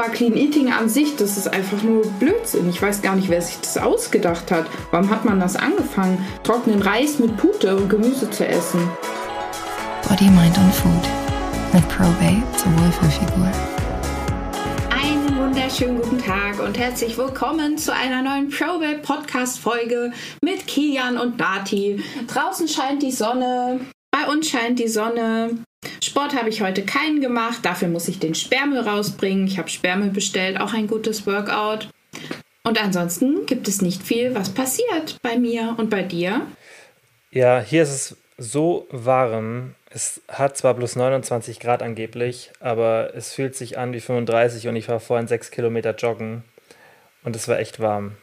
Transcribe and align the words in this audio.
aber 0.00 0.08
Clean 0.10 0.34
Eating 0.34 0.72
an 0.72 0.88
sich, 0.88 1.16
das 1.16 1.36
ist 1.36 1.48
einfach 1.52 1.82
nur 1.82 2.06
Blödsinn. 2.18 2.70
Ich 2.70 2.80
weiß 2.80 3.02
gar 3.02 3.16
nicht, 3.16 3.28
wer 3.28 3.42
sich 3.42 3.58
das 3.60 3.76
ausgedacht 3.76 4.50
hat. 4.50 4.66
Warum 4.90 5.10
hat 5.10 5.26
man 5.26 5.40
das 5.40 5.56
angefangen, 5.56 6.24
trockenen 6.42 6.80
Reis 6.80 7.18
mit 7.18 7.36
Pute 7.36 7.76
und 7.76 7.90
Gemüse 7.90 8.30
zu 8.30 8.46
essen? 8.46 8.80
Body, 10.08 10.24
Mind 10.24 10.56
und 10.56 10.72
Food 10.72 11.08
mit 11.74 11.86
Probate 11.88 12.42
zur 12.56 12.72
Wohlfühlfigur. 12.78 13.52
Einen 14.90 15.36
wunderschönen 15.36 16.00
guten 16.00 16.18
Tag 16.18 16.60
und 16.60 16.78
herzlich 16.78 17.18
willkommen 17.18 17.76
zu 17.76 17.92
einer 17.92 18.22
neuen 18.22 18.48
Probate 18.48 19.00
Podcast 19.02 19.58
Folge 19.58 20.12
mit 20.42 20.66
Kian 20.66 21.18
und 21.18 21.38
Nati. 21.38 22.02
Draußen 22.26 22.68
scheint 22.68 23.02
die 23.02 23.12
Sonne, 23.12 23.80
bei 24.10 24.32
uns 24.32 24.48
scheint 24.48 24.78
die 24.78 24.88
Sonne. 24.88 25.58
Sport 26.02 26.34
habe 26.34 26.48
ich 26.48 26.60
heute 26.60 26.84
keinen 26.84 27.20
gemacht, 27.20 27.60
dafür 27.62 27.88
muss 27.88 28.08
ich 28.08 28.18
den 28.18 28.34
Sperrmüll 28.34 28.80
rausbringen. 28.80 29.46
Ich 29.46 29.58
habe 29.58 29.68
Sperrmüll 29.68 30.10
bestellt, 30.10 30.60
auch 30.60 30.72
ein 30.72 30.86
gutes 30.86 31.26
Workout. 31.26 31.88
Und 32.62 32.82
ansonsten 32.82 33.46
gibt 33.46 33.68
es 33.68 33.80
nicht 33.80 34.02
viel, 34.02 34.34
was 34.34 34.50
passiert 34.50 35.16
bei 35.22 35.38
mir 35.38 35.74
und 35.78 35.88
bei 35.88 36.02
dir. 36.02 36.46
Ja, 37.30 37.60
hier 37.60 37.82
ist 37.82 37.90
es 37.90 38.16
so 38.36 38.86
warm. 38.90 39.74
Es 39.90 40.20
hat 40.28 40.56
zwar 40.56 40.74
bloß 40.74 40.96
29 40.96 41.60
Grad 41.60 41.82
angeblich, 41.82 42.50
aber 42.60 43.12
es 43.14 43.32
fühlt 43.32 43.56
sich 43.56 43.78
an 43.78 43.92
wie 43.92 44.00
35 44.00 44.68
und 44.68 44.76
ich 44.76 44.88
war 44.88 45.00
vorhin 45.00 45.26
sechs 45.26 45.50
Kilometer 45.50 45.94
joggen 45.94 46.44
und 47.24 47.34
es 47.34 47.48
war 47.48 47.58
echt 47.58 47.80
warm. 47.80 48.16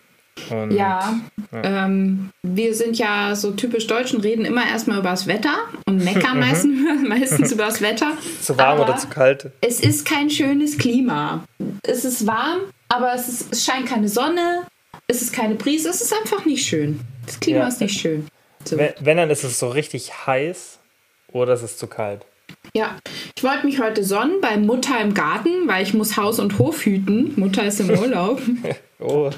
Und, 0.50 0.72
ja, 0.72 1.20
ja. 1.52 1.86
Ähm, 1.86 2.30
wir 2.44 2.74
sind 2.74 2.98
ja 2.98 3.36
so 3.36 3.52
typisch 3.52 3.88
Deutschen, 3.88 4.22
reden 4.22 4.46
immer 4.46 4.68
erstmal 4.68 5.00
über 5.00 5.10
das 5.10 5.28
Wetter 5.28 5.56
und 5.86 6.04
meckern 6.04 6.40
meistens, 6.40 6.80
meistens 7.08 7.52
über 7.52 7.66
das 7.66 7.82
Wetter. 7.82 8.14
Zu 8.42 8.58
warm 8.58 8.80
aber 8.80 8.90
oder 8.90 8.98
zu 8.98 9.08
kalt? 9.08 9.52
Es 9.62 9.80
ist 9.80 10.06
kein 10.06 10.30
schönes 10.30 10.78
Klima. 10.78 11.44
Es 11.84 12.06
ist 12.06 12.26
warm, 12.28 12.62
aber 12.90 13.14
es, 13.14 13.28
ist, 13.28 13.54
es 13.54 13.66
scheint 13.66 13.88
keine 13.88 14.08
Sonne, 14.08 14.64
es 15.08 15.22
ist 15.22 15.34
keine 15.34 15.56
Brise, 15.56 15.90
es 15.90 16.02
ist 16.02 16.14
einfach 16.14 16.46
nicht 16.46 16.66
schön. 16.66 17.00
Das 17.26 17.40
Klima 17.40 17.60
ja. 17.60 17.68
ist 17.68 17.82
nicht 17.82 18.00
schön. 18.00 18.28
So. 18.64 18.78
Wenn, 18.78 18.94
wenn, 19.00 19.18
dann 19.18 19.30
ist 19.30 19.44
es 19.44 19.60
so 19.60 19.70
richtig 19.70 20.12
heiß 20.26 20.80
oder 21.32 21.54
es 21.54 21.64
ist 21.64 21.80
zu 21.80 21.88
kalt. 21.88 22.26
Ja, 22.78 22.96
ich 23.36 23.44
wollte 23.44 23.66
mich 23.66 23.80
heute 23.80 24.04
sonnen 24.04 24.40
bei 24.40 24.56
Mutter 24.56 25.02
im 25.02 25.16
Garten, 25.16 25.68
weil 25.68 25.82
ich 25.82 25.96
muss 25.96 26.16
Haus 26.16 26.40
und 26.40 26.60
Hof 26.60 26.86
hüten. 26.86 27.34
Mutter 27.36 27.66
ist 27.66 27.80
im 27.80 27.90
Urlaub. 27.90 28.40
oh. 29.00 29.32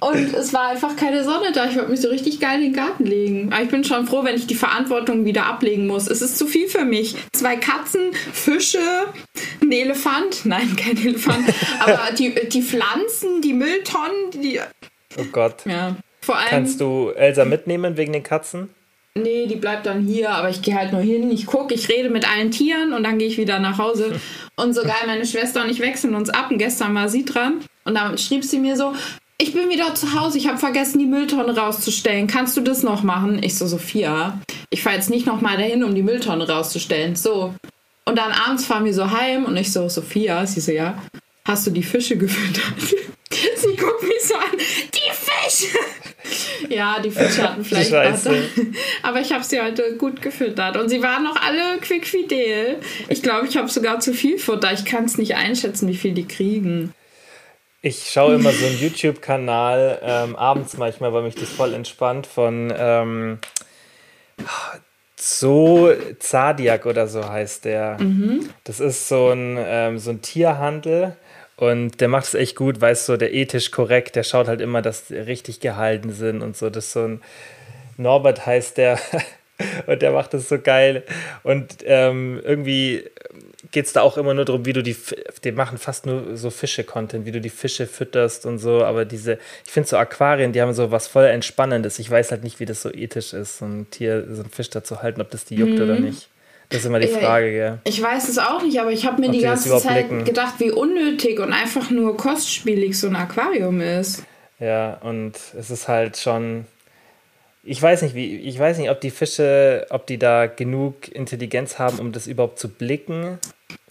Und 0.00 0.32
es 0.32 0.54
war 0.54 0.68
einfach 0.68 0.96
keine 0.96 1.22
Sonne 1.22 1.52
da. 1.52 1.68
Ich 1.68 1.76
wollte 1.76 1.90
mich 1.90 2.00
so 2.00 2.08
richtig 2.08 2.40
geil 2.40 2.62
in 2.62 2.72
den 2.72 2.72
Garten 2.72 3.04
legen. 3.04 3.52
Aber 3.52 3.62
ich 3.62 3.68
bin 3.68 3.84
schon 3.84 4.06
froh, 4.06 4.24
wenn 4.24 4.36
ich 4.36 4.46
die 4.46 4.54
Verantwortung 4.54 5.26
wieder 5.26 5.44
ablegen 5.44 5.86
muss. 5.86 6.08
Es 6.08 6.22
ist 6.22 6.38
zu 6.38 6.46
viel 6.46 6.66
für 6.66 6.86
mich. 6.86 7.14
Zwei 7.34 7.56
Katzen, 7.56 8.14
Fische, 8.32 8.78
ein 9.60 9.70
Elefant. 9.70 10.46
Nein, 10.46 10.76
kein 10.76 10.96
Elefant. 10.96 11.46
Aber 11.80 12.08
die, 12.18 12.34
die 12.48 12.62
Pflanzen, 12.62 13.42
die 13.42 13.52
Mülltonnen, 13.52 14.30
die. 14.32 14.60
Oh 15.18 15.26
Gott. 15.30 15.66
Ja. 15.66 15.94
Vor 16.22 16.38
allem, 16.38 16.48
Kannst 16.48 16.80
du 16.80 17.10
Elsa 17.10 17.44
mitnehmen 17.44 17.98
wegen 17.98 18.14
den 18.14 18.22
Katzen? 18.22 18.70
Nee, 19.16 19.46
die 19.46 19.56
bleibt 19.56 19.86
dann 19.86 20.04
hier, 20.06 20.30
aber 20.30 20.50
ich 20.50 20.60
gehe 20.60 20.74
halt 20.74 20.92
nur 20.92 21.00
hin, 21.00 21.30
ich 21.30 21.46
gucke, 21.46 21.72
ich 21.72 21.88
rede 21.88 22.10
mit 22.10 22.30
allen 22.30 22.50
Tieren 22.50 22.92
und 22.92 23.02
dann 23.02 23.18
gehe 23.18 23.28
ich 23.28 23.38
wieder 23.38 23.58
nach 23.58 23.78
Hause. 23.78 24.20
Und 24.58 24.74
sogar 24.74 24.96
meine 25.06 25.26
Schwester 25.26 25.62
und 25.62 25.68
ich 25.68 25.80
wechseln 25.80 26.14
uns 26.14 26.30
ab 26.30 26.50
und 26.50 26.56
gestern 26.56 26.94
war 26.94 27.10
sie 27.10 27.26
dran 27.26 27.60
und 27.84 27.94
dann 27.94 28.16
schrieb 28.16 28.42
sie 28.42 28.58
mir 28.58 28.74
so, 28.74 28.94
ich 29.36 29.52
bin 29.52 29.68
wieder 29.68 29.94
zu 29.94 30.18
Hause, 30.18 30.38
ich 30.38 30.48
habe 30.48 30.56
vergessen, 30.56 30.98
die 30.98 31.04
Mülltonne 31.04 31.54
rauszustellen. 31.54 32.26
Kannst 32.26 32.56
du 32.56 32.62
das 32.62 32.82
noch 32.82 33.02
machen? 33.02 33.42
Ich 33.42 33.58
so, 33.58 33.66
Sophia, 33.66 34.40
ich 34.70 34.82
fahre 34.82 34.96
jetzt 34.96 35.10
nicht 35.10 35.26
nochmal 35.26 35.58
dahin, 35.58 35.84
um 35.84 35.94
die 35.94 36.02
Mülltonne 36.02 36.48
rauszustellen. 36.48 37.16
So. 37.16 37.54
Und 38.06 38.16
dann 38.16 38.32
abends 38.32 38.64
fahren 38.64 38.86
wir 38.86 38.94
so 38.94 39.10
heim 39.10 39.44
und 39.44 39.58
ich 39.58 39.70
so, 39.70 39.90
Sophia, 39.90 40.46
sie 40.46 40.60
so, 40.60 40.72
ja, 40.72 41.02
hast 41.44 41.66
du 41.66 41.70
die 41.70 41.82
Fische 41.82 42.16
gefüttert? 42.16 42.80
sie 43.56 43.76
guckt 43.76 44.02
mich 44.04 44.22
so 44.22 44.36
an, 44.36 44.56
die 44.56 45.12
Fische! 45.12 45.76
Ja, 46.68 47.00
die 47.00 47.10
Fische 47.10 47.42
hatten 47.42 47.64
vielleicht 47.64 47.92
Wasser. 47.92 48.32
Aber 49.02 49.20
ich 49.20 49.32
habe 49.32 49.44
sie 49.44 49.60
heute 49.60 49.96
gut 49.96 50.22
gefüttert. 50.22 50.76
Und 50.76 50.88
sie 50.88 51.02
waren 51.02 51.24
noch 51.24 51.36
alle 51.36 51.78
quickfidel. 51.80 52.76
Ich 53.08 53.22
glaube, 53.22 53.46
ich 53.46 53.56
habe 53.56 53.68
sogar 53.68 54.00
zu 54.00 54.12
viel 54.12 54.38
Futter. 54.38 54.72
Ich 54.72 54.84
kann 54.84 55.04
es 55.04 55.18
nicht 55.18 55.34
einschätzen, 55.36 55.88
wie 55.88 55.96
viel 55.96 56.12
die 56.12 56.26
kriegen. 56.26 56.92
Ich 57.82 58.10
schaue 58.10 58.34
immer 58.34 58.50
so 58.50 58.66
einen 58.66 58.80
YouTube-Kanal 58.80 60.00
ähm, 60.02 60.36
abends 60.36 60.76
manchmal, 60.76 61.12
weil 61.12 61.22
mich 61.22 61.36
das 61.36 61.50
voll 61.50 61.72
entspannt 61.72 62.26
von 62.26 62.72
ähm, 62.76 63.38
so 65.14 65.92
Zadiak 66.18 66.86
oder 66.86 67.06
so 67.06 67.28
heißt 67.28 67.64
der. 67.64 67.96
Mhm. 68.00 68.48
Das 68.64 68.80
ist 68.80 69.08
so 69.08 69.30
ein, 69.30 69.56
ähm, 69.58 69.98
so 69.98 70.10
ein 70.10 70.20
Tierhandel 70.20 71.16
und 71.56 72.00
der 72.00 72.08
macht 72.08 72.26
es 72.26 72.34
echt 72.34 72.56
gut, 72.56 72.80
weißt 72.80 73.08
du, 73.08 73.16
der 73.16 73.32
ethisch 73.32 73.70
korrekt, 73.70 74.14
der 74.14 74.24
schaut 74.24 74.46
halt 74.46 74.60
immer, 74.60 74.82
dass 74.82 75.06
die 75.06 75.16
richtig 75.16 75.60
gehalten 75.60 76.12
sind 76.12 76.42
und 76.42 76.56
so. 76.56 76.68
Das 76.68 76.86
ist 76.86 76.92
so 76.92 77.04
ein 77.04 77.20
Norbert 77.96 78.44
heißt 78.44 78.76
der 78.76 78.98
und 79.86 80.02
der 80.02 80.12
macht 80.12 80.34
das 80.34 80.48
so 80.48 80.58
geil. 80.58 81.02
Und 81.42 81.76
ähm, 81.84 82.40
irgendwie 82.44 83.04
geht 83.70 83.86
es 83.86 83.92
da 83.94 84.02
auch 84.02 84.18
immer 84.18 84.34
nur 84.34 84.44
darum, 84.44 84.66
wie 84.66 84.74
du 84.74 84.82
die, 84.82 84.96
die 85.44 85.52
machen 85.52 85.78
fast 85.78 86.04
nur 86.04 86.36
so 86.36 86.50
Fische-Content, 86.50 87.24
wie 87.24 87.32
du 87.32 87.40
die 87.40 87.50
Fische 87.50 87.86
fütterst 87.86 88.44
und 88.44 88.58
so. 88.58 88.84
Aber 88.84 89.06
diese, 89.06 89.38
ich 89.64 89.72
finde 89.72 89.88
so 89.88 89.96
Aquarien, 89.96 90.52
die 90.52 90.60
haben 90.60 90.74
so 90.74 90.90
was 90.90 91.08
voll 91.08 91.24
Entspannendes. 91.24 91.98
Ich 91.98 92.10
weiß 92.10 92.32
halt 92.32 92.44
nicht, 92.44 92.60
wie 92.60 92.66
das 92.66 92.82
so 92.82 92.92
ethisch 92.92 93.32
ist, 93.32 93.58
so 93.58 93.64
ein 93.64 93.90
Tier, 93.90 94.26
so 94.30 94.42
ein 94.42 94.50
Fisch 94.50 94.70
da 94.70 94.84
zu 94.84 95.02
halten, 95.02 95.20
ob 95.22 95.30
das 95.30 95.46
die 95.46 95.56
juckt 95.56 95.74
mhm. 95.74 95.82
oder 95.82 95.98
nicht. 95.98 96.28
Das 96.68 96.80
ist 96.80 96.86
immer 96.86 96.98
die 96.98 97.08
Frage, 97.08 97.50
gell? 97.52 97.78
Ich 97.84 98.02
weiß 98.02 98.28
es 98.28 98.38
auch 98.38 98.62
nicht, 98.62 98.80
aber 98.80 98.90
ich 98.90 99.06
habe 99.06 99.20
mir 99.20 99.28
Ob 99.28 99.32
die 99.32 99.40
ganze 99.40 99.78
Zeit 99.78 100.08
blicken. 100.08 100.24
gedacht, 100.24 100.54
wie 100.58 100.70
unnötig 100.70 101.38
und 101.38 101.52
einfach 101.52 101.90
nur 101.90 102.16
kostspielig 102.16 102.98
so 102.98 103.06
ein 103.06 103.16
Aquarium 103.16 103.80
ist. 103.80 104.24
Ja, 104.58 104.94
und 104.94 105.34
es 105.56 105.70
ist 105.70 105.86
halt 105.88 106.16
schon. 106.16 106.66
Ich 107.62 107.82
weiß 107.82 108.02
nicht, 108.02 108.14
wie, 108.14 108.36
ich 108.36 108.58
weiß 108.58 108.78
nicht, 108.78 108.90
ob 108.90 109.00
die 109.00 109.10
Fische, 109.10 109.86
ob 109.90 110.06
die 110.06 110.18
da 110.18 110.46
genug 110.46 111.08
Intelligenz 111.08 111.78
haben, 111.78 111.98
um 111.98 112.12
das 112.12 112.26
überhaupt 112.26 112.58
zu 112.58 112.68
blicken. 112.68 113.38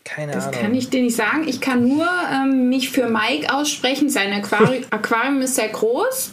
Keine 0.06 0.32
das 0.32 0.44
Ahnung. 0.44 0.54
Das 0.54 0.62
kann 0.62 0.76
ich 0.76 0.90
dir 0.90 1.02
nicht 1.02 1.16
sagen. 1.16 1.48
Ich 1.48 1.60
kann 1.60 1.88
nur 1.88 2.08
ähm, 2.32 2.70
mich 2.70 2.92
für 2.92 3.10
Mike 3.10 3.54
aussprechen. 3.54 4.10
Sein 4.10 4.32
Aquari 4.32 4.86
Aquarium 4.92 5.42
ist 5.42 5.56
sehr 5.56 5.70
groß 5.70 6.32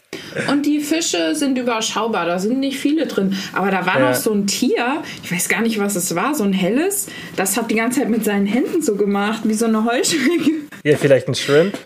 und 0.49 0.67
die 0.67 0.81
Fische 0.81 1.35
sind 1.35 1.59
überschaubar. 1.59 2.27
Da 2.27 2.39
sind 2.39 2.61
nicht 2.61 2.79
viele 2.79 3.07
drin. 3.07 3.35
Aber 3.55 3.71
da 3.71 3.87
war 3.87 3.99
ja. 3.99 4.11
noch 4.11 4.15
so 4.15 4.33
ein 4.33 4.47
Tier, 4.47 5.03
ich 5.25 5.33
weiß 5.33 5.49
gar 5.49 5.63
nicht, 5.63 5.79
was 5.79 5.97
es 5.97 6.15
war, 6.15 6.35
so 6.35 6.45
ein 6.45 6.53
helles. 6.53 7.09
Das 7.35 7.57
hat 7.57 7.71
die 7.71 7.77
ganze 7.77 8.01
Zeit 8.01 8.11
mit 8.11 8.25
seinen 8.25 8.47
Händen 8.47 8.83
so 8.83 8.95
gemacht, 8.95 9.41
wie 9.45 9.55
so 9.55 9.65
eine 9.65 9.85
Heuschrecke. 9.85 10.51
Ja, 10.85 10.97
vielleicht 10.97 11.29
ein 11.29 11.35
Shrimp. 11.35 11.79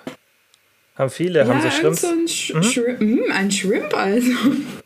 Haben 0.96 1.10
viele, 1.10 1.40
ja, 1.40 1.46
haben 1.46 1.60
so 1.60 1.70
Shrimps. 1.70 2.00
So 2.00 2.08
ein, 2.08 2.26
Sch 2.26 2.54
mhm. 2.54 2.62
Shrimp, 2.62 3.00
mh, 3.02 3.34
ein 3.34 3.50
Shrimp 3.50 3.94
also. 3.94 4.32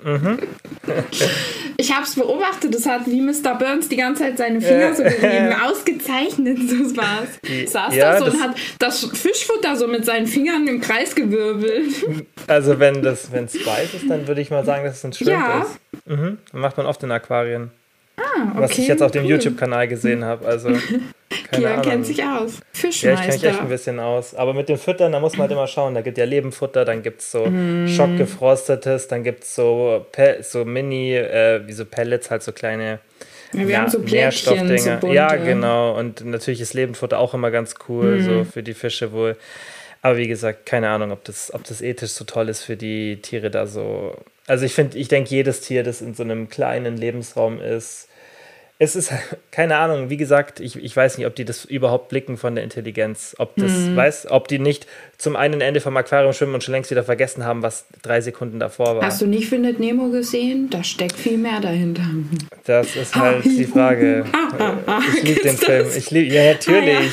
Mhm. 0.03 0.39
ich 1.77 1.95
habe 1.95 2.05
es 2.05 2.17
beobachtet, 2.17 2.75
das 2.75 2.85
hat 2.85 3.07
wie 3.07 3.21
Mr. 3.21 3.55
Burns 3.57 3.89
die 3.89 3.97
ganze 3.97 4.25
Zeit 4.25 4.39
seine 4.39 4.61
Finger 4.61 4.93
so 4.93 5.05
gegeben, 5.05 5.55
ausgezeichnet, 5.65 6.59
so 6.69 6.97
war's. 6.97 7.29
Saß 7.71 7.95
ja, 7.95 8.19
da 8.19 8.19
so 8.19 8.25
und 8.25 8.43
hat 8.43 8.57
das 8.81 9.05
Fischfutter 9.05 9.77
so 9.77 9.87
mit 9.87 10.05
seinen 10.05 10.27
Fingern 10.27 10.67
im 10.67 10.81
Kreis 10.81 11.15
gewirbelt. 11.15 11.95
Also 12.47 12.81
wenn 12.81 13.03
das, 13.03 13.31
wenn 13.31 13.49
Spice 13.49 13.95
ist, 13.95 14.11
dann 14.11 14.27
würde 14.27 14.41
ich 14.41 14.51
mal 14.51 14.65
sagen, 14.65 14.85
dass 14.85 14.97
es 14.97 15.05
ein 15.05 15.13
Shrimp 15.13 15.31
ja. 15.31 15.61
ist. 15.63 15.79
Mhm. 16.07 16.39
macht 16.53 16.77
man 16.77 16.87
oft 16.87 17.01
in 17.05 17.13
Aquarien. 17.13 17.71
Ah, 18.37 18.51
okay, 18.51 18.61
was 18.61 18.79
ich 18.79 18.89
jetzt 18.89 19.03
auf 19.03 19.11
dem 19.11 19.25
cool. 19.25 19.31
YouTube-Kanal 19.31 19.89
gesehen 19.89 20.25
habe. 20.25 20.47
Also, 20.47 20.69
keine 20.69 20.79
Kia 21.51 21.71
Ahnung. 21.73 21.85
kennt 21.85 22.07
sich 22.07 22.25
aus. 22.25 22.61
Fischmeister. 22.73 23.09
Ja, 23.09 23.15
ich 23.15 23.21
kenne 23.21 23.35
mich 23.35 23.45
echt 23.45 23.61
ein 23.61 23.69
bisschen 23.69 24.01
aus. 24.01 24.35
Aber 24.35 24.55
mit 24.55 24.69
den 24.69 24.79
Füttern, 24.79 25.13
da 25.13 25.21
muss 25.21 25.33
man 25.33 25.43
halt 25.43 25.53
immer 25.53 25.67
schauen. 25.67 25.95
Da 25.95 26.01
gibt 26.01 26.19
ja 26.19 26.25
Lebenfutter, 26.25 26.85
dann 26.85 27.03
gibt 27.03 27.21
es 27.21 27.31
so 27.31 27.47
mm. 27.47 27.89
schockgefrostetes, 27.89 29.09
dann 29.09 29.25
gibt 29.25 29.45
es 29.45 29.55
so, 29.55 30.07
so 30.43 30.65
Mini, 30.65 31.15
äh, 31.15 31.61
wie 31.67 31.73
so 31.73 31.85
Pellets, 31.85 32.31
halt 32.31 32.43
so 32.43 32.53
kleine 32.53 33.01
ja, 33.53 33.67
wir 33.67 33.79
haben 33.81 33.91
so 33.91 33.99
Nährstoffdinger. 33.99 34.79
So 34.79 34.91
bunte. 35.01 35.15
ja, 35.15 35.35
genau. 35.35 35.99
Und 35.99 36.25
natürlich 36.25 36.61
ist 36.61 36.75
Lebenfutter 36.75 37.19
auch 37.19 37.35
immer 37.35 37.51
ganz 37.51 37.75
cool, 37.89 38.19
mm. 38.19 38.25
so 38.25 38.45
für 38.45 38.63
die 38.63 38.75
Fische 38.75 39.13
wohl. 39.13 39.37
Aber 40.03 40.17
wie 40.17 40.29
gesagt, 40.29 40.67
keine 40.67 40.89
Ahnung, 40.89 41.11
ob 41.11 41.25
das, 41.25 41.53
ob 41.53 41.65
das 41.65 41.83
ethisch 41.83 42.13
so 42.13 42.25
toll 42.25 42.49
ist 42.49 42.63
für 42.63 42.77
die 42.77 43.21
Tiere 43.21 43.51
da 43.51 43.67
so. 43.67 44.17
Also 44.47 44.65
ich 44.65 44.73
finde, 44.73 44.99
ich 44.99 45.09
denke, 45.09 45.31
jedes 45.31 45.61
Tier, 45.61 45.83
das 45.83 46.01
in 46.01 46.15
so 46.15 46.23
einem 46.23 46.49
kleinen 46.49 46.97
Lebensraum 46.97 47.61
ist, 47.61 48.09
es 48.81 48.97
ist, 48.97 49.13
keine 49.53 49.77
Ahnung, 49.77 50.11
wie 50.11 50.17
gesagt, 50.17 50.59
ich, 50.59 50.83
ich 50.83 50.97
weiß 50.97 51.19
nicht, 51.19 51.27
ob 51.27 51.37
die 51.37 51.45
das 51.45 51.65
überhaupt 51.65 52.09
blicken 52.09 52.37
von 52.37 52.55
der 52.57 52.65
Intelligenz. 52.65 53.37
Ob 53.39 53.55
das, 53.57 53.71
mhm. 53.71 53.95
weiß, 53.95 54.31
ob 54.31 54.49
die 54.49 54.59
nicht 54.59 54.87
zum 55.19 55.37
einen 55.37 55.61
Ende 55.61 55.81
vom 55.81 55.97
Aquarium 55.97 56.33
schwimmen 56.33 56.55
und 56.55 56.65
schon 56.65 56.73
längst 56.73 56.91
wieder 56.91 57.05
vergessen 57.05 57.45
haben, 57.45 57.63
was 57.63 57.85
drei 58.03 58.21
Sekunden 58.23 58.59
davor 58.59 58.97
war. 58.97 59.03
Hast 59.03 59.21
du 59.21 59.27
nicht 59.27 59.49
Findet 59.49 59.79
Nemo 59.79 60.09
gesehen? 60.09 60.71
Da 60.71 60.83
steckt 60.83 61.17
viel 61.17 61.37
mehr 61.37 61.61
dahinter. 61.61 62.07
Das 62.65 62.97
ist 62.97 63.15
halt 63.21 63.45
die 63.45 63.67
Frage. 63.67 64.25
ich 65.15 65.23
liebe 65.23 65.41
den 65.41 65.57
Film. 65.57 65.87
Ich 65.95 66.11
liebe, 66.11 66.35
ja, 66.35 66.53
natürlich. 66.53 67.13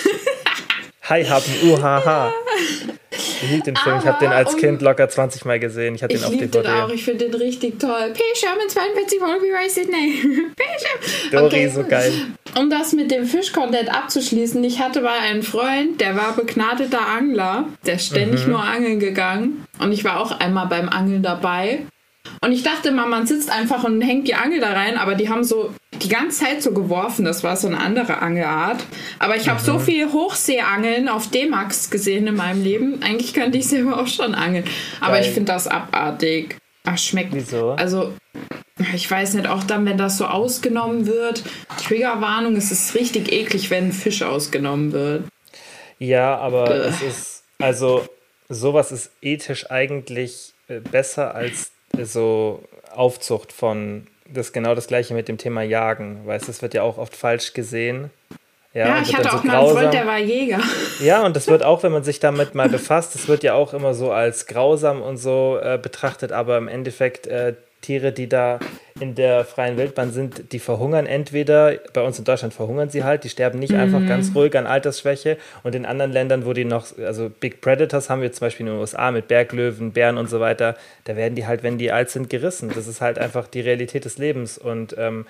Hi, 1.10 1.24
haben, 1.24 1.46
uhaha. 1.64 2.34
Ich 3.40 3.52
liebe 3.52 3.64
den 3.64 3.76
Film. 3.76 3.96
Aber 3.96 4.04
ich 4.04 4.08
habe 4.08 4.20
den 4.20 4.32
als 4.32 4.54
um, 4.56 4.60
Kind 4.60 4.82
locker 4.82 5.08
20 5.08 5.46
Mal 5.46 5.60
gesehen. 5.60 5.96
Ich 5.96 6.04
hatte 6.04 6.16
den 6.16 6.24
auf 6.24 6.32
DVD. 6.32 6.62
Den 6.64 6.72
auch. 6.72 6.90
Ich 6.90 7.06
finde 7.06 7.30
den 7.30 7.36
richtig 7.36 7.80
toll. 7.80 8.12
P. 8.14 8.20
Sherman 8.36 8.68
42 8.68 9.22
Wallaby 9.22 9.52
Ray 9.52 9.70
Sydney. 9.70 10.22
P. 10.56 10.64
Sherman. 10.64 11.32
Dori, 11.32 11.46
okay. 11.46 11.70
so 11.70 11.84
geil. 11.84 12.12
um 12.58 12.70
das 12.70 12.94
mit 12.94 13.12
dem 13.12 13.26
Fischcontent 13.26 13.94
abzuschließen, 13.94 14.64
ich 14.64 14.80
hatte 14.80 15.02
mal 15.02 15.20
einen 15.20 15.44
Freund, 15.44 16.02
der 16.02 16.16
war 16.16 16.36
begnadeter 16.36 17.08
Angler, 17.08 17.66
der 17.86 17.96
ist 17.96 18.08
ständig 18.08 18.46
Mhm. 18.46 18.52
nur 18.54 18.64
angeln 18.64 19.00
gegangen. 19.00 19.66
Und 19.80 19.92
ich 19.92 20.04
war 20.04 20.20
auch 20.20 20.40
einmal 20.40 20.66
beim 20.68 20.90
Angeln 20.90 21.22
dabei. 21.24 21.80
Und 22.42 22.52
ich 22.52 22.64
dachte 22.64 22.92
mal, 22.92 23.08
man 23.08 23.26
sitzt 23.26 23.52
einfach 23.52 23.84
und 23.84 24.02
hängt 24.02 24.28
die 24.28 24.36
Angel 24.36 24.60
da 24.60 24.72
rein, 24.72 24.98
aber 24.98 25.16
die 25.16 25.30
haben 25.30 25.44
so 25.44 25.74
die 26.02 26.10
ganze 26.10 26.46
Zeit 26.46 26.62
so 26.62 26.72
geworfen. 26.72 27.26
Das 27.26 27.44
war 27.44 27.58
so 27.58 27.68
eine 27.68 27.80
andere 27.80 28.20
Angelart. 28.22 28.84
Aber 29.20 29.36
ich 29.36 29.50
habe 29.50 29.60
so 29.60 29.80
viel 29.80 30.12
Hochseeangeln 30.12 31.10
auf 31.10 31.30
D-Max 31.30 31.90
gesehen 31.90 32.28
in 32.28 32.36
meinem 32.36 32.64
Leben. 32.64 33.02
Eigentlich 33.02 33.34
könnte 33.34 33.58
ich 33.58 33.68
selber 33.68 34.00
auch 34.00 34.08
schon 34.08 34.36
angeln. 34.36 34.66
Aber 35.02 35.14
Geil. 35.14 35.26
ich 35.26 35.32
finde 35.32 35.52
das 35.52 35.68
abartig. 35.68 36.58
Ach, 36.86 36.98
schmeckt. 36.98 37.34
Wieso? 37.34 37.72
Also, 37.72 38.14
ich 38.94 39.10
weiß 39.10 39.34
nicht, 39.34 39.48
auch 39.48 39.64
dann, 39.64 39.86
wenn 39.86 39.98
das 39.98 40.18
so 40.18 40.26
ausgenommen 40.26 41.08
wird. 41.08 41.44
Triggerwarnung, 41.84 42.56
es 42.56 42.72
ist 42.72 42.96
richtig 42.96 43.32
eklig, 43.32 43.70
wenn 43.70 43.86
ein 43.86 43.92
Fisch 43.92 44.22
ausgenommen 44.22 44.92
wird. 44.92 45.24
Ja, 46.00 46.38
aber 46.38 46.66
Bäh. 46.66 46.74
es 46.74 47.02
ist, 47.02 47.44
also 47.60 48.08
sowas 48.50 48.92
ist 48.92 49.12
ethisch 49.22 49.70
eigentlich 49.72 50.54
äh, 50.68 50.80
besser 50.80 51.34
als 51.36 51.68
äh, 51.68 51.70
so 52.04 52.64
Aufzucht 52.94 53.52
von, 53.52 54.08
das 54.26 54.48
ist 54.48 54.54
genau 54.54 54.76
das 54.76 54.88
gleiche 54.88 55.14
mit 55.14 55.28
dem 55.28 55.38
Thema 55.38 55.62
Jagen, 55.62 56.26
weißt 56.26 56.46
du, 56.46 56.52
das 56.52 56.62
wird 56.62 56.74
ja 56.74 56.84
auch 56.84 56.98
oft 56.98 57.16
falsch 57.16 57.54
gesehen. 57.54 58.10
Ja, 58.74 58.88
Ja, 58.88 59.02
ich 59.02 59.14
hatte 59.14 59.30
dann 59.30 59.40
auch 59.40 59.44
mal 59.44 59.56
einen 59.56 59.62
grausam. 59.64 59.82
Freund, 59.82 59.94
der 59.94 60.08
war 60.08 60.20
Jäger. 60.20 60.60
Ja, 61.00 61.26
und 61.26 61.36
das 61.36 61.48
wird 61.48 61.64
auch, 61.64 61.84
wenn 61.84 61.92
man 61.92 62.04
sich 62.04 62.20
damit 62.20 62.54
mal 62.54 62.70
befasst, 62.70 63.16
das 63.16 63.28
wird 63.28 63.44
ja 63.44 63.54
auch 63.54 63.74
immer 63.74 63.94
so 63.94 64.12
als 64.12 64.46
grausam 64.46 65.02
und 65.02 65.18
so 65.18 65.58
äh, 65.62 65.80
betrachtet, 65.82 66.32
aber 66.32 66.58
im 66.58 66.68
Endeffekt 66.68 67.28
äh, 67.28 67.54
Tiere, 67.88 68.12
die 68.12 68.28
da 68.28 68.60
in 69.00 69.16
der 69.16 69.46
freien 69.46 69.78
Wildbahn 69.78 70.12
sind, 70.12 70.52
die 70.52 70.60
verhungern. 70.60 71.06
Entweder, 71.06 71.76
bei 71.94 72.02
uns 72.02 72.20
in 72.20 72.26
Deutschland 72.26 72.54
verhungern 72.54 72.90
sie 72.90 73.06
halt, 73.06 73.24
die 73.24 73.30
sterben 73.30 73.60
nicht 73.60 73.74
einfach 73.74 74.06
ganz 74.06 74.36
ruhig 74.36 74.58
an 74.58 74.68
Altersschwäche. 74.68 75.38
Und 75.64 75.74
in 75.74 75.86
anderen 75.86 76.12
Ländern, 76.12 76.46
wo 76.46 76.52
die 76.52 76.66
noch, 76.66 76.98
also 76.98 77.30
Big 77.30 77.62
Predators 77.62 78.10
haben 78.10 78.22
wir 78.22 78.32
zum 78.34 78.42
Beispiel 78.42 78.66
in 78.66 78.74
den 78.74 78.80
USA 78.80 79.12
mit 79.12 79.30
Berglöwen, 79.30 79.94
Bären 79.94 80.18
und 80.18 80.30
so 80.30 80.42
weiter, 80.42 80.76
da 81.06 81.16
werden 81.16 81.36
die 81.36 81.48
halt, 81.48 81.64
wenn 81.64 81.78
die 81.78 81.92
alt 81.92 82.10
sind, 82.10 82.30
gerissen. 82.30 82.72
Das 82.76 82.88
ist 82.88 83.00
halt 83.00 83.20
einfach 83.20 83.48
die 83.48 83.62
Realität 83.62 84.04
des 84.04 84.18
Lebens. 84.18 84.58
Und 84.58 84.96
ähm, 84.98 85.26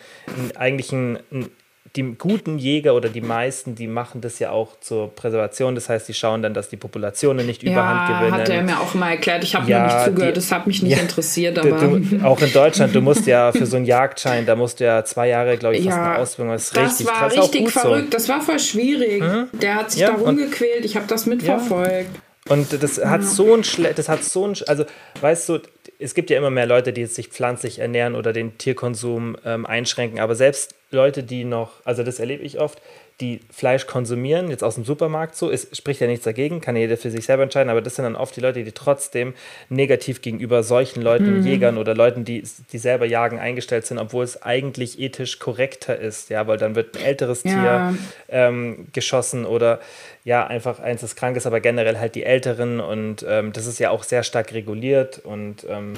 eigentlich 0.55 0.91
ein, 0.91 1.19
ein 1.31 1.49
die 1.95 2.03
guten 2.17 2.59
Jäger 2.59 2.93
oder 2.95 3.09
die 3.09 3.21
meisten, 3.21 3.73
die 3.73 3.87
machen 3.87 4.21
das 4.21 4.37
ja 4.39 4.51
auch 4.51 4.79
zur 4.81 5.13
Präservation. 5.15 5.73
Das 5.73 5.89
heißt, 5.89 6.07
die 6.07 6.13
schauen 6.13 6.41
dann, 6.43 6.53
dass 6.53 6.69
die 6.69 6.77
Populationen 6.77 7.45
nicht 7.45 7.63
überhand 7.63 8.07
Ja, 8.09 8.19
gewinnen. 8.19 8.33
hat 8.41 8.49
er 8.49 8.61
mir 8.61 8.79
auch 8.79 8.93
mal 8.93 9.11
erklärt. 9.11 9.43
Ich 9.43 9.55
habe 9.55 9.69
Ja, 9.71 9.83
nicht 9.85 10.05
zugehört, 10.05 10.35
die- 10.35 10.39
das 10.39 10.51
hat 10.51 10.67
mich 10.67 10.83
nicht 10.83 10.95
Ja, 10.95 11.01
interessiert, 11.01 11.57
aber. 11.57 11.69
du, 11.79 12.19
auch 12.23 12.41
in 12.41 12.51
Deutschland, 12.51 12.93
du 12.93 13.01
musst 13.01 13.25
ja 13.25 13.51
für 13.51 13.65
so 13.65 13.77
einen 13.77 13.85
Jagdschein, 13.85 14.45
da 14.45 14.55
musst 14.55 14.79
du 14.79 14.83
ja 14.85 15.03
zwei 15.05 15.29
Jahre, 15.29 15.57
glaube 15.57 15.75
ich, 15.77 15.85
fast 15.85 15.97
Ja, 15.97 16.03
eine 16.11 16.19
Ausbildung. 16.19 16.53
Das 16.53 16.63
ist 16.63 16.75
das 16.75 16.83
richtig 16.91 17.07
war 17.07 17.25
auch 17.25 17.31
richtig 17.53 17.71
verrückt. 17.71 18.13
Das 18.13 18.29
war 18.29 18.41
voll 18.41 18.59
schwierig. 18.59 19.23
Der 19.53 19.75
hat 19.75 19.91
sich 19.91 20.01
Ja, 20.01 20.09
da 20.11 20.15
rumgequält. 20.17 20.83
Ich 20.85 20.95
habe 20.95 21.07
das 21.07 21.25
mitverfolgt. 21.25 22.09
So. 22.47 22.53
Und 22.53 22.81
das 22.81 23.03
hat 23.03 23.23
so 23.25 23.53
ein 23.53 23.65
Schle 23.65 23.91
das 23.93 24.07
hat 24.07 24.23
so 24.23 24.45
ein, 24.45 24.53
Sch- 24.53 24.65
also 24.67 24.85
weißt 25.19 25.49
du, 25.49 25.59
es 25.99 26.13
gibt 26.13 26.29
ja 26.29 26.37
immer 26.37 26.49
mehr 26.49 26.65
Leute, 26.65 26.93
die 26.93 27.05
sich 27.05 27.29
pflanzlich 27.29 27.79
ernähren 27.79 28.15
oder 28.15 28.33
den 28.33 28.57
Tierkonsum 28.57 29.37
ähm, 29.45 29.65
einschränken, 29.65 30.19
aber 30.19 30.35
selbst 30.35 30.75
Leute, 30.91 31.23
die 31.23 31.43
noch, 31.43 31.71
also 31.83 32.03
das 32.03 32.19
erlebe 32.19 32.43
ich 32.43 32.59
oft, 32.59 32.81
die 33.19 33.39
Fleisch 33.51 33.87
konsumieren, 33.87 34.51
jetzt 34.51 34.63
aus 34.63 34.75
dem 34.75 34.85
Supermarkt 34.85 35.35
so, 35.35 35.49
es 35.49 35.67
spricht 35.75 36.01
ja 36.01 36.07
nichts 36.07 36.23
dagegen, 36.23 36.61
kann 36.61 36.75
jeder 36.75 36.97
für 36.97 37.09
sich 37.09 37.25
selber 37.25 37.43
entscheiden, 37.43 37.69
aber 37.71 37.81
das 37.81 37.95
sind 37.95 38.03
dann 38.03 38.15
oft 38.15 38.35
die 38.35 38.41
Leute, 38.41 38.63
die 38.63 38.71
trotzdem 38.71 39.33
negativ 39.69 40.21
gegenüber 40.21 40.61
solchen 40.61 41.01
Leuten, 41.01 41.43
Jägern 41.43 41.79
oder 41.79 41.95
Leuten, 41.95 42.25
die, 42.25 42.43
die 42.71 42.77
selber 42.77 43.05
jagen, 43.05 43.39
eingestellt 43.39 43.87
sind, 43.87 43.97
obwohl 43.97 44.23
es 44.23 44.43
eigentlich 44.43 44.99
ethisch 44.99 45.39
korrekter 45.39 45.97
ist, 45.97 46.29
ja, 46.29 46.45
weil 46.45 46.57
dann 46.57 46.75
wird 46.75 46.95
ein 46.95 47.03
älteres 47.03 47.43
Ja. 47.43 47.51
Tier 47.51 47.97
ähm, 48.29 48.87
geschossen 48.93 49.45
oder 49.45 49.79
ja, 50.27 50.45
einfach 50.45 50.79
eins, 50.81 50.99
das 50.99 51.15
krank 51.15 51.37
ist, 51.37 51.45
aber 51.47 51.61
generell 51.61 51.97
halt 51.99 52.13
die 52.15 52.23
Älteren 52.23 52.81
und 52.81 53.25
ähm, 53.25 53.53
das 53.53 53.65
ist 53.65 53.79
ja 53.79 53.91
auch 53.91 54.03
sehr 54.03 54.23
stark 54.23 54.51
reguliert 54.53 55.19
und 55.23 55.65
ähm, 55.69 55.93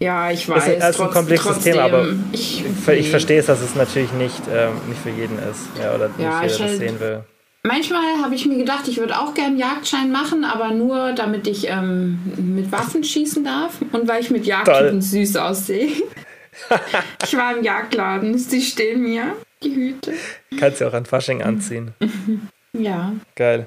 Ja, 0.00 0.30
ich 0.30 0.48
weiß. 0.48 0.68
ist 0.68 0.80
ein 0.82 0.92
trotz- 0.94 1.12
komplexes 1.12 1.52
trotzdem, 1.52 1.74
Thema, 1.74 1.84
aber 1.84 2.06
ich, 2.32 2.64
ich 2.64 3.10
verstehe 3.10 3.40
es, 3.40 3.44
dass 3.46 3.60
es 3.60 3.74
natürlich 3.74 4.10
nicht, 4.14 4.40
ähm, 4.50 4.72
nicht 4.88 5.02
für 5.02 5.10
jeden 5.10 5.38
ist 5.38 5.68
ja, 5.78 5.94
oder 5.94 6.08
Ja, 6.18 6.40
nicht 6.40 6.52
ich 6.54 6.58
jeder 6.58 6.64
das 6.70 6.80
halt- 6.80 6.88
sehen 6.88 7.00
will. 7.00 7.24
Manchmal 7.62 8.22
habe 8.22 8.34
ich 8.34 8.46
mir 8.46 8.56
gedacht, 8.56 8.88
ich 8.88 8.96
würde 8.98 9.18
auch 9.18 9.34
gern 9.34 9.48
einen 9.48 9.58
Jagdschein 9.58 10.10
machen, 10.10 10.44
aber 10.46 10.70
nur 10.70 11.12
damit 11.12 11.46
ich 11.46 11.68
ähm, 11.68 12.18
mit 12.36 12.72
Waffen 12.72 13.04
schießen 13.04 13.44
darf 13.44 13.80
und 13.92 14.08
weil 14.08 14.22
ich 14.22 14.30
mit 14.30 14.46
Jagdhüten 14.46 15.02
süß 15.02 15.36
aussehe. 15.36 15.88
ich 17.22 17.36
war 17.36 17.54
im 17.56 17.62
Jagdladen, 17.64 18.38
sie 18.38 18.62
stehen 18.62 19.02
mir, 19.02 19.34
die 19.62 19.74
Hüte. 19.74 20.12
Kannst 20.58 20.80
du 20.80 20.86
auch 20.88 20.94
an 20.94 21.04
Fasching 21.04 21.42
anziehen. 21.42 21.92
Ja. 22.78 23.12
Geil. 23.36 23.66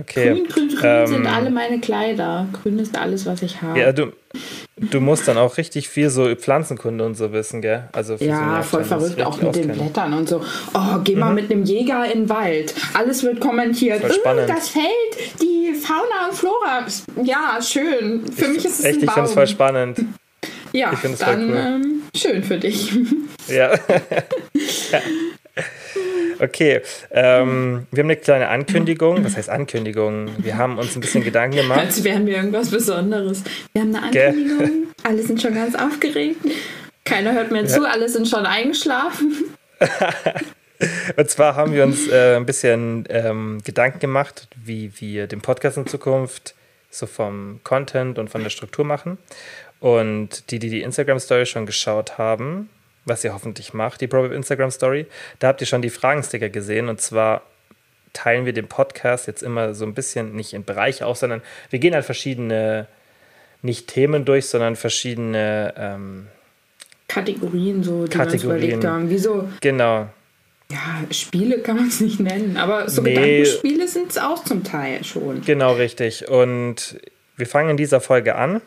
Okay. 0.00 0.30
Grün, 0.34 0.48
grün, 0.48 0.68
grün 0.68 0.78
Ähm, 0.82 1.06
sind 1.06 1.26
alle 1.26 1.50
meine 1.50 1.78
Kleider. 1.80 2.46
Grün 2.62 2.78
ist 2.78 2.96
alles, 2.98 3.26
was 3.26 3.42
ich 3.42 3.60
habe. 3.62 3.78
Ja, 3.78 3.92
du, 3.92 4.12
du 4.76 5.00
musst 5.00 5.28
dann 5.28 5.36
auch 5.38 5.58
richtig 5.58 5.88
viel 5.88 6.08
so 6.10 6.34
Pflanzenkunde 6.34 7.04
und 7.04 7.14
so 7.14 7.32
wissen, 7.32 7.60
gell? 7.60 7.84
Also 7.92 8.14
Ja, 8.16 8.62
voll 8.62 8.84
verrückt, 8.84 9.20
auch 9.22 9.40
mit 9.40 9.54
den. 9.54 9.68
Blättern 9.72 10.14
und 10.14 10.28
so. 10.28 10.42
Oh, 10.74 10.98
geh 11.04 11.14
mal 11.14 11.34
mit 11.34 11.50
einem 11.50 11.64
Jäger 11.64 12.04
in 12.10 12.20
den 12.22 12.28
Wald. 12.30 12.74
Alles 12.94 13.22
wird 13.22 13.38
kommentiert. 13.40 14.00
Voll 14.00 14.10
"Äh, 14.10 14.14
spannend. 14.14 14.48
das 14.48 14.70
Feld, 14.70 15.40
die 15.42 15.74
Fauna 15.74 16.28
und 16.30 16.34
Flora. 16.34 16.86
Ja, 17.22 17.58
schön. 17.62 18.24
Für 18.32 18.48
mich 18.48 18.64
ist 18.64 18.78
es 18.78 18.84
Echt, 18.84 18.96
ein 18.96 19.00
ich 19.00 19.06
Baum. 19.06 19.14
finde 19.14 19.28
es 19.28 19.34
voll 19.34 19.46
spannend. 19.46 19.98
ja, 20.72 20.90
ich 20.92 21.04
es 21.04 21.22
voll 21.22 21.34
dann 21.34 21.50
cool. 21.50 21.56
ähm, 21.56 22.02
schön 22.16 22.42
für 22.42 22.56
dich. 22.58 22.92
Ja. 23.48 23.72
Okay, 26.42 26.80
ähm, 27.12 27.86
wir 27.92 28.02
haben 28.02 28.10
eine 28.10 28.16
kleine 28.16 28.48
Ankündigung. 28.48 29.24
Was 29.24 29.36
heißt 29.36 29.48
Ankündigung? 29.48 30.28
Wir 30.38 30.58
haben 30.58 30.76
uns 30.76 30.96
ein 30.96 31.00
bisschen 31.00 31.22
Gedanken 31.22 31.58
gemacht. 31.58 31.78
Als 31.78 32.02
wären 32.02 32.26
wir 32.26 32.34
irgendwas 32.34 32.68
Besonderes. 32.68 33.44
Wir 33.72 33.82
haben 33.82 33.94
eine 33.94 34.10
Gell? 34.10 34.30
Ankündigung. 34.30 34.86
alle 35.04 35.22
sind 35.22 35.40
schon 35.40 35.54
ganz 35.54 35.76
aufgeregt. 35.76 36.40
Keiner 37.04 37.32
hört 37.32 37.52
mehr 37.52 37.66
zu, 37.66 37.88
alle 37.88 38.08
sind 38.08 38.28
schon 38.28 38.44
eingeschlafen. 38.44 39.54
Und 41.16 41.30
zwar 41.30 41.54
haben 41.54 41.74
wir 41.74 41.84
uns 41.84 42.08
äh, 42.08 42.34
ein 42.34 42.44
bisschen 42.44 43.04
ähm, 43.08 43.60
Gedanken 43.64 44.00
gemacht, 44.00 44.48
wie 44.64 44.90
wir 44.98 45.28
den 45.28 45.42
Podcast 45.42 45.76
in 45.76 45.86
Zukunft 45.86 46.56
so 46.90 47.06
vom 47.06 47.60
Content 47.62 48.18
und 48.18 48.30
von 48.30 48.42
der 48.42 48.50
Struktur 48.50 48.84
machen. 48.84 49.18
Und 49.78 50.50
die, 50.50 50.58
die 50.58 50.70
die 50.70 50.82
Instagram-Story 50.82 51.46
schon 51.46 51.66
geschaut 51.66 52.18
haben, 52.18 52.68
was 53.04 53.24
ihr 53.24 53.34
hoffentlich 53.34 53.74
macht, 53.74 54.00
die 54.00 54.06
Probe 54.06 54.34
Instagram-Story, 54.34 55.06
da 55.38 55.48
habt 55.48 55.60
ihr 55.60 55.66
schon 55.66 55.82
die 55.82 55.90
Fragensticker 55.90 56.48
gesehen. 56.48 56.88
Und 56.88 57.00
zwar 57.00 57.42
teilen 58.12 58.46
wir 58.46 58.52
den 58.52 58.68
Podcast 58.68 59.26
jetzt 59.26 59.42
immer 59.42 59.74
so 59.74 59.84
ein 59.84 59.94
bisschen 59.94 60.34
nicht 60.34 60.52
in 60.52 60.64
Bereiche 60.64 61.06
auf, 61.06 61.16
sondern 61.16 61.42
wir 61.70 61.78
gehen 61.78 61.94
halt 61.94 62.04
verschiedene, 62.04 62.86
nicht 63.62 63.88
Themen 63.88 64.24
durch, 64.24 64.46
sondern 64.46 64.76
verschiedene, 64.76 65.74
ähm, 65.76 66.28
Kategorien, 67.08 67.82
so, 67.82 67.90
die 67.90 67.96
wir 67.96 68.02
uns 68.02 68.32
Kategorien. 68.32 68.62
überlegt 68.62 68.84
haben. 68.84 69.10
Wie 69.10 69.18
so, 69.18 69.48
genau, 69.60 70.08
ja, 70.72 71.04
Spiele 71.10 71.58
kann 71.58 71.76
man 71.76 71.88
es 71.88 72.00
nicht 72.00 72.20
nennen, 72.20 72.56
aber 72.56 72.88
so 72.88 73.02
Nee. 73.02 73.14
Gedankenspiele 73.14 73.88
sind 73.88 74.10
es 74.10 74.18
auch 74.18 74.42
zum 74.44 74.64
Teil 74.64 75.04
schon. 75.04 75.42
Genau, 75.42 75.74
richtig. 75.74 76.28
Und 76.28 76.98
wir 77.36 77.46
fangen 77.46 77.70
in 77.70 77.76
dieser 77.76 78.00
Folge 78.00 78.36
an. 78.36 78.60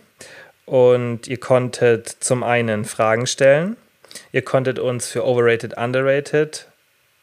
Und 0.65 1.27
ihr 1.27 1.39
konntet 1.39 2.10
zum 2.10 2.44
einen 2.44 2.86
Fragen 2.86 3.27
stellen. 3.27 3.77
Ihr 4.31 4.41
konntet 4.41 4.79
uns 4.79 5.07
für 5.07 5.25
Overrated, 5.25 5.77
Underrated 5.77 6.67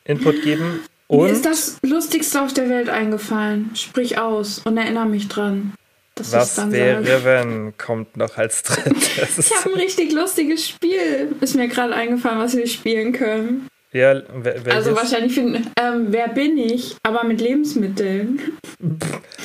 Input 0.05 0.43
geben. 0.43 0.81
Mir 1.09 1.29
ist 1.29 1.39
Und 1.39 1.47
das 1.47 1.79
Lustigste 1.83 2.41
auf 2.43 2.53
der 2.55 2.69
Welt 2.71 2.89
eingefallen. 2.89 3.71
Sprich 3.75 4.19
aus 4.19 4.61
und 4.65 4.77
erinnere 4.79 5.07
mich 5.07 5.29
dran. 5.29 5.75
ich's 6.19 6.33
was 6.33 6.71
wäre, 6.73 7.25
wenn, 7.25 7.77
kommt 7.77 8.17
noch 8.17 8.37
als 8.39 8.63
drittes. 8.63 9.39
Ich 9.51 9.55
habe 9.57 9.75
ein 9.75 9.81
richtig 9.81 10.13
lustiges 10.13 10.67
Spiel. 10.69 11.35
Ist 11.41 11.55
mir 11.55 11.69
gerade 11.69 11.95
eingefallen, 11.95 12.39
was 12.39 12.57
wir 12.57 12.67
spielen 12.67 13.13
können. 13.13 13.69
ja, 13.93 14.23
welches? 14.33 14.73
Also 14.73 14.97
wahrscheinlich 14.97 15.35
finden, 15.35 15.67
ähm, 15.79 16.07
wer 16.09 16.29
bin 16.29 16.57
ich, 16.57 16.97
aber 17.03 17.25
mit 17.25 17.41
Lebensmitteln. 17.43 18.41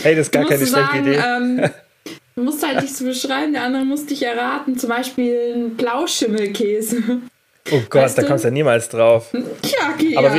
hey, 0.04 0.16
das 0.16 0.28
ist 0.28 0.32
gar 0.32 0.46
keine 0.46 0.66
schlechte 0.66 0.72
sagen, 0.74 1.06
Idee. 1.06 1.18
ähm, 1.18 1.70
du 2.36 2.44
musst 2.44 2.66
halt 2.66 2.82
dich 2.82 2.96
so 2.96 3.04
beschreiben, 3.04 3.52
der 3.52 3.64
andere 3.64 3.84
muss 3.84 4.06
dich 4.06 4.24
erraten. 4.24 4.78
Zum 4.78 4.90
Beispiel 4.90 5.54
ein 5.54 5.76
Blauschimmelkäse. 5.76 7.22
Oh 7.72 7.82
Gott, 7.90 8.04
weißt 8.04 8.18
da 8.18 8.22
du? 8.22 8.28
kommst 8.28 8.44
du 8.44 8.48
ja 8.48 8.54
niemals 8.54 8.90
drauf. 8.90 9.30
Tja, 9.62 9.94
Kian. 9.98 10.26
Aber 10.26 10.36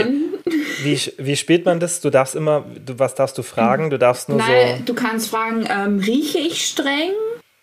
Wie, 0.83 1.01
wie 1.19 1.37
spielt 1.37 1.65
man 1.65 1.81
das? 1.81 2.01
Du 2.01 2.11
darfst 2.11 2.35
immer, 2.35 2.65
du, 2.85 2.99
was 2.99 3.15
darfst 3.15 3.37
du 3.39 3.43
fragen? 3.43 3.91
Du 3.91 3.99
darfst 3.99 4.29
nur 4.29 4.39
Nein, 4.39 4.79
so. 4.79 4.85
du 4.85 4.95
kannst 4.95 5.29
fragen, 5.31 5.67
ähm, 5.71 5.99
rieche 5.99 6.39
ich 6.39 6.67
streng? 6.67 7.13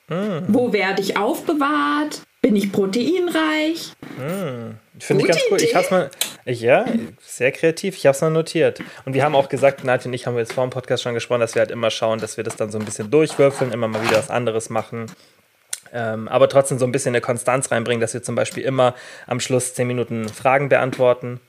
Hm. 0.08 0.44
Wo 0.48 0.72
werde 0.72 1.02
ich 1.02 1.18
aufbewahrt? 1.18 2.22
Bin 2.42 2.56
ich 2.56 2.72
proteinreich? 2.72 3.94
Finde 5.00 5.24
ich 5.24 5.28
ganz 5.28 5.42
cool. 5.50 5.58
Ich 5.58 5.64
Idee. 5.64 5.76
hab's 5.76 5.90
mal, 5.90 6.12
ich, 6.46 6.62
ja, 6.62 6.86
sehr 7.20 7.52
kreativ. 7.52 7.98
Ich 7.98 8.06
habe 8.06 8.16
es 8.16 8.22
mal 8.22 8.30
notiert. 8.30 8.82
Und 9.06 9.16
wir 9.16 9.24
haben 9.24 9.34
auch 9.34 9.50
gesagt, 9.50 9.84
Nadja 9.84 10.10
und 10.10 10.14
ich 10.14 10.28
haben 10.28 10.38
jetzt 10.38 10.54
vor 10.54 10.64
dem 10.64 10.70
Podcast 10.70 11.02
schon 11.02 11.16
gesprochen, 11.16 11.40
dass 11.40 11.56
wir 11.56 11.62
halt 11.62 11.72
immer 11.72 11.90
schauen, 11.90 12.20
dass 12.20 12.38
wir 12.38 12.44
das 12.44 12.56
dann 12.56 12.70
so 12.70 12.78
ein 12.78 12.86
bisschen 12.86 13.10
durchwürfeln, 13.10 13.72
immer 13.72 13.88
mal 13.88 14.04
wieder 14.04 14.18
was 14.18 14.30
anderes 14.30 14.70
machen. 14.70 15.08
Ähm, 15.96 16.28
aber 16.28 16.50
trotzdem 16.50 16.78
so 16.78 16.86
ein 16.86 16.92
bisschen 16.92 17.12
eine 17.12 17.22
Konstanz 17.22 17.72
reinbringen, 17.72 18.02
dass 18.02 18.14
wir 18.14 18.22
zum 18.22 18.36
Beispiel 18.36 18.64
immer 18.64 18.94
am 19.28 19.40
Schluss 19.40 19.74
zehn 19.74 19.88
Minuten 19.88 20.28
Fragen 20.28 20.68
beantworten. 20.68 21.40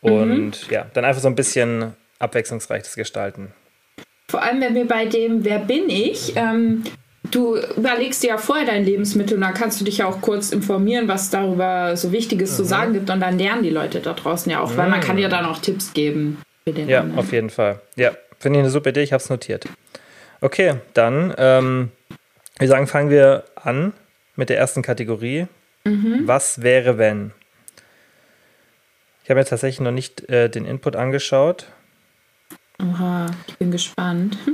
Und 0.00 0.34
mhm. 0.34 0.52
ja, 0.70 0.86
dann 0.94 1.04
einfach 1.04 1.20
so 1.20 1.28
ein 1.28 1.34
bisschen 1.34 1.92
abwechslungsreiches 2.18 2.96
gestalten. 2.96 3.52
Vor 4.28 4.42
allem, 4.42 4.62
wenn 4.62 4.74
wir 4.74 4.88
bei 4.88 5.04
dem 5.04 5.44
Wer 5.44 5.58
bin 5.58 5.90
ich, 5.90 6.32
ähm, 6.36 6.84
du 7.30 7.56
überlegst 7.76 8.22
dir 8.22 8.28
ja 8.28 8.38
vorher 8.38 8.64
dein 8.64 8.84
Lebensmittel 8.84 9.34
und 9.36 9.42
dann 9.42 9.52
kannst 9.52 9.78
du 9.78 9.84
dich 9.84 9.98
ja 9.98 10.06
auch 10.06 10.22
kurz 10.22 10.52
informieren, 10.52 11.06
was 11.06 11.28
darüber 11.28 11.94
so 11.96 12.12
Wichtiges 12.12 12.52
mhm. 12.52 12.56
zu 12.56 12.64
sagen 12.64 12.92
gibt 12.94 13.10
und 13.10 13.20
dann 13.20 13.38
lernen 13.38 13.62
die 13.62 13.70
Leute 13.70 14.00
da 14.00 14.14
draußen 14.14 14.50
ja 14.50 14.60
auch, 14.60 14.72
mhm. 14.72 14.76
weil 14.78 14.88
man 14.88 15.00
kann 15.00 15.18
ja 15.18 15.28
dann 15.28 15.44
auch 15.44 15.58
Tipps 15.58 15.92
geben. 15.92 16.38
Für 16.64 16.72
den 16.72 16.88
ja, 16.88 17.00
anderen. 17.00 17.18
auf 17.18 17.32
jeden 17.32 17.50
Fall. 17.50 17.80
Ja, 17.96 18.12
finde 18.38 18.60
ich 18.60 18.62
eine 18.62 18.70
super 18.70 18.90
Idee, 18.90 19.02
ich 19.02 19.12
habe 19.12 19.22
es 19.22 19.28
notiert. 19.28 19.66
Okay, 20.40 20.74
dann, 20.94 21.34
ähm, 21.38 21.90
wir 22.62 22.68
sagen, 22.68 22.86
fangen 22.86 23.10
wir 23.10 23.44
an 23.54 23.92
mit 24.36 24.48
der 24.48 24.58
ersten 24.58 24.82
Kategorie. 24.82 25.46
Mhm. 25.84 26.22
Was 26.24 26.62
wäre, 26.62 26.98
wenn? 26.98 27.32
Ich 29.24 29.30
habe 29.30 29.40
mir 29.40 29.44
tatsächlich 29.44 29.80
noch 29.80 29.92
nicht 29.92 30.28
äh, 30.28 30.48
den 30.48 30.64
Input 30.64 30.96
angeschaut. 30.96 31.66
Oha, 32.80 33.26
ich 33.46 33.56
bin 33.58 33.70
gespannt. 33.70 34.38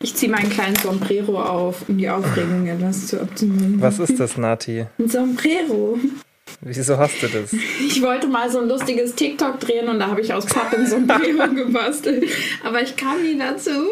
Ich 0.00 0.14
ziehe 0.14 0.30
meinen 0.30 0.48
kleinen 0.48 0.76
Sombrero 0.76 1.42
auf, 1.42 1.88
um 1.88 1.98
die 1.98 2.08
Aufregung 2.08 2.68
etwas 2.68 3.08
zu 3.08 3.20
optimieren. 3.20 3.80
Was 3.80 3.98
ist 3.98 4.20
das, 4.20 4.36
Nati? 4.36 4.86
Ein 4.96 5.08
Sombrero. 5.08 5.98
Wieso 6.60 6.98
hast 6.98 7.20
du 7.20 7.26
das? 7.26 7.52
Ich 7.84 8.00
wollte 8.00 8.28
mal 8.28 8.48
so 8.48 8.60
ein 8.60 8.68
lustiges 8.68 9.16
TikTok 9.16 9.58
drehen 9.58 9.88
und 9.88 9.98
da 9.98 10.06
habe 10.06 10.20
ich 10.20 10.32
aus 10.32 10.46
Pappe 10.46 10.76
ein 10.76 10.86
Sombrero 10.86 11.48
gebastelt. 11.54 12.30
Aber 12.64 12.80
ich 12.80 12.94
kam 12.96 13.22
nie 13.22 13.36
dazu. 13.36 13.90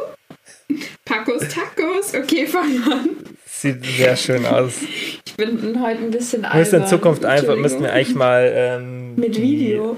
Pacos 1.07 1.49
Tacos. 1.49 2.15
Okay, 2.15 2.47
fang 2.47 2.83
an. 2.93 3.09
Sieht 3.47 3.83
sehr 3.87 4.17
schön 4.17 4.45
aus. 4.45 4.83
Ich 4.83 5.35
bin 5.37 5.81
heute 5.83 6.03
ein 6.03 6.11
bisschen 6.11 6.45
albern. 6.45 6.59
Müssen 6.59 6.83
in 6.83 6.87
Zukunft 6.87 7.25
einfach, 7.25 7.57
müssten 7.57 7.83
wir 7.83 7.93
eigentlich 7.93 8.15
mal 8.15 8.53
ähm, 8.55 9.15
mit 9.15 9.41
Video 9.41 9.97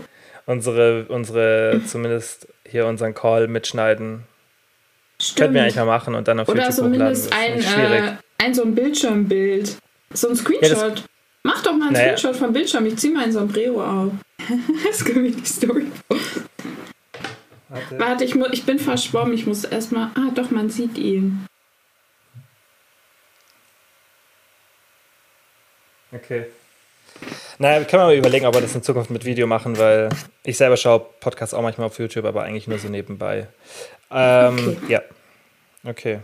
unsere, 0.48 1.06
unsere, 1.08 1.80
zumindest 1.86 2.48
hier 2.66 2.86
unseren 2.86 3.14
Call 3.14 3.48
mitschneiden. 3.48 4.24
Stimmt. 5.20 5.36
Könnten 5.36 5.54
wir 5.54 5.62
eigentlich 5.62 5.76
mal 5.76 5.84
machen 5.84 6.14
und 6.14 6.28
dann 6.28 6.40
auf 6.40 6.48
Oder 6.48 6.62
YouTube 6.62 6.76
zumindest 6.76 7.32
ein, 7.32 7.58
äh, 7.58 8.12
ein 8.38 8.54
so 8.54 8.62
ein 8.62 8.74
Bildschirmbild. 8.74 9.76
So 10.14 10.28
ein 10.28 10.36
Screenshot. 10.36 10.98
Ja, 10.98 11.04
Mach 11.42 11.62
doch 11.62 11.74
mal 11.74 11.88
ein 11.88 11.92
naja. 11.92 12.16
Screenshot 12.16 12.36
vom 12.36 12.52
Bildschirm. 12.52 12.86
Ich 12.86 12.96
zieh 12.96 13.10
mal 13.10 13.24
ein 13.24 13.32
Sombrero 13.32 13.82
auf. 13.82 14.12
das 14.86 15.04
kann 15.04 15.22
mir 15.22 15.32
die 15.32 15.44
Story 15.44 15.86
Warte, 17.68 17.98
Warte 17.98 18.24
ich, 18.24 18.34
ich 18.34 18.64
bin 18.64 18.78
verschwommen. 18.78 19.34
Ich 19.34 19.46
muss 19.46 19.64
erstmal. 19.64 20.10
Ah, 20.14 20.30
doch, 20.34 20.50
man 20.50 20.70
sieht 20.70 20.96
ihn. 20.96 21.46
Okay. 26.12 26.46
Naja, 27.58 27.84
können 27.84 28.02
wir 28.02 28.06
mal 28.06 28.16
überlegen, 28.16 28.46
ob 28.46 28.54
wir 28.54 28.60
das 28.60 28.74
in 28.74 28.82
Zukunft 28.82 29.10
mit 29.10 29.24
Video 29.24 29.46
machen, 29.46 29.76
weil 29.78 30.08
ich 30.44 30.56
selber 30.56 30.76
schaue 30.76 31.00
Podcasts 31.20 31.52
auch 31.52 31.62
manchmal 31.62 31.88
auf 31.88 31.98
YouTube, 31.98 32.24
aber 32.24 32.44
eigentlich 32.44 32.68
nur 32.68 32.78
so 32.78 32.88
nebenbei. 32.88 33.48
Ähm, 34.10 34.76
okay. 34.82 34.92
Ja. 34.92 35.02
Okay. 35.84 36.20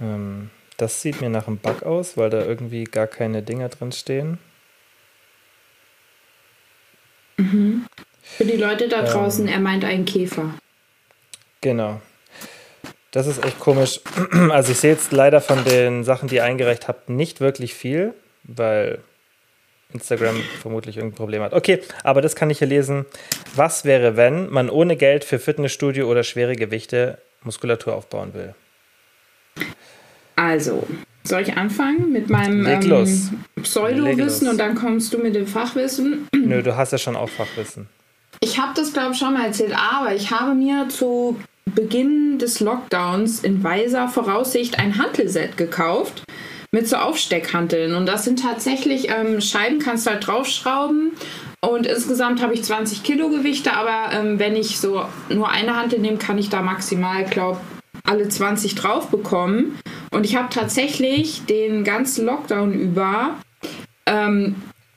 Ähm, 0.00 0.50
das 0.76 1.02
sieht 1.02 1.20
mir 1.20 1.30
nach 1.30 1.46
einem 1.46 1.58
Bug 1.58 1.82
aus, 1.82 2.16
weil 2.16 2.30
da 2.30 2.44
irgendwie 2.44 2.84
gar 2.84 3.06
keine 3.06 3.42
Dinger 3.42 3.68
drin 3.68 3.92
stehen. 3.92 4.38
Mhm. 7.36 7.86
Für 8.36 8.44
die 8.44 8.56
Leute 8.56 8.88
da 8.88 9.02
draußen, 9.02 9.46
ähm, 9.46 9.52
er 9.52 9.60
meint 9.60 9.84
einen 9.84 10.04
Käfer. 10.04 10.54
Genau. 11.60 12.00
Das 13.10 13.28
ist 13.28 13.44
echt 13.44 13.60
komisch. 13.60 14.00
Also 14.50 14.72
ich 14.72 14.78
sehe 14.78 14.92
jetzt 14.92 15.12
leider 15.12 15.40
von 15.40 15.64
den 15.64 16.04
Sachen, 16.04 16.28
die 16.28 16.36
ihr 16.36 16.44
eingereicht 16.44 16.88
habt, 16.88 17.08
nicht 17.08 17.40
wirklich 17.40 17.74
viel, 17.74 18.12
weil 18.42 18.98
Instagram 19.92 20.42
vermutlich 20.60 20.96
irgendein 20.96 21.16
Problem 21.16 21.42
hat. 21.42 21.52
Okay, 21.52 21.80
aber 22.02 22.20
das 22.20 22.34
kann 22.34 22.50
ich 22.50 22.58
hier 22.58 22.66
lesen. 22.66 23.06
Was 23.54 23.84
wäre, 23.84 24.16
wenn 24.16 24.50
man 24.50 24.68
ohne 24.68 24.96
Geld 24.96 25.24
für 25.24 25.38
Fitnessstudio 25.38 26.10
oder 26.10 26.24
schwere 26.24 26.56
Gewichte 26.56 27.18
Muskulatur 27.44 27.94
aufbauen 27.94 28.34
will? 28.34 28.54
Also, 30.34 30.84
soll 31.22 31.42
ich 31.42 31.56
anfangen 31.56 32.10
mit 32.10 32.28
meinem 32.28 32.66
ähm, 32.66 33.40
Pseudo-Wissen 33.62 34.48
und 34.48 34.58
dann 34.58 34.74
kommst 34.74 35.14
du 35.14 35.18
mit 35.18 35.36
dem 35.36 35.46
Fachwissen? 35.46 36.26
Nö, 36.34 36.62
du 36.62 36.76
hast 36.76 36.90
ja 36.90 36.98
schon 36.98 37.14
auch 37.14 37.28
Fachwissen. 37.28 37.88
Ich 38.54 38.60
habe 38.60 38.70
das, 38.76 38.92
glaube 38.92 39.14
ich, 39.14 39.18
schon 39.18 39.32
mal 39.32 39.46
erzählt, 39.46 39.74
aber 39.76 40.14
ich 40.14 40.30
habe 40.30 40.54
mir 40.54 40.88
zu 40.88 41.36
Beginn 41.74 42.38
des 42.38 42.60
Lockdowns 42.60 43.40
in 43.40 43.64
weiser 43.64 44.06
Voraussicht 44.06 44.78
ein 44.78 44.96
Hantelset 44.96 45.56
gekauft 45.56 46.22
mit 46.70 46.86
so 46.86 46.94
Aufsteckhanteln. 46.94 47.96
Und 47.96 48.06
das 48.06 48.22
sind 48.22 48.40
tatsächlich 48.40 49.08
ähm, 49.10 49.40
Scheiben, 49.40 49.80
kannst 49.80 50.06
du 50.06 50.12
halt 50.12 50.24
draufschrauben. 50.24 51.14
Und 51.62 51.86
insgesamt 51.88 52.40
habe 52.42 52.54
ich 52.54 52.62
20 52.62 53.02
Kilo 53.02 53.28
Gewichte, 53.28 53.72
aber 53.72 54.12
ähm, 54.12 54.38
wenn 54.38 54.54
ich 54.54 54.78
so 54.78 55.04
nur 55.30 55.50
eine 55.50 55.74
Hantel 55.74 55.98
nehme, 55.98 56.18
kann 56.18 56.38
ich 56.38 56.48
da 56.48 56.62
maximal, 56.62 57.24
glaube 57.24 57.58
alle 58.04 58.28
20 58.28 58.76
drauf 58.76 59.08
bekommen. 59.08 59.76
Und 60.12 60.24
ich 60.24 60.36
habe 60.36 60.50
tatsächlich 60.50 61.44
den 61.46 61.82
ganzen 61.82 62.24
Lockdown 62.24 62.72
über 62.72 63.34
ähm, 64.06 64.54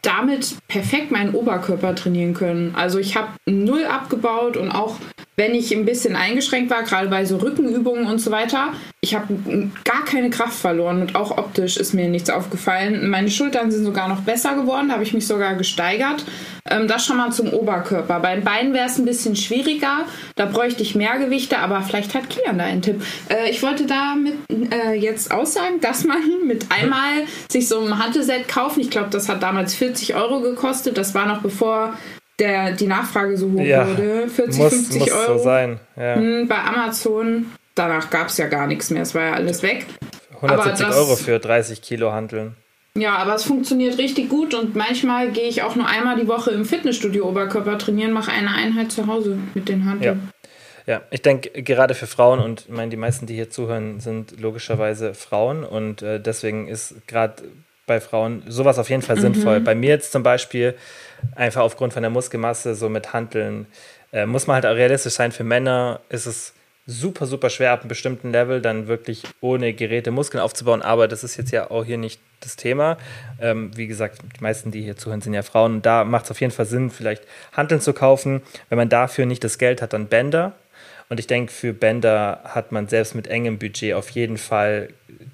damit 0.08 0.56
perfekt 0.70 1.12
meinen 1.12 1.34
Oberkörper 1.36 1.94
trainieren 1.94 2.34
können. 2.34 2.74
Also 2.76 2.98
ich 2.98 3.18
habe 3.18 3.28
null 3.46 3.86
abgebaut 3.86 4.56
und 4.56 4.72
auch 4.72 4.96
wenn 5.40 5.54
ich 5.54 5.72
ein 5.72 5.86
bisschen 5.86 6.16
eingeschränkt 6.16 6.72
war, 6.72 6.82
gerade 6.82 7.10
bei 7.10 7.24
so 7.24 7.38
Rückenübungen 7.38 8.08
und 8.08 8.20
so 8.20 8.32
weiter, 8.32 8.74
ich 9.02 9.14
habe 9.14 9.36
gar 9.84 10.04
keine 10.04 10.32
Kraft 10.32 10.60
verloren 10.60 11.02
und 11.02 11.16
auch 11.16 11.38
optisch 11.38 11.78
ist 11.78 11.94
mir 11.94 12.10
nichts 12.10 12.32
aufgefallen. 12.32 13.08
Meine 13.08 13.30
Schultern 13.30 13.70
sind 13.70 13.86
sogar 13.86 14.10
noch 14.10 14.22
besser 14.22 14.56
geworden, 14.56 14.88
da 14.88 14.96
habe 14.96 15.04
ich 15.04 15.14
mich 15.14 15.28
sogar 15.28 15.54
gesteigert. 15.54 16.26
Ähm, 16.70 16.88
das 16.88 17.06
schon 17.06 17.18
mal 17.18 17.32
zum 17.32 17.54
Oberkörper. 17.54 18.20
Bei 18.20 18.34
den 18.34 18.44
Beinen 18.44 18.74
wäre 18.74 18.88
es 18.88 18.98
ein 18.98 19.06
bisschen 19.06 19.36
schwieriger, 19.36 20.06
da 20.36 20.46
bräuchte 20.46 20.82
ich 20.82 20.96
mehr 20.96 21.20
Gewichte, 21.20 21.60
aber 21.60 21.82
vielleicht 21.82 22.16
hat 22.16 22.32
Kian 22.32 22.58
da 22.58 22.66
einen 22.66 22.82
Tipp. 22.82 23.04
Äh, 23.30 23.52
ich 23.52 23.62
wollte 23.62 23.86
damit 23.86 24.34
äh, 24.50 24.96
jetzt 24.96 25.32
aussagen, 25.32 25.80
dass 25.82 26.04
man 26.04 26.18
mit 26.48 26.66
einmal 26.72 27.26
sich 27.48 27.68
so 27.68 27.80
ein 27.80 28.00
Hantelset 28.04 28.48
kaufen, 28.48 28.80
ich 28.80 28.90
glaube, 28.90 29.10
das 29.12 29.30
hat 29.30 29.44
damals 29.44 29.76
40 29.76 30.16
Euro 30.16 30.42
gekostet, 30.42 30.98
das 30.98 31.14
war 31.14 31.28
noch 31.28 31.44
bevor 31.44 31.94
der, 32.40 32.72
die 32.74 32.88
Nachfrage 32.88 33.38
so 33.38 33.52
hoch 33.52 33.62
ja, 33.62 33.88
wurde. 33.88 34.28
40, 34.30 34.60
muss, 34.60 34.74
50 34.74 35.00
muss 35.00 35.12
Euro. 35.12 35.38
So 35.38 35.44
sein. 35.44 35.80
Ja. 35.96 36.16
Hm, 36.16 36.48
bei 36.48 36.58
Amazon, 36.64 37.48
danach 37.76 38.10
gab 38.10 38.28
es 38.28 38.38
ja 38.38 38.48
gar 38.48 38.68
nichts 38.68 38.90
mehr, 38.90 39.02
es 39.02 39.16
war 39.16 39.24
ja 39.24 39.34
alles 39.34 39.64
weg. 39.64 39.86
170 40.36 40.88
das, 40.88 40.96
Euro 40.96 41.16
für 41.16 41.40
30 41.40 41.82
Kilo 41.82 42.12
handeln. 42.12 42.56
Ja, 42.96 43.18
aber 43.18 43.36
es 43.36 43.44
funktioniert 43.44 43.98
richtig 43.98 44.30
gut 44.30 44.54
und 44.54 44.76
manchmal 44.76 45.32
gehe 45.32 45.48
ich 45.48 45.62
auch 45.62 45.76
nur 45.76 45.88
einmal 45.88 46.20
die 46.20 46.28
Woche 46.28 46.52
im 46.52 46.66
Fitnessstudio 46.66 47.28
Oberkörper 47.28 47.78
trainieren, 47.78 48.12
mache 48.12 48.32
eine 48.32 48.54
Einheit 48.54 48.92
zu 48.92 49.06
Hause 49.06 49.38
mit 49.54 49.70
den 49.70 49.86
Handeln. 49.86 50.32
Ja. 50.86 50.96
ja, 50.96 51.02
ich 51.12 51.22
denke 51.22 51.62
gerade 51.62 51.94
für 51.94 52.08
Frauen 52.08 52.40
und 52.40 52.62
ich 52.62 52.70
meine, 52.70 52.90
die 52.90 52.98
meisten, 52.98 53.28
die 53.28 53.36
hier 53.36 53.52
zuhören, 53.52 54.00
sind 54.00 54.40
logischerweise 54.40 55.14
Frauen 55.14 55.64
und 55.64 56.02
äh, 56.02 56.20
deswegen 56.20 56.68
ist 56.68 57.08
gerade 57.08 57.44
bei 57.88 58.00
Frauen 58.00 58.44
sowas 58.48 58.78
auf 58.78 58.90
jeden 58.92 59.02
Fall 59.02 59.16
mhm. 59.16 59.22
sinnvoll. 59.22 59.60
Bei 59.62 59.74
mir 59.74 59.90
jetzt 59.90 60.12
zum 60.12 60.22
Beispiel 60.22 60.76
einfach 61.36 61.62
aufgrund 61.62 61.94
von 61.94 62.04
der 62.04 62.12
Muskelmasse 62.12 62.76
so 62.76 62.90
mit 62.90 63.14
Handeln 63.14 63.66
äh, 64.14 64.28
muss 64.28 64.46
man 64.46 64.56
halt 64.56 64.66
auch 64.66 64.76
realistisch 64.76 65.14
sein. 65.14 65.32
Für 65.32 65.44
Männer 65.44 66.02
ist 66.10 66.28
es 66.28 66.54
super, 66.86 67.26
super 67.26 67.50
schwer 67.50 67.72
ab 67.72 67.82
einem 67.82 67.90
bestimmten 67.90 68.32
Level 68.32 68.62
dann 68.62 68.88
wirklich 68.88 69.24
ohne 69.42 69.74
Geräte 69.74 70.12
Muskeln 70.12 70.42
aufzubauen. 70.42 70.82
Aber 70.82 71.08
das 71.08 71.24
ist 71.24 71.36
jetzt 71.38 71.52
ja 71.52 71.70
auch 71.70 71.84
hier 71.84 71.98
nicht 71.98 72.22
das 72.40 72.56
Thema. 72.56 72.98
Ähm, 73.42 73.72
wie 73.76 73.88
gesagt, 73.88 74.20
die 74.38 74.44
meisten, 74.44 74.72
die 74.72 74.82
hier 74.82 74.96
zuhören, 74.96 75.22
sind 75.22 75.34
ja 75.34 75.42
Frauen. 75.42 75.76
Und 75.76 75.86
da 75.86 76.04
macht 76.04 76.26
es 76.26 76.32
auf 76.32 76.40
jeden 76.40 76.54
Fall 76.54 76.66
Sinn, 76.66 76.90
vielleicht 76.90 77.24
Handeln 77.52 77.82
zu 77.82 77.94
kaufen. 77.94 78.42
Wenn 78.70 78.78
man 78.78 78.90
dafür 78.90 79.26
nicht 79.26 79.44
das 79.44 79.58
Geld 79.58 79.82
hat, 79.82 79.94
dann 79.94 80.08
Bänder. 80.08 80.54
Und 81.10 81.20
ich 81.20 81.28
denke, 81.28 81.52
für 81.52 81.74
Bänder 81.74 82.42
hat 82.44 82.72
man 82.72 82.88
selbst 82.88 83.16
mit 83.16 83.28
engem 83.28 83.60
Budget 83.60 83.94
auf 83.94 84.10
jeden 84.10 84.38
Fall 84.38 84.90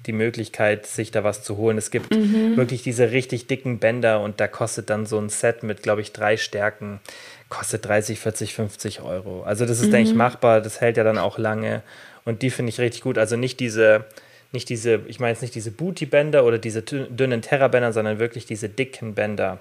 die 0.06 0.12
Möglichkeit, 0.12 0.86
sich 0.86 1.10
da 1.10 1.24
was 1.24 1.42
zu 1.42 1.56
holen. 1.56 1.78
Es 1.78 1.90
gibt 1.90 2.14
mhm. 2.14 2.56
wirklich 2.56 2.82
diese 2.82 3.10
richtig 3.10 3.48
dicken 3.48 3.78
Bänder 3.78 4.20
und 4.20 4.38
da 4.38 4.46
kostet 4.46 4.88
dann 4.88 5.04
so 5.04 5.18
ein 5.18 5.30
Set 5.30 5.62
mit, 5.64 5.82
glaube 5.82 6.00
ich, 6.00 6.12
drei 6.12 6.36
Stärken, 6.36 7.00
kostet 7.48 7.86
30, 7.86 8.20
40, 8.20 8.54
50 8.54 9.00
Euro. 9.02 9.42
Also 9.42 9.66
das 9.66 9.80
ist, 9.80 9.88
mhm. 9.88 9.92
denke 9.92 10.10
ich, 10.10 10.16
machbar. 10.16 10.60
Das 10.60 10.80
hält 10.80 10.96
ja 10.96 11.02
dann 11.02 11.18
auch 11.18 11.38
lange. 11.38 11.82
Und 12.24 12.42
die 12.42 12.50
finde 12.50 12.70
ich 12.70 12.78
richtig 12.78 13.02
gut. 13.02 13.18
Also 13.18 13.36
nicht 13.36 13.58
diese, 13.58 14.04
nicht 14.52 14.68
diese, 14.68 15.00
ich 15.08 15.18
meine 15.18 15.32
jetzt 15.32 15.42
nicht 15.42 15.54
diese 15.56 15.72
Booty-Bänder 15.72 16.44
oder 16.44 16.58
diese 16.58 16.82
dünnen 16.82 17.42
Terra-Bänder, 17.42 17.92
sondern 17.92 18.20
wirklich 18.20 18.46
diese 18.46 18.68
dicken 18.68 19.14
Bänder. 19.14 19.58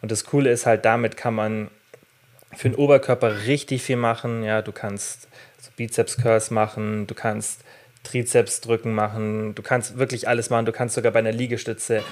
Und 0.00 0.10
das 0.10 0.24
Coole 0.24 0.50
ist 0.50 0.66
halt, 0.66 0.84
damit 0.84 1.16
kann 1.16 1.34
man 1.34 1.68
für 2.54 2.68
den 2.68 2.76
Oberkörper 2.76 3.46
richtig 3.46 3.82
viel 3.82 3.96
machen. 3.96 4.42
Ja, 4.42 4.60
du 4.60 4.72
kannst 4.72 5.28
Bizeps 5.82 6.16
Curls 6.16 6.52
machen, 6.52 7.08
du 7.08 7.14
kannst 7.14 7.64
Trizeps 8.04 8.60
drücken 8.60 8.94
machen, 8.94 9.56
du 9.56 9.62
kannst 9.62 9.98
wirklich 9.98 10.28
alles 10.28 10.48
machen, 10.48 10.64
du 10.64 10.72
kannst 10.72 10.94
sogar 10.94 11.10
bei 11.10 11.18
einer 11.18 11.32
Liegestütze 11.32 12.04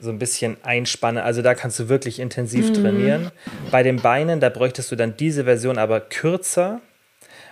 so 0.00 0.10
ein 0.10 0.18
bisschen 0.18 0.56
einspannen. 0.64 1.22
Also 1.22 1.42
da 1.42 1.54
kannst 1.54 1.78
du 1.78 1.88
wirklich 1.88 2.18
intensiv 2.18 2.70
mhm. 2.70 2.74
trainieren. 2.74 3.30
Bei 3.70 3.84
den 3.84 4.00
Beinen, 4.00 4.40
da 4.40 4.48
bräuchtest 4.48 4.90
du 4.90 4.96
dann 4.96 5.16
diese 5.16 5.44
Version 5.44 5.78
aber 5.78 6.00
kürzer, 6.00 6.80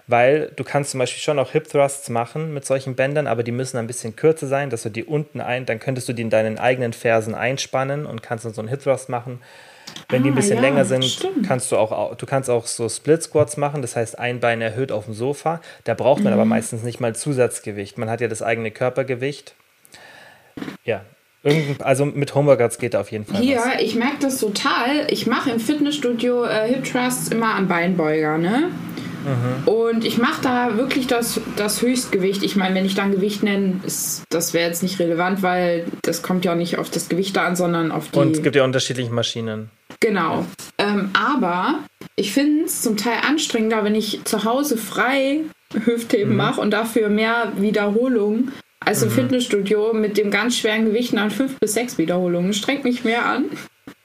weil 0.09 0.51
du 0.57 0.65
kannst 0.65 0.91
zum 0.91 0.99
Beispiel 0.99 1.23
schon 1.23 1.39
auch 1.39 1.53
Hip 1.53 1.69
Thrusts 1.69 2.09
machen 2.09 2.53
mit 2.53 2.67
solchen 2.67 2.97
Bändern, 2.97 3.29
aber 3.29 3.45
die 3.45 3.53
müssen 3.53 3.77
ein 3.77 3.87
bisschen 3.87 4.17
kürzer 4.17 4.49
sein, 4.49 4.69
dass 4.69 4.83
du 4.83 4.89
die 4.89 5.05
unten 5.05 5.41
ein, 5.41 5.65
dann 5.65 5.79
könntest 5.79 6.09
du 6.09 6.13
die 6.13 6.23
in 6.23 6.31
deinen 6.31 6.59
eigenen 6.59 6.93
Fersen 6.93 7.37
einspannen 7.37 8.05
und 8.05 8.21
kannst 8.21 8.45
dann 8.45 8.53
so 8.53 8.61
einen 8.61 8.69
Hip 8.69 8.83
Thrust 8.83 9.09
machen. 9.09 9.41
Wenn 10.09 10.23
die 10.23 10.29
ein 10.31 10.33
Ah, 10.33 10.37
bisschen 10.37 10.57
ja, 10.57 10.63
länger 10.63 10.85
sind, 10.85 11.05
stimmt. 11.05 11.47
kannst 11.47 11.73
du 11.73 11.77
auch, 11.77 12.15
du 12.17 12.27
kannst 12.27 12.51
auch 12.51 12.67
so 12.67 12.89
Split 12.89 13.23
Squats 13.23 13.57
machen, 13.57 13.81
das 13.83 13.97
heißt 13.97 14.19
ein 14.19 14.41
Bein 14.41 14.61
erhöht 14.61 14.93
auf 14.93 15.07
dem 15.07 15.15
Sofa. 15.15 15.61
Da 15.85 15.95
braucht 15.95 16.19
Mhm. 16.19 16.25
man 16.25 16.33
aber 16.35 16.45
meistens 16.45 16.83
nicht 16.83 17.01
mal 17.01 17.15
Zusatzgewicht. 17.15 17.99
Man 17.99 18.11
hat 18.11 18.21
ja 18.21 18.29
das 18.29 18.43
eigene 18.43 18.71
Körpergewicht. 18.71 19.55
Ja, 20.85 21.03
irgendein, 21.43 21.81
also 21.85 22.05
mit 22.05 22.35
Homeworkouts 22.35 22.79
geht 22.79 22.95
da 22.95 23.01
auf 23.01 23.11
jeden 23.11 23.25
Fall 23.25 23.41
Hier, 23.41 23.57
was. 23.59 23.81
ich 23.81 23.95
merke 23.95 24.17
das 24.21 24.39
total. 24.39 25.07
Ich 25.09 25.27
mache 25.27 25.51
im 25.51 25.61
Fitnessstudio 25.61 26.45
äh, 26.45 26.69
Hip 26.69 26.85
Thrusts 26.85 27.29
immer 27.29 27.55
am 27.55 27.69
Beinbeuger, 27.69 28.39
ne? 28.39 28.71
Und 29.67 30.05
ich 30.05 30.19
mache 30.19 30.43
da 30.43 30.77
wirklich 30.77 31.07
das, 31.07 31.41
das 31.55 31.81
Höchstgewicht. 31.81 32.43
Ich 32.43 32.57
meine, 32.57 32.75
wenn 32.75 32.85
ich 32.85 32.97
dann 32.97 33.13
Gewicht 33.13 33.45
nenne, 33.45 33.79
ist, 33.87 34.25
das 34.31 34.53
wäre 34.53 34.67
jetzt 34.69 34.83
nicht 34.83 34.99
relevant, 34.99 35.45
weil 35.45 35.85
das 36.03 36.23
kommt 36.23 36.45
ja 36.45 36.57
nicht 36.57 36.77
auf 36.77 36.91
das 36.91 37.09
Gewicht 37.09 37.37
da 37.37 37.45
an, 37.47 37.55
sondern 37.55 37.93
auf 37.93 38.09
die. 38.11 38.19
Und 38.19 38.33
es 38.37 38.43
gibt 38.43 38.57
ja 38.57 38.65
unterschiedliche 38.65 39.13
Maschinen. 39.13 39.71
Genau. 40.03 40.45
Ähm, 40.79 41.11
aber 41.15 41.79
ich 42.17 42.33
finde 42.33 42.65
es 42.65 42.83
zum 42.83 42.97
Teil 42.97 43.19
anstrengender, 43.27 43.85
wenn 43.85 43.95
ich 43.95 44.25
zu 44.25 44.45
Hause 44.45 44.77
frei 44.77 45.41
Hüftheben 45.73 46.37
mache 46.37 46.61
und 46.61 46.73
dafür 46.73 47.09
mehr 47.09 47.53
Wiederholungen 47.57 48.53
als 48.81 49.03
im 49.03 49.11
Fitnessstudio 49.11 49.93
mit 49.95 50.19
dem 50.19 50.31
ganz 50.33 50.59
schweren 50.59 50.87
Gewicht 50.87 51.17
an 51.17 51.31
fünf 51.31 51.59
bis 51.61 51.75
sechs 51.75 51.99
Wiederholungen. 51.99 52.53
Strengt 52.53 52.83
mich 52.85 53.05
mehr 53.05 53.25
an. 53.25 53.45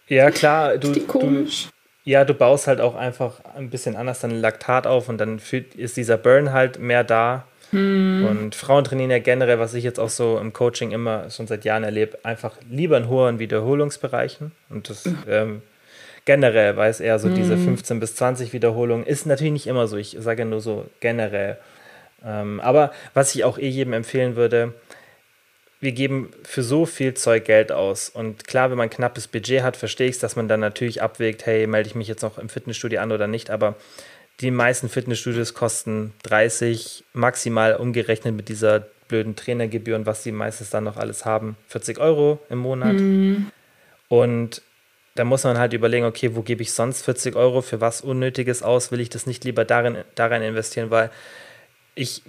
Ja, 0.08 0.30
klar, 0.30 0.78
du, 0.78 0.92
Die 0.92 1.00
du, 1.00 1.06
komisch. 1.08 1.68
ja, 2.06 2.24
du 2.24 2.36
baust 2.36 2.68
halt 2.68 2.80
auch 2.80 2.96
einfach 2.96 3.42
ein 3.56 3.72
bisschen 3.72 3.96
anders 3.96 4.22
dann 4.22 4.32
Laktat 4.32 4.86
auf 4.86 5.10
und 5.10 5.18
dann 5.18 5.40
fühlt, 5.40 5.74
ist 5.74 5.98
dieser 5.98 6.18
Burn 6.18 6.54
halt 6.54 6.80
mehr 6.80 7.04
da. 7.04 7.46
Und 7.74 8.56
Frauen 8.56 8.86
trainieren 8.86 9.12
ja 9.12 9.20
generell, 9.20 9.60
was 9.60 9.74
ich 9.74 9.84
jetzt 9.84 10.00
auch 10.00 10.08
so 10.10 10.40
im 10.40 10.54
Coaching 10.54 10.92
immer 10.92 11.30
schon 11.30 11.48
seit 11.48 11.66
Jahren 11.66 11.84
erlebe, 11.84 12.18
einfach 12.24 12.56
lieber 12.70 12.96
in 12.98 13.10
hohen 13.10 13.40
Wiederholungsbereichen. 13.40 14.54
Und 14.70 14.90
das 14.90 15.04
ähm, 15.28 15.62
generell 16.28 16.76
weiß 16.76 17.00
eher 17.00 17.18
so 17.20 17.30
diese 17.30 17.58
15 17.58 18.02
bis 18.02 18.16
20 18.16 18.52
Wiederholungen. 18.52 19.08
Ist 19.08 19.26
natürlich 19.26 19.54
nicht 19.54 19.68
immer 19.68 19.88
so, 19.88 19.96
ich 19.96 20.18
sage 20.20 20.44
nur 20.44 20.60
so 20.60 20.86
generell. 21.00 21.58
Ähm, 22.24 22.60
aber 22.60 22.92
was 23.14 23.34
ich 23.34 23.46
auch 23.46 23.58
eh 23.58 23.70
jedem 23.70 23.94
empfehlen 23.94 24.36
würde, 24.36 24.74
wir 25.80 25.94
geben 25.94 26.32
für 26.44 26.64
so 26.64 26.86
viel 26.86 27.14
Zeug 27.14 27.46
Geld 27.46 27.72
aus. 27.72 28.10
Und 28.10 28.46
klar, 28.46 28.70
wenn 28.70 28.78
man 28.78 28.88
ein 28.88 28.92
knappes 28.92 29.30
Budget 29.30 29.64
hat, 29.64 29.78
verstehe 29.78 30.10
ich 30.10 30.16
es, 30.16 30.20
dass 30.20 30.36
man 30.36 30.50
dann 30.50 30.60
natürlich 30.60 31.02
abwägt, 31.02 31.46
hey, 31.46 31.66
melde 31.66 31.88
ich 31.88 31.96
mich 31.96 32.10
jetzt 32.10 32.24
noch 32.24 32.38
im 32.38 32.50
Fitnessstudio 32.50 33.00
an 33.00 33.14
oder 33.14 33.28
nicht. 33.28 33.50
Aber 33.50 33.76
die 34.42 34.52
meisten 34.52 34.90
Fitnessstudios 34.90 35.54
kosten 35.54 36.14
30, 36.24 37.06
maximal 37.14 37.76
umgerechnet 37.76 38.36
mit 38.36 38.50
dieser 38.50 38.86
blöden 39.08 39.38
Trainergebühr 39.38 39.96
und 39.96 40.06
was 40.06 40.24
sie 40.24 40.34
meistens 40.34 40.72
dann 40.72 40.84
noch 40.84 40.98
alles 40.98 41.24
haben, 41.24 41.56
40 41.70 42.00
Euro 42.00 42.40
im 42.50 42.58
Monat. 42.58 42.98
Und 44.10 44.62
da 45.18 45.26
muss 45.26 45.44
man 45.44 45.58
halt 45.58 45.74
überlegen, 45.74 46.06
okay, 46.06 46.36
wo 46.36 46.42
gebe 46.42 46.62
ich 46.62 46.72
sonst 46.72 47.04
40 47.04 47.36
Euro 47.36 47.62
für 47.62 47.82
was 47.82 48.02
Unnötiges 48.02 48.62
aus? 48.62 48.92
Will 48.92 49.00
ich 49.00 49.10
das 49.10 49.26
nicht 49.26 49.44
lieber 49.44 49.66
darin, 49.66 49.98
darin 50.16 50.42
investieren? 50.42 50.92
Weil 50.92 51.10
ich 51.96 52.22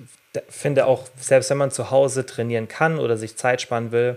finde 0.48 0.86
auch, 0.86 1.04
selbst 1.16 1.50
wenn 1.50 1.58
man 1.58 1.70
zu 1.70 1.90
Hause 1.90 2.24
trainieren 2.24 2.68
kann 2.68 2.98
oder 2.98 3.16
sich 3.16 3.36
Zeit 3.36 3.60
sparen 3.60 3.92
will, 3.92 4.16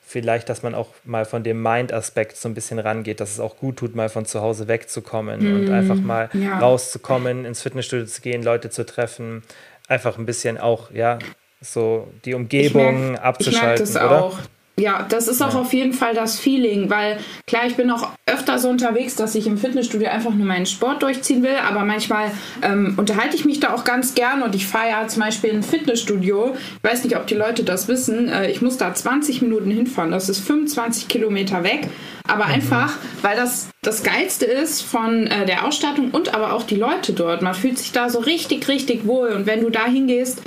vielleicht, 0.00 0.48
dass 0.48 0.62
man 0.62 0.74
auch 0.74 0.88
mal 1.04 1.24
von 1.24 1.42
dem 1.42 1.60
Mind-Aspekt 1.62 2.36
so 2.36 2.48
ein 2.48 2.54
bisschen 2.54 2.78
rangeht, 2.78 3.20
dass 3.20 3.32
es 3.32 3.40
auch 3.40 3.56
gut 3.56 3.78
tut, 3.78 3.96
mal 3.96 4.08
von 4.08 4.26
zu 4.26 4.40
Hause 4.40 4.68
wegzukommen 4.68 5.40
und 5.54 5.70
einfach 5.70 5.96
mal 5.96 6.28
ja. 6.34 6.58
rauszukommen, 6.58 7.44
ins 7.44 7.62
Fitnessstudio 7.62 8.06
zu 8.06 8.20
gehen, 8.20 8.42
Leute 8.42 8.70
zu 8.70 8.86
treffen, 8.86 9.42
einfach 9.88 10.18
ein 10.18 10.26
bisschen 10.26 10.58
auch, 10.58 10.90
ja, 10.92 11.18
so 11.60 12.08
die 12.24 12.34
Umgebung 12.34 13.14
Ich 13.14 13.20
abzuschalten, 13.20 13.66
merke 13.66 13.80
das 13.80 13.96
oder? 13.96 14.22
auch. 14.22 14.38
Ja, 14.76 15.06
das 15.08 15.28
ist 15.28 15.40
auch 15.40 15.54
auf 15.54 15.72
jeden 15.72 15.92
Fall 15.92 16.14
das 16.14 16.40
Feeling, 16.40 16.90
weil 16.90 17.18
klar, 17.46 17.62
ich 17.66 17.76
bin 17.76 17.92
auch 17.92 18.08
öfter 18.26 18.58
so 18.58 18.68
unterwegs, 18.68 19.14
dass 19.14 19.36
ich 19.36 19.46
im 19.46 19.56
Fitnessstudio 19.56 20.08
einfach 20.08 20.34
nur 20.34 20.46
meinen 20.46 20.66
Sport 20.66 21.04
durchziehen 21.04 21.44
will, 21.44 21.54
aber 21.64 21.84
manchmal 21.84 22.32
ähm, 22.60 22.94
unterhalte 22.96 23.36
ich 23.36 23.44
mich 23.44 23.60
da 23.60 23.72
auch 23.72 23.84
ganz 23.84 24.16
gern 24.16 24.42
und 24.42 24.56
ich 24.56 24.66
fahre 24.66 24.88
ja 24.88 25.06
zum 25.06 25.22
Beispiel 25.22 25.50
in 25.50 25.56
ein 25.58 25.62
Fitnessstudio. 25.62 26.56
Ich 26.82 26.90
weiß 26.90 27.04
nicht, 27.04 27.16
ob 27.16 27.28
die 27.28 27.36
Leute 27.36 27.62
das 27.62 27.86
wissen. 27.86 28.28
Äh, 28.28 28.50
ich 28.50 28.62
muss 28.62 28.76
da 28.76 28.92
20 28.92 29.42
Minuten 29.42 29.70
hinfahren. 29.70 30.10
Das 30.10 30.28
ist 30.28 30.40
25 30.40 31.06
Kilometer 31.06 31.62
weg. 31.62 31.88
Aber 32.26 32.46
einfach, 32.46 32.94
weil 33.22 33.36
das 33.36 33.68
das 33.82 34.02
Geilste 34.02 34.46
ist 34.46 34.82
von 34.82 35.26
äh, 35.26 35.44
der 35.46 35.66
Ausstattung 35.66 36.10
und 36.10 36.34
aber 36.34 36.54
auch 36.54 36.64
die 36.64 36.76
Leute 36.76 37.12
dort. 37.12 37.42
Man 37.42 37.54
fühlt 37.54 37.78
sich 37.78 37.92
da 37.92 38.08
so 38.08 38.18
richtig, 38.18 38.66
richtig 38.66 39.06
wohl. 39.06 39.28
Und 39.28 39.46
wenn 39.46 39.60
du 39.60 39.70
da 39.70 39.84
hingehst, 39.84 40.42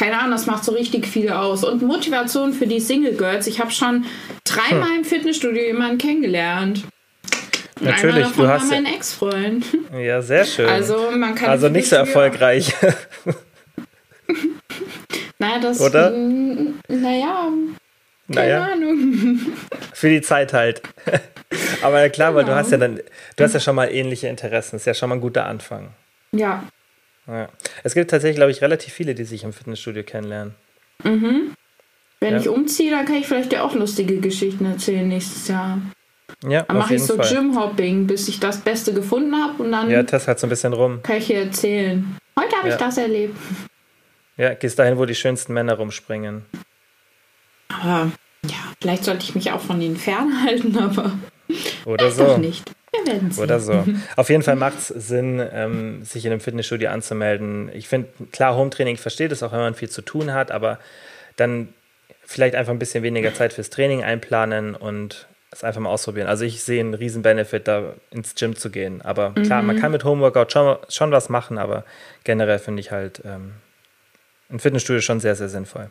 keine 0.00 0.18
Ahnung, 0.18 0.30
das 0.30 0.46
macht 0.46 0.64
so 0.64 0.72
richtig 0.72 1.06
viel 1.06 1.28
aus. 1.28 1.62
Und 1.62 1.82
Motivation 1.82 2.54
für 2.54 2.66
die 2.66 2.80
Single 2.80 3.12
Girls. 3.12 3.46
Ich 3.46 3.60
habe 3.60 3.70
schon 3.70 4.06
dreimal 4.44 4.96
im 4.96 5.04
Fitnessstudio 5.04 5.62
jemanden 5.62 5.98
kennengelernt. 5.98 6.84
Natürlich, 7.80 8.28
du 8.28 8.48
hast 8.48 8.70
war 8.70 8.80
mein 8.80 8.86
Ex-Freund. 8.86 9.66
Ja, 9.92 10.22
sehr 10.22 10.46
schön. 10.46 10.70
Also 10.70 11.10
man 11.14 11.34
kann 11.34 11.50
also 11.50 11.68
nicht 11.68 11.88
so 11.88 11.96
erfolgreich. 11.96 12.74
Naja, 15.38 15.58
das. 15.58 15.80
Oder? 15.80 16.10
Naja, 16.10 16.78
keine 16.88 17.48
naja, 18.28 18.68
Ahnung. 18.72 19.40
für 19.94 20.10
die 20.10 20.20
Zeit 20.20 20.52
halt. 20.52 20.82
Aber 21.82 22.06
klar, 22.10 22.34
weil 22.34 22.44
du 22.44 22.50
Genau. 22.50 22.60
hast 22.60 22.70
ja 22.72 22.76
dann, 22.76 23.00
du 23.36 23.44
hast 23.44 23.54
ja 23.54 23.60
schon 23.60 23.74
mal 23.74 23.86
ähnliche 23.86 24.28
Interessen. 24.28 24.76
ist 24.76 24.84
ja 24.86 24.92
schon 24.92 25.08
mal 25.08 25.14
ein 25.16 25.20
guter 25.22 25.46
Anfang. 25.46 25.94
Ja. 26.32 26.62
Ja. 27.30 27.48
Es 27.84 27.94
gibt 27.94 28.10
tatsächlich, 28.10 28.36
glaube 28.36 28.50
ich, 28.50 28.60
relativ 28.60 28.92
viele, 28.92 29.14
die 29.14 29.24
sich 29.24 29.44
im 29.44 29.52
Fitnessstudio 29.52 30.02
kennenlernen. 30.02 30.54
Wenn 31.02 31.54
Ja. 32.20 32.36
ich 32.38 32.48
umziehe, 32.48 32.90
dann 32.90 33.06
kann 33.06 33.14
ich 33.16 33.26
vielleicht 33.26 33.52
dir 33.52 33.64
auch 33.64 33.74
lustige 33.74 34.18
Geschichten 34.20 34.66
erzählen 34.66 35.06
nächstes 35.08 35.48
Jahr. 35.48 35.78
Ja, 36.46 36.62
Dann 36.62 36.78
mache 36.78 36.94
ich 36.94 37.02
so. 37.02 37.16
Gym-Hopping, 37.16 38.06
bis 38.06 38.28
ich 38.28 38.40
das 38.40 38.60
Beste 38.60 38.92
gefunden 38.94 39.34
habe 39.34 39.62
und 39.62 39.72
dann 39.72 39.90
Ja, 39.90 40.02
test 40.02 40.28
halt 40.28 40.38
so 40.38 40.46
ein 40.46 40.50
bisschen 40.50 40.72
rum. 40.72 41.00
kann 41.02 41.16
ich 41.16 41.26
dir 41.26 41.40
erzählen. 41.44 42.16
Heute 42.38 42.56
habe 42.56 42.68
Ja. 42.68 42.74
ich 42.74 42.80
das 42.80 42.98
erlebt. 42.98 43.36
Ja, 44.36 44.54
gehst 44.54 44.78
dahin, 44.78 44.96
wo 44.98 45.04
die 45.06 45.14
schönsten 45.14 45.52
Männer 45.52 45.74
rumspringen. 45.74 46.44
Aber 47.68 48.10
ja, 48.46 48.56
vielleicht 48.80 49.04
sollte 49.04 49.24
ich 49.24 49.34
mich 49.34 49.52
auch 49.52 49.60
von 49.60 49.80
ihnen 49.80 49.96
fernhalten, 49.96 50.76
aber 50.82 51.12
Oder 51.84 52.06
doch 52.08 52.12
so. 52.14 52.36
nicht. 52.38 52.70
Wir 52.92 53.06
werden 53.06 53.30
sehen. 53.30 53.42
Oder 53.42 53.60
so. 53.60 53.84
Auf 54.16 54.30
jeden 54.30 54.42
Fall 54.42 54.56
macht 54.56 54.78
es 54.78 54.88
Sinn, 54.88 55.46
ähm, 55.52 56.04
sich 56.04 56.24
in 56.24 56.32
einem 56.32 56.40
Fitnessstudio 56.40 56.90
anzumelden. 56.90 57.70
Ich 57.72 57.88
finde, 57.88 58.08
klar, 58.32 58.56
Hometraining, 58.56 58.94
ich 58.94 59.00
verstehe 59.00 59.28
das 59.28 59.42
auch, 59.42 59.52
wenn 59.52 59.60
man 59.60 59.74
viel 59.74 59.90
zu 59.90 60.02
tun 60.02 60.32
hat, 60.32 60.50
aber 60.50 60.78
dann 61.36 61.68
vielleicht 62.24 62.54
einfach 62.54 62.72
ein 62.72 62.78
bisschen 62.78 63.02
weniger 63.02 63.34
Zeit 63.34 63.52
fürs 63.52 63.70
Training 63.70 64.04
einplanen 64.04 64.74
und 64.74 65.26
es 65.50 65.64
einfach 65.64 65.80
mal 65.80 65.90
ausprobieren. 65.90 66.28
Also 66.28 66.44
ich 66.44 66.62
sehe 66.62 66.80
einen 66.80 66.94
riesen 66.94 67.22
Benefit, 67.22 67.66
da 67.66 67.94
ins 68.10 68.34
Gym 68.36 68.54
zu 68.54 68.70
gehen. 68.70 69.02
Aber 69.02 69.32
klar, 69.34 69.62
man 69.62 69.80
kann 69.80 69.90
mit 69.90 70.04
Homeworkout 70.04 70.52
schon, 70.52 70.76
schon 70.88 71.10
was 71.10 71.28
machen, 71.28 71.58
aber 71.58 71.84
generell 72.22 72.60
finde 72.60 72.80
ich 72.80 72.92
halt 72.92 73.22
ähm, 73.24 73.54
ein 74.48 74.60
Fitnessstudio 74.60 75.00
schon 75.00 75.18
sehr, 75.18 75.34
sehr 75.34 75.48
sinnvoll. 75.48 75.90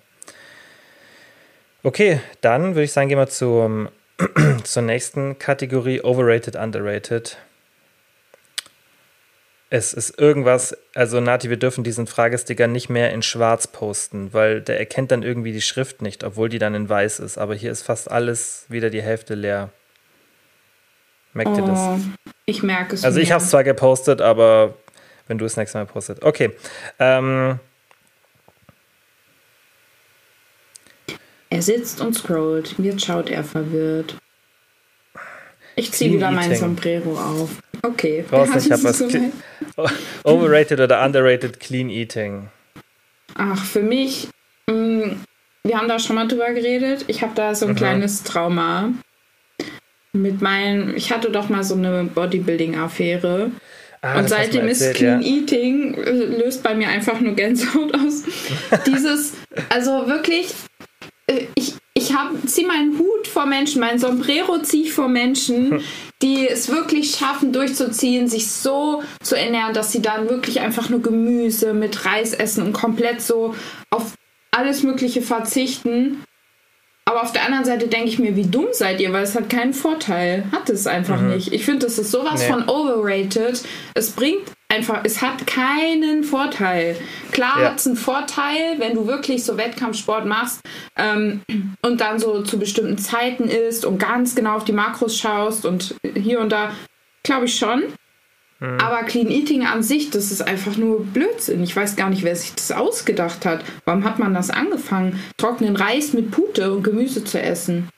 Okay, 1.83 2.21
dann 2.41 2.75
würde 2.75 2.83
ich 2.83 2.93
sagen, 2.93 3.09
gehen 3.09 3.17
wir 3.17 3.27
zum 3.27 3.89
zur 4.63 4.83
nächsten 4.83 5.39
Kategorie 5.39 6.01
Overrated, 6.01 6.55
Underrated. 6.55 7.37
Es 9.71 9.93
ist 9.93 10.19
irgendwas, 10.19 10.75
also 10.95 11.21
Nati, 11.21 11.49
wir 11.49 11.57
dürfen 11.57 11.83
diesen 11.83 12.07
Fragesticker 12.07 12.65
nicht 12.67 12.89
mehr 12.89 13.11
in 13.11 13.21
schwarz 13.21 13.67
posten, 13.67 14.33
weil 14.33 14.61
der 14.61 14.79
erkennt 14.79 15.11
dann 15.11 15.21
irgendwie 15.21 15.51
die 15.51 15.61
Schrift 15.61 16.01
nicht, 16.01 16.23
obwohl 16.23 16.49
die 16.49 16.57
dann 16.57 16.73
in 16.73 16.89
weiß 16.89 17.19
ist. 17.19 17.37
Aber 17.37 17.53
hier 17.53 17.71
ist 17.71 17.83
fast 17.83 18.09
alles 18.09 18.65
wieder 18.67 18.89
die 18.89 19.03
Hälfte 19.03 19.35
leer. 19.35 19.69
Merkt 21.33 21.55
ihr 21.57 21.65
das? 21.65 21.79
Oh, 21.79 21.99
ich 22.45 22.63
merke 22.63 22.95
es. 22.95 23.05
Also 23.05 23.19
ich 23.19 23.31
habe 23.31 23.43
es 23.43 23.51
zwar 23.51 23.63
gepostet, 23.63 24.21
aber 24.21 24.73
wenn 25.27 25.37
du 25.37 25.45
es 25.45 25.55
nächstes 25.55 25.75
Mal 25.75 25.85
postet. 25.85 26.23
Okay. 26.23 26.51
Ähm, 26.97 27.59
Er 31.49 31.61
sitzt 31.61 31.99
und 32.01 32.13
scrollt. 32.13 32.75
Jetzt 32.77 33.05
schaut 33.05 33.29
er 33.29 33.43
verwirrt. 33.43 34.15
Ich 35.75 35.91
ziehe 35.91 36.13
wieder 36.13 36.29
mein. 36.31 36.55
Sombrero 36.55 37.17
auf. 37.17 37.49
Okay. 37.81 38.23
Brauchst 38.29 38.53
nicht, 38.55 38.65
ich 38.67 38.71
hab 38.73 38.83
was 38.83 39.03
overrated 40.23 40.79
oder 40.79 41.03
underrated 41.05 41.59
Clean 41.59 41.89
Eating. 41.89 42.49
Ach, 43.35 43.63
für 43.63 43.81
mich, 43.81 44.27
mh, 44.67 45.15
wir 45.63 45.77
haben 45.77 45.87
da 45.87 45.97
schon 45.99 46.15
mal 46.17 46.27
drüber 46.27 46.51
geredet. 46.51 47.05
Ich 47.07 47.21
habe 47.21 47.31
da 47.35 47.55
so 47.55 47.65
ein 47.65 47.71
Mhm. 47.71 47.77
kleines 47.77 48.23
Trauma. 48.23 48.91
Mit 50.11 50.41
meinen, 50.41 50.95
ich 50.97 51.11
hatte 51.11 51.29
doch 51.31 51.49
mal 51.49 51.63
so 51.63 51.75
eine 51.75 52.03
Bodybuilding-Affäre. 52.03 53.51
Ah, 54.01 54.17
Und 54.19 54.29
seitdem 54.29 54.65
mal 54.65 54.71
ist 54.71 54.81
erzählt, 54.81 54.97
Clean 54.97 55.21
ja. 55.21 55.27
Eating 55.27 55.93
äh, 55.95 56.11
löst 56.11 56.63
bei 56.63 56.73
mir 56.73 56.87
einfach 56.89 57.19
nur 57.19 57.35
Gänsehaut 57.35 57.93
aus. 57.93 58.23
Dieses, 58.87 59.33
also 59.69 60.07
wirklich, 60.07 60.53
äh, 61.29 61.47
ich, 61.55 61.75
ich 61.93 62.13
ziehe 62.45 62.67
meinen 62.67 62.97
Hut 62.97 63.27
vor 63.27 63.45
Menschen, 63.45 63.81
mein 63.81 63.99
Sombrero 63.99 64.59
ziehe 64.59 64.83
ich 64.83 64.93
vor 64.93 65.05
Hm. 65.05 65.13
Menschen, 65.13 65.83
die 66.21 66.47
es 66.47 66.69
wirklich 66.69 67.15
schaffen, 67.15 67.53
durchzuziehen, 67.53 68.27
sich 68.27 68.51
so 68.51 69.03
zu 69.21 69.35
ernähren, 69.35 69.73
dass 69.73 69.91
sie 69.91 70.01
dann 70.01 70.29
wirklich 70.29 70.59
einfach 70.59 70.89
nur 70.89 71.01
Gemüse 71.01 71.73
mit 71.73 72.05
Reis 72.05 72.33
essen 72.33 72.63
und 72.63 72.73
komplett 72.73 73.21
so 73.21 73.55
auf 73.89 74.13
alles 74.51 74.83
Mögliche 74.83 75.21
verzichten. 75.21 76.23
Aber 77.05 77.23
auf 77.23 77.31
der 77.31 77.45
anderen 77.45 77.65
Seite 77.65 77.87
denke 77.87 78.09
ich 78.09 78.19
mir, 78.19 78.35
wie 78.35 78.45
dumm 78.45 78.67
seid 78.71 78.99
ihr, 79.01 79.11
weil 79.13 79.23
es 79.23 79.33
hat 79.33 79.49
keinen 79.49 79.73
Vorteil. 79.73 80.43
Hat 80.51 80.69
es 80.69 80.85
einfach 80.85 81.19
mhm. 81.19 81.29
nicht. 81.29 81.53
Ich 81.53 81.65
finde, 81.65 81.85
das 81.85 81.97
ist 81.97 82.11
sowas 82.11 82.41
nee. 82.41 82.47
von 82.47 82.69
overrated. 82.69 83.63
Es 83.95 84.11
bringt 84.11 84.43
einfach, 84.69 85.01
es 85.03 85.21
hat 85.21 85.45
keinen 85.47 86.23
Vorteil. 86.23 86.95
Klar 87.31 87.61
ja. 87.61 87.69
hat 87.69 87.79
es 87.79 87.87
einen 87.87 87.95
Vorteil, 87.95 88.75
wenn 88.77 88.93
du 88.93 89.07
wirklich 89.07 89.43
so 89.43 89.57
Wettkampfsport 89.57 90.25
machst 90.25 90.61
ähm, 90.95 91.41
und 91.81 91.99
dann 91.99 92.19
so 92.19 92.43
zu 92.43 92.59
bestimmten 92.59 92.97
Zeiten 92.97 93.45
ist 93.49 93.85
und 93.85 93.97
ganz 93.97 94.35
genau 94.35 94.55
auf 94.55 94.63
die 94.63 94.71
Makros 94.71 95.17
schaust 95.17 95.65
und 95.65 95.95
hier 96.15 96.39
und 96.39 96.51
da, 96.51 96.71
glaube 97.23 97.45
ich 97.45 97.57
schon. 97.57 97.83
Mhm. 98.59 98.79
Aber 98.79 99.03
Clean 99.03 99.29
Eating 99.29 99.65
an 99.65 99.83
sich, 99.83 100.11
das 100.11 100.31
ist 100.31 100.41
einfach 100.41 100.77
nur 100.77 101.03
Blödsinn. 101.03 101.63
Ich 101.63 101.75
weiß 101.75 101.95
gar 101.95 102.09
nicht, 102.09 102.23
wer 102.23 102.35
sich 102.35 102.53
das 102.53 102.71
ausgedacht 102.71 103.45
hat. 103.45 103.63
Warum 103.85 104.03
hat 104.03 104.19
man 104.19 104.33
das 104.33 104.49
angefangen, 104.49 105.19
trockenen 105.37 105.75
Reis 105.75 106.13
mit 106.13 106.31
Pute 106.31 106.71
und 106.71 106.83
Gemüse 106.83 107.23
zu 107.23 107.41
essen? 107.41 107.89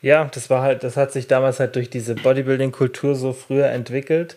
Ja, 0.00 0.24
das 0.32 0.48
war 0.50 0.62
halt, 0.62 0.84
das 0.84 0.96
hat 0.96 1.12
sich 1.12 1.26
damals 1.26 1.58
halt 1.58 1.74
durch 1.74 1.90
diese 1.90 2.14
Bodybuilding-Kultur 2.14 3.14
so 3.14 3.32
früher 3.32 3.66
entwickelt. 3.66 4.36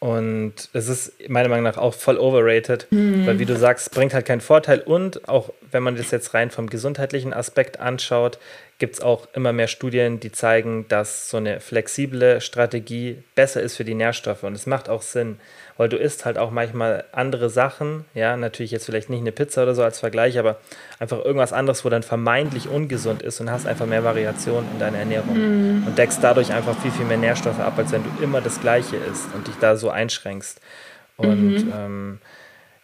Und 0.00 0.54
es 0.72 0.88
ist 0.88 1.28
meiner 1.28 1.50
Meinung 1.50 1.64
nach 1.64 1.76
auch 1.76 1.92
voll 1.92 2.16
overrated, 2.16 2.86
mhm. 2.90 3.26
weil 3.26 3.38
wie 3.38 3.44
du 3.44 3.54
sagst, 3.54 3.92
bringt 3.92 4.14
halt 4.14 4.24
keinen 4.24 4.40
Vorteil. 4.40 4.80
Und 4.80 5.28
auch 5.28 5.52
wenn 5.70 5.82
man 5.82 5.94
das 5.94 6.10
jetzt 6.10 6.32
rein 6.32 6.50
vom 6.50 6.70
gesundheitlichen 6.70 7.34
Aspekt 7.34 7.78
anschaut, 7.78 8.38
gibt 8.78 8.94
es 8.94 9.00
auch 9.02 9.28
immer 9.34 9.52
mehr 9.52 9.68
Studien, 9.68 10.18
die 10.18 10.32
zeigen, 10.32 10.86
dass 10.88 11.28
so 11.28 11.36
eine 11.36 11.60
flexible 11.60 12.40
Strategie 12.40 13.22
besser 13.34 13.60
ist 13.60 13.76
für 13.76 13.84
die 13.84 13.94
Nährstoffe. 13.94 14.42
Und 14.42 14.54
es 14.54 14.66
macht 14.66 14.88
auch 14.88 15.02
Sinn, 15.02 15.38
weil 15.80 15.88
du 15.88 15.96
isst 15.96 16.26
halt 16.26 16.36
auch 16.36 16.50
manchmal 16.50 17.04
andere 17.10 17.48
Sachen. 17.48 18.04
Ja, 18.12 18.36
natürlich 18.36 18.70
jetzt 18.70 18.84
vielleicht 18.84 19.08
nicht 19.08 19.20
eine 19.20 19.32
Pizza 19.32 19.62
oder 19.62 19.74
so 19.74 19.82
als 19.82 19.98
Vergleich, 19.98 20.38
aber 20.38 20.60
einfach 20.98 21.24
irgendwas 21.24 21.54
anderes, 21.54 21.86
wo 21.86 21.88
dann 21.88 22.02
vermeintlich 22.02 22.68
ungesund 22.68 23.22
ist 23.22 23.40
und 23.40 23.50
hast 23.50 23.66
einfach 23.66 23.86
mehr 23.86 24.04
Variation 24.04 24.62
in 24.74 24.78
deiner 24.78 24.98
Ernährung 24.98 25.38
mhm. 25.38 25.86
und 25.86 25.96
deckst 25.96 26.18
dadurch 26.20 26.52
einfach 26.52 26.76
viel, 26.82 26.90
viel 26.90 27.06
mehr 27.06 27.16
Nährstoffe 27.16 27.60
ab, 27.60 27.78
als 27.78 27.92
wenn 27.92 28.02
du 28.04 28.22
immer 28.22 28.42
das 28.42 28.60
Gleiche 28.60 28.96
isst 28.96 29.34
und 29.34 29.48
dich 29.48 29.54
da 29.58 29.74
so 29.76 29.88
einschränkst. 29.88 30.60
Und 31.16 31.64
mhm. 31.64 31.72
ähm, 31.74 32.18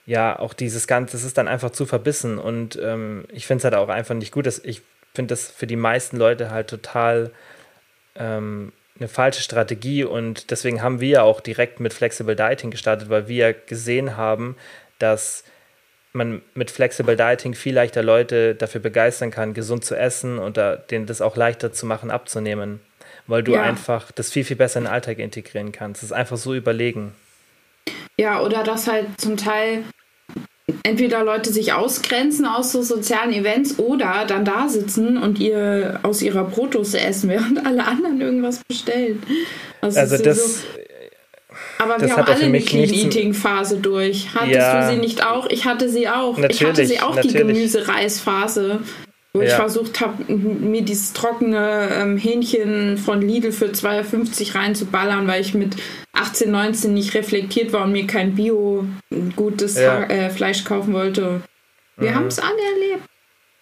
ja, 0.07 0.39
auch 0.39 0.55
dieses 0.55 0.87
Ganze, 0.87 1.19
das 1.19 1.25
ist 1.25 1.37
dann 1.37 1.49
einfach 1.49 1.73
zu 1.73 1.85
verbissen 1.85 2.39
und 2.39 2.81
ähm, 2.83 3.27
ich 3.31 3.47
finde 3.47 3.59
es 3.59 3.65
halt 3.65 3.75
auch 3.75 3.91
einfach 3.91 4.15
nicht 4.15 4.33
gut, 4.33 4.47
dass 4.47 4.59
ich 4.59 4.81
finde 5.13 5.35
das 5.35 5.51
für 5.51 5.67
die 5.67 5.77
meisten 5.77 6.17
Leute 6.17 6.51
halt 6.51 6.69
total 6.69 7.31
ähm, 8.15 8.73
eine 8.99 9.09
falsche 9.09 9.43
Strategie 9.43 10.05
und 10.05 10.51
deswegen 10.51 10.83
haben 10.83 11.01
wir 11.01 11.25
auch 11.25 11.41
direkt 11.41 11.81
mit 11.81 11.93
Flexible 11.93 12.37
Dieting 12.37 12.71
gestartet, 12.71 13.09
weil 13.09 13.29
wir 13.29 13.53
gesehen 13.53 14.17
haben, 14.17 14.57
dass 14.99 15.45
man 16.13 16.43
mit 16.55 16.71
Flexible 16.71 17.17
Dieting 17.17 17.55
viel 17.55 17.75
leichter 17.75 18.03
Leute 18.03 18.55
dafür 18.55 18.81
begeistern 18.81 19.31
kann, 19.31 19.55
gesund 19.55 19.85
zu 19.85 19.95
essen 19.95 20.39
und 20.39 20.57
da, 20.57 20.77
denen 20.77 21.07
das 21.07 21.21
auch 21.21 21.37
leichter 21.37 21.73
zu 21.73 21.87
machen, 21.87 22.11
abzunehmen, 22.11 22.81
weil 23.27 23.43
du 23.43 23.53
ja. 23.53 23.63
einfach 23.63 24.11
das 24.13 24.31
viel, 24.31 24.45
viel 24.45 24.57
besser 24.57 24.79
in 24.79 24.85
den 24.85 24.93
Alltag 24.93 25.19
integrieren 25.19 25.73
kannst. 25.73 26.03
Das 26.03 26.11
ist 26.11 26.17
einfach 26.17 26.39
so 26.39 26.55
überlegen. 26.55 27.15
Ja, 28.19 28.41
oder 28.41 28.65
dass 28.65 28.89
halt 28.89 29.21
zum 29.21 29.37
Teil 29.37 29.85
entweder 30.83 31.23
Leute 31.25 31.53
sich 31.53 31.73
ausgrenzen 31.73 32.45
aus 32.45 32.73
so 32.73 32.83
sozialen 32.83 33.33
Events 33.33 33.79
oder 33.79 34.25
dann 34.27 34.45
da 34.45 34.69
sitzen 34.69 35.17
und 35.17 35.39
ihr 35.39 36.01
aus 36.03 36.23
ihrer 36.23 36.45
Brotdose 36.45 37.01
essen, 37.01 37.29
während 37.31 37.65
alle 37.65 37.85
anderen 37.85 38.21
irgendwas 38.21 38.61
bestellen. 38.67 39.23
Also, 39.81 40.01
also 40.01 40.19
das. 40.19 40.61
So, 40.61 40.61
aber 41.79 42.01
wir 42.01 42.17
haben 42.17 42.25
alle 42.25 42.45
eine 42.45 42.61
Clean 42.61 42.93
Eating 42.93 43.35
Phase 43.35 43.77
durch. 43.77 44.29
Hattest 44.35 44.55
ja, 44.55 44.89
du 44.89 44.95
sie 44.95 45.01
nicht 45.01 45.25
auch? 45.25 45.47
Ich 45.49 45.65
hatte 45.67 45.89
sie 45.89 46.09
auch. 46.09 46.39
Ich 46.39 46.65
hatte 46.65 46.87
sie 46.87 47.01
auch 47.01 47.15
natürlich. 47.15 47.33
die 47.33 47.39
Gemüsereisphase 47.39 48.81
wo 49.37 49.43
ja. 49.43 49.49
ich 49.49 49.55
versucht 49.55 50.01
habe, 50.01 50.33
mir 50.33 50.81
dieses 50.81 51.13
trockene 51.13 51.91
ähm, 51.93 52.17
Hähnchen 52.17 52.97
von 52.97 53.21
Lidl 53.21 53.53
für 53.53 53.67
2,50 53.67 54.55
reinzuballern, 54.55 55.29
weil 55.29 55.43
ich 55.43 55.53
mit 55.53 55.77
18, 56.17 56.51
19 56.51 56.95
nicht 56.95 57.15
reflektiert 57.15 57.73
war 57.73 57.85
und 57.85 57.93
mir 57.93 58.07
kein 58.07 58.35
Bio 58.35 58.87
gutes 59.37 59.77
ja. 59.77 60.05
äh, 60.05 60.31
Fleisch 60.31 60.65
kaufen 60.65 60.93
wollte. 60.93 61.43
Wir 61.97 62.11
mhm. 62.11 62.15
haben 62.15 62.27
es 62.27 62.39
alle 62.39 62.59
erlebt. 62.75 63.09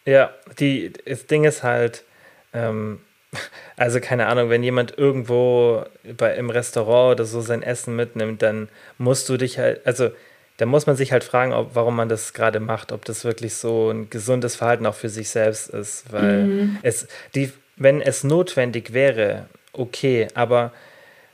Ja, 0.07 0.31
die, 0.59 0.93
das 1.07 1.27
Ding 1.27 1.45
ist 1.45 1.63
halt, 1.63 2.05
ähm, 2.53 3.01
also 3.77 4.01
keine 4.01 4.27
Ahnung, 4.27 4.51
wenn 4.51 4.63
jemand 4.63 4.97
irgendwo 4.97 5.85
bei, 6.17 6.35
im 6.35 6.51
Restaurant 6.51 7.17
oder 7.17 7.25
so 7.25 7.41
sein 7.41 7.63
Essen 7.63 7.97
mitnimmt, 7.97 8.43
dann 8.43 8.69
musst 8.99 9.29
du 9.29 9.37
dich 9.37 9.59
halt, 9.59 9.87
also 9.87 10.11
da 10.59 10.67
muss 10.67 10.87
man 10.87 10.95
sich 10.97 11.11
halt 11.11 11.25
fragen, 11.25 11.53
ob, 11.53 11.75
warum 11.75 11.97
man 11.97 12.09
das 12.09 12.33
gerade 12.33 12.61
macht, 12.61 12.93
ob 12.93 13.05
das 13.05 13.25
wirklich 13.25 13.55
so 13.55 13.91
ein 13.91 14.11
gesundes 14.11 14.55
Verhalten 14.57 14.87
auch 14.87 14.95
für 14.95 15.09
sich 15.09 15.31
selbst 15.31 15.69
ist. 15.69 16.13
Weil 16.13 16.45
mhm. 16.45 16.79
es, 16.83 17.09
die, 17.35 17.53
wenn 17.77 18.01
es 18.01 18.23
notwendig 18.23 18.93
wäre, 18.93 19.47
okay, 19.73 20.29
aber 20.35 20.73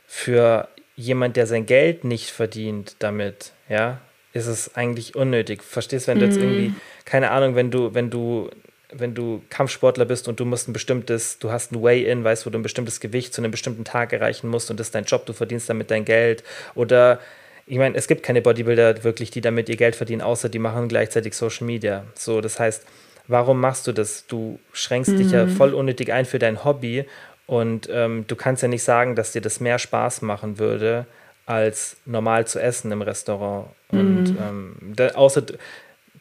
für 0.07 0.67
jemand, 0.95 1.37
der 1.37 1.47
sein 1.47 1.65
Geld 1.65 2.03
nicht 2.03 2.29
verdient 2.29 2.95
damit, 2.99 3.51
ja, 3.69 3.99
ist 4.33 4.47
es 4.47 4.75
eigentlich 4.75 5.15
unnötig. 5.15 5.63
Verstehst, 5.63 6.07
wenn 6.07 6.19
du 6.19 6.25
mhm. 6.25 6.31
jetzt 6.31 6.41
irgendwie, 6.41 6.73
keine 7.05 7.31
Ahnung, 7.31 7.55
wenn 7.55 7.71
du, 7.71 7.93
wenn 7.93 8.09
du, 8.09 8.49
wenn 8.93 9.13
du 9.13 9.41
Kampfsportler 9.49 10.05
bist 10.05 10.27
und 10.27 10.39
du 10.39 10.45
musst 10.45 10.67
ein 10.67 10.73
bestimmtes, 10.73 11.39
du 11.39 11.51
hast 11.51 11.71
ein 11.71 11.81
Weigh-In, 11.81 12.23
weißt, 12.23 12.45
wo 12.45 12.49
du 12.49 12.59
ein 12.59 12.63
bestimmtes 12.63 12.99
Gewicht 12.99 13.33
zu 13.33 13.41
einem 13.41 13.51
bestimmten 13.51 13.83
Tag 13.83 14.13
erreichen 14.13 14.49
musst 14.49 14.69
und 14.69 14.79
das 14.79 14.87
ist 14.87 14.95
dein 14.95 15.05
Job, 15.05 15.25
du 15.25 15.33
verdienst 15.33 15.69
damit 15.69 15.91
dein 15.91 16.05
Geld 16.05 16.43
oder 16.75 17.19
ich 17.67 17.77
meine, 17.77 17.95
es 17.95 18.07
gibt 18.07 18.23
keine 18.23 18.41
Bodybuilder 18.41 19.03
wirklich, 19.03 19.31
die 19.31 19.39
damit 19.39 19.69
ihr 19.69 19.77
Geld 19.77 19.95
verdienen, 19.95 20.21
außer 20.21 20.49
die 20.49 20.59
machen 20.59 20.89
gleichzeitig 20.89 21.35
Social 21.35 21.65
Media. 21.65 22.03
So, 22.15 22.41
das 22.41 22.59
heißt, 22.59 22.85
warum 23.27 23.61
machst 23.61 23.87
du 23.87 23.93
das? 23.93 24.25
Du 24.27 24.59
schränkst 24.73 25.11
mhm. 25.11 25.17
dich 25.17 25.31
ja 25.31 25.45
mhm. 25.45 25.51
voll 25.51 25.73
unnötig 25.73 26.11
ein 26.11 26.25
für 26.25 26.39
dein 26.39 26.65
Hobby 26.65 27.05
und 27.51 27.89
ähm, 27.91 28.23
du 28.27 28.37
kannst 28.37 28.61
ja 28.61 28.69
nicht 28.69 28.81
sagen, 28.81 29.13
dass 29.17 29.33
dir 29.33 29.41
das 29.41 29.59
mehr 29.59 29.77
Spaß 29.77 30.21
machen 30.21 30.57
würde, 30.57 31.05
als 31.45 31.97
normal 32.05 32.47
zu 32.47 32.61
essen 32.61 32.93
im 32.93 33.01
Restaurant. 33.01 33.67
Mhm. 33.91 33.99
Und 33.99 34.29
ähm, 34.39 34.75
da, 34.95 35.09
außer 35.09 35.43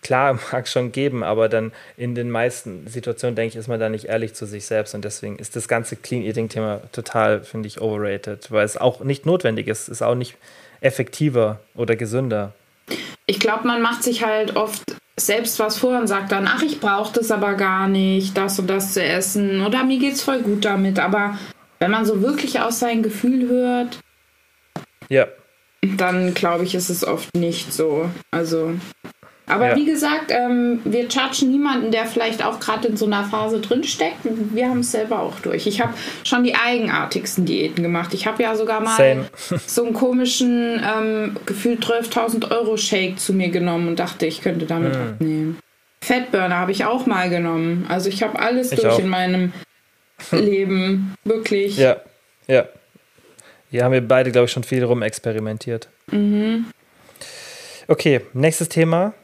klar, 0.02 0.40
mag 0.52 0.64
es 0.64 0.72
schon 0.72 0.90
geben, 0.90 1.22
aber 1.22 1.48
dann 1.48 1.70
in 1.96 2.16
den 2.16 2.32
meisten 2.32 2.88
Situationen, 2.88 3.36
denke 3.36 3.50
ich, 3.50 3.56
ist 3.56 3.68
man 3.68 3.78
da 3.78 3.88
nicht 3.88 4.06
ehrlich 4.06 4.34
zu 4.34 4.44
sich 4.44 4.66
selbst 4.66 4.92
und 4.96 5.04
deswegen 5.04 5.38
ist 5.38 5.54
das 5.54 5.68
ganze 5.68 5.94
Clean 5.94 6.24
Eating-Thema 6.24 6.80
total, 6.90 7.44
finde 7.44 7.68
ich, 7.68 7.80
overrated, 7.80 8.50
weil 8.50 8.64
es 8.64 8.76
auch 8.76 8.98
nicht 9.04 9.24
notwendig 9.24 9.68
ist, 9.68 9.88
ist 9.88 10.02
auch 10.02 10.16
nicht 10.16 10.34
effektiver 10.80 11.60
oder 11.76 11.94
gesünder. 11.94 12.54
Ich 13.26 13.38
glaube, 13.38 13.68
man 13.68 13.82
macht 13.82 14.02
sich 14.02 14.24
halt 14.24 14.56
oft 14.56 14.82
selbst 15.26 15.58
was 15.58 15.78
vor 15.78 15.98
und 15.98 16.06
sagt 16.06 16.32
dann, 16.32 16.46
ach, 16.46 16.62
ich 16.62 16.80
brauche 16.80 17.12
das 17.12 17.30
aber 17.30 17.54
gar 17.54 17.88
nicht, 17.88 18.36
das 18.36 18.58
und 18.58 18.68
das 18.68 18.94
zu 18.94 19.02
essen 19.02 19.64
oder 19.64 19.84
mir 19.84 19.98
geht's 19.98 20.22
voll 20.22 20.40
gut 20.40 20.64
damit. 20.64 20.98
Aber 20.98 21.38
wenn 21.78 21.90
man 21.90 22.04
so 22.04 22.22
wirklich 22.22 22.60
aus 22.60 22.78
seinem 22.80 23.02
Gefühl 23.02 23.48
hört, 23.48 24.00
ja. 25.08 25.26
dann 25.82 26.34
glaube 26.34 26.64
ich, 26.64 26.74
ist 26.74 26.90
es 26.90 27.04
oft 27.04 27.34
nicht 27.34 27.72
so. 27.72 28.10
Also 28.30 28.74
aber 29.50 29.70
ja. 29.70 29.76
wie 29.76 29.84
gesagt, 29.84 30.30
ähm, 30.30 30.80
wir 30.84 31.10
chargen 31.10 31.50
niemanden, 31.50 31.90
der 31.90 32.06
vielleicht 32.06 32.44
auch 32.44 32.60
gerade 32.60 32.88
in 32.88 32.96
so 32.96 33.06
einer 33.06 33.24
Phase 33.24 33.60
drinsteckt. 33.60 34.18
Wir 34.22 34.68
haben 34.68 34.80
es 34.80 34.92
selber 34.92 35.20
auch 35.20 35.40
durch. 35.40 35.66
Ich 35.66 35.80
habe 35.80 35.94
schon 36.24 36.44
die 36.44 36.54
eigenartigsten 36.54 37.44
Diäten 37.44 37.82
gemacht. 37.82 38.14
Ich 38.14 38.26
habe 38.26 38.42
ja 38.42 38.54
sogar 38.54 38.80
mal 38.80 39.28
so 39.66 39.84
einen 39.84 39.94
komischen, 39.94 40.80
ähm, 40.84 41.36
gefühlt 41.46 41.84
12.000 41.84 42.50
Euro 42.50 42.76
Shake 42.76 43.18
zu 43.18 43.32
mir 43.32 43.48
genommen 43.48 43.88
und 43.88 43.98
dachte, 43.98 44.26
ich 44.26 44.40
könnte 44.40 44.66
damit 44.66 44.94
mm. 44.94 45.00
abnehmen. 45.00 45.58
Fettburner 46.02 46.56
habe 46.56 46.72
ich 46.72 46.84
auch 46.84 47.06
mal 47.06 47.28
genommen. 47.28 47.86
Also 47.88 48.08
ich 48.08 48.22
habe 48.22 48.38
alles 48.38 48.72
ich 48.72 48.80
durch 48.80 48.94
auch. 48.94 48.98
in 48.98 49.08
meinem 49.08 49.52
Leben. 50.30 51.14
Wirklich. 51.24 51.76
Ja, 51.76 51.96
ja. 52.46 52.66
Hier 53.70 53.84
haben 53.84 53.92
wir 53.92 54.00
beide, 54.00 54.32
glaube 54.32 54.46
ich, 54.46 54.52
schon 54.52 54.64
viel 54.64 54.82
rumexperimentiert. 54.84 55.88
Mhm. 56.10 56.66
Okay, 57.86 58.20
nächstes 58.32 58.68
Thema. 58.68 59.14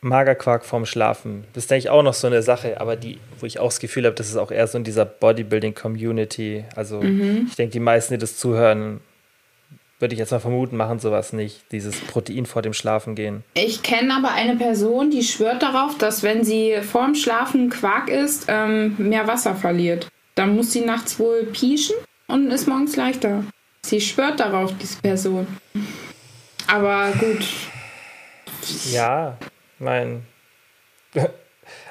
Magerquark 0.00 0.64
vorm 0.64 0.86
Schlafen. 0.86 1.44
Das 1.52 1.64
ist, 1.64 1.70
denke 1.70 1.80
ich, 1.80 1.90
auch 1.90 2.02
noch 2.02 2.14
so 2.14 2.26
eine 2.26 2.42
Sache, 2.42 2.80
aber 2.80 2.96
die, 2.96 3.18
wo 3.40 3.46
ich 3.46 3.58
auch 3.58 3.68
das 3.68 3.80
Gefühl 3.80 4.04
habe, 4.04 4.14
das 4.14 4.28
ist 4.28 4.36
auch 4.36 4.50
eher 4.50 4.66
so 4.66 4.78
in 4.78 4.84
dieser 4.84 5.04
Bodybuilding-Community. 5.04 6.64
Also 6.76 7.02
mhm. 7.02 7.46
ich 7.48 7.56
denke, 7.56 7.72
die 7.72 7.80
meisten, 7.80 8.14
die 8.14 8.18
das 8.18 8.36
zuhören, 8.36 9.00
würde 9.98 10.14
ich 10.14 10.18
jetzt 10.20 10.30
mal 10.30 10.38
vermuten, 10.38 10.76
machen 10.76 11.00
sowas 11.00 11.32
nicht, 11.32 11.72
dieses 11.72 12.00
Protein 12.00 12.46
vor 12.46 12.62
dem 12.62 12.72
Schlafen 12.72 13.14
gehen. 13.14 13.42
Ich 13.54 13.82
kenne 13.82 14.14
aber 14.14 14.32
eine 14.32 14.56
Person, 14.56 15.10
die 15.10 15.24
schwört 15.24 15.62
darauf, 15.62 15.98
dass 15.98 16.22
wenn 16.22 16.44
sie 16.44 16.76
vorm 16.82 17.14
Schlafen 17.14 17.68
Quark 17.68 18.08
isst, 18.08 18.46
ähm, 18.48 18.94
mehr 18.98 19.26
Wasser 19.26 19.56
verliert. 19.56 20.08
Dann 20.36 20.54
muss 20.54 20.72
sie 20.72 20.82
nachts 20.82 21.18
wohl 21.18 21.44
pieschen 21.52 21.96
und 22.28 22.50
ist 22.52 22.68
morgens 22.68 22.94
leichter. 22.94 23.42
Sie 23.82 24.00
schwört 24.00 24.38
darauf, 24.38 24.72
diese 24.80 25.00
Person. 25.00 25.46
Aber 26.68 27.10
gut. 27.18 27.44
Ja, 28.92 29.36
mein. 29.78 30.26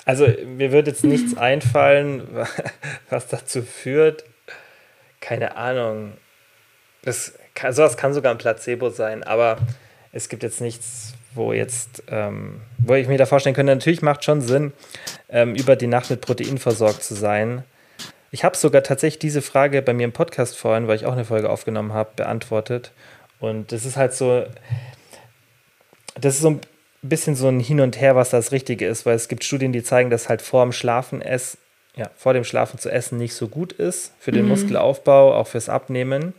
Also, 0.05 0.27
mir 0.45 0.71
wird 0.71 0.87
jetzt 0.87 1.03
nichts 1.03 1.37
einfallen, 1.37 2.27
was 3.09 3.27
dazu 3.27 3.61
führt. 3.61 4.23
Keine 5.19 5.55
Ahnung. 5.55 6.13
Das 7.03 7.33
kann, 7.53 7.73
sowas 7.73 7.97
kann 7.97 8.13
sogar 8.13 8.31
ein 8.31 8.37
Placebo 8.37 8.89
sein, 8.89 9.23
aber 9.23 9.57
es 10.11 10.29
gibt 10.29 10.43
jetzt 10.43 10.61
nichts, 10.61 11.13
wo 11.33 11.53
jetzt, 11.53 12.03
ähm, 12.09 12.61
wo 12.79 12.95
ich 12.95 13.07
mir 13.07 13.17
da 13.17 13.25
vorstellen 13.25 13.55
könnte, 13.55 13.73
natürlich 13.73 14.01
macht 14.01 14.23
schon 14.23 14.41
Sinn, 14.41 14.73
ähm, 15.29 15.55
über 15.55 15.75
die 15.75 15.87
Nacht 15.87 16.09
mit 16.09 16.21
Protein 16.21 16.57
versorgt 16.57 17.03
zu 17.03 17.15
sein. 17.15 17.63
Ich 18.31 18.43
habe 18.43 18.57
sogar 18.57 18.83
tatsächlich 18.83 19.19
diese 19.19 19.41
Frage 19.41 19.81
bei 19.81 19.93
mir 19.93 20.03
im 20.03 20.11
Podcast 20.11 20.57
vorhin, 20.57 20.87
weil 20.87 20.97
ich 20.97 21.05
auch 21.05 21.13
eine 21.13 21.25
Folge 21.25 21.49
aufgenommen 21.49 21.93
habe, 21.93 22.09
beantwortet. 22.15 22.91
Und 23.39 23.71
das 23.71 23.85
ist 23.85 23.97
halt 23.97 24.13
so, 24.13 24.45
das 26.19 26.35
ist 26.35 26.41
so 26.41 26.49
ein 26.51 26.61
bisschen 27.09 27.35
so 27.35 27.47
ein 27.47 27.59
Hin 27.59 27.79
und 27.81 27.99
Her, 27.99 28.15
was 28.15 28.29
das 28.29 28.51
Richtige 28.51 28.87
ist, 28.87 29.05
weil 29.05 29.15
es 29.15 29.27
gibt 29.27 29.43
Studien, 29.43 29.71
die 29.71 29.83
zeigen, 29.83 30.09
dass 30.09 30.29
halt 30.29 30.41
vor 30.41 30.63
dem 30.63 30.71
Schlafen 30.71 31.21
es, 31.21 31.57
ja, 31.95 32.09
vor 32.15 32.33
dem 32.33 32.43
Schlafen 32.43 32.79
zu 32.79 32.89
essen 32.89 33.17
nicht 33.17 33.33
so 33.33 33.47
gut 33.47 33.73
ist 33.73 34.13
für 34.19 34.31
den 34.31 34.43
mhm. 34.43 34.49
Muskelaufbau, 34.49 35.33
auch 35.33 35.47
fürs 35.47 35.69
Abnehmen. 35.69 36.33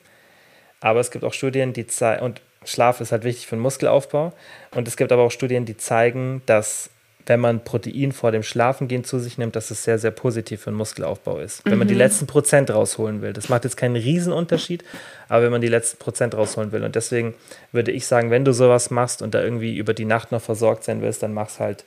Aber 0.81 1.00
es 1.00 1.11
gibt 1.11 1.24
auch 1.24 1.33
Studien, 1.33 1.72
die 1.72 1.87
zeigen, 1.87 2.24
und 2.24 2.40
Schlaf 2.64 3.00
ist 3.00 3.12
halt 3.12 3.24
wichtig 3.24 3.46
für 3.46 3.57
den 3.57 3.62
Muskelaufbau. 3.62 4.33
Und 4.74 4.88
es 4.88 4.96
gibt 4.96 5.12
aber 5.12 5.22
auch 5.22 5.31
Studien, 5.31 5.64
die 5.64 5.76
zeigen, 5.76 6.42
dass 6.46 6.90
wenn 7.29 7.41
man 7.41 7.62
Protein 7.62 8.12
vor 8.12 8.33
dem 8.33 8.43
Schlafengehen 8.43 9.05
zu 9.05 9.19
sich 9.19 9.37
nimmt, 9.38 9.55
dass 9.55 9.71
es 9.71 9.85
sehr, 9.85 9.99
sehr 9.99 10.11
positiv 10.11 10.62
für 10.62 10.71
den 10.71 10.77
Muskelaufbau 10.77 11.38
ist. 11.38 11.64
Mhm. 11.64 11.71
Wenn 11.71 11.79
man 11.79 11.88
die 11.88 11.95
mhm. 11.95 11.99
letzten 11.99 12.27
Prozent 12.27 12.71
rausholen 12.71 13.21
will. 13.21 13.33
Das 13.33 13.49
macht 13.49 13.64
jetzt 13.64 13.77
keinen 13.77 13.97
Riesenunterschied, 13.97 14.85
aber 15.29 15.45
wenn 15.45 15.51
man 15.53 15.61
die 15.61 15.69
letzten 15.69 15.99
Prozent 15.99 16.35
rausholen 16.35 16.73
will. 16.73 16.83
Und 16.83 16.97
deswegen 16.97 17.35
würde 17.71 17.93
ich 17.93 18.07
sagen, 18.07 18.31
wenn 18.31 18.45
du 18.45 18.53
sowas 18.53 18.91
machst 18.91 19.23
und 19.23 19.35
da 19.35 19.43
irgendwie 19.43 19.77
über 19.77 19.95
die 19.95 20.07
Nacht 20.07 20.33
noch 20.33 20.41
versorgt 20.41 20.85
sein 20.85 21.03
willst, 21.03 21.23
dann 21.23 21.35
mach's 21.35 21.61
halt 21.61 21.85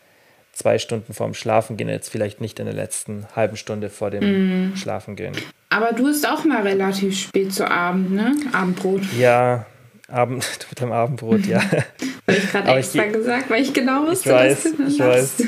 zwei 0.54 0.78
Stunden 0.78 1.14
vorm 1.14 1.34
Schlafengehen, 1.34 1.90
jetzt 1.90 2.10
vielleicht 2.10 2.42
nicht 2.42 2.60
in 2.60 2.66
der 2.66 2.76
letzten 2.76 3.26
halben 3.36 3.58
Stunde 3.58 3.90
vor 3.90 4.12
dem 4.12 4.70
mhm. 4.70 4.76
Schlafengehen. 4.76 5.34
Aber 5.70 5.94
du 5.94 6.08
isst 6.08 6.28
auch 6.28 6.44
mal 6.44 6.62
relativ 6.62 7.18
spät 7.18 7.54
zu 7.54 7.70
Abend, 7.70 8.12
ne? 8.12 8.36
Abendbrot. 8.52 9.02
Ja, 9.18 9.66
Abend, 10.08 10.46
mit 10.70 10.80
dem 10.80 10.92
Abendbrot, 10.92 11.46
ja. 11.46 11.62
Habe 12.28 12.38
ich 12.38 12.52
gerade 12.52 12.72
extra 12.72 13.06
ich, 13.06 13.14
gesagt, 13.14 13.50
weil 13.50 13.62
ich 13.62 13.74
genau 13.74 14.08
wusste, 14.08 14.30
ich 14.30 14.36
weiß, 14.36 14.64
dass 14.64 14.74
du 14.74 14.84
Ich 14.88 15.00
weiß. 15.00 15.44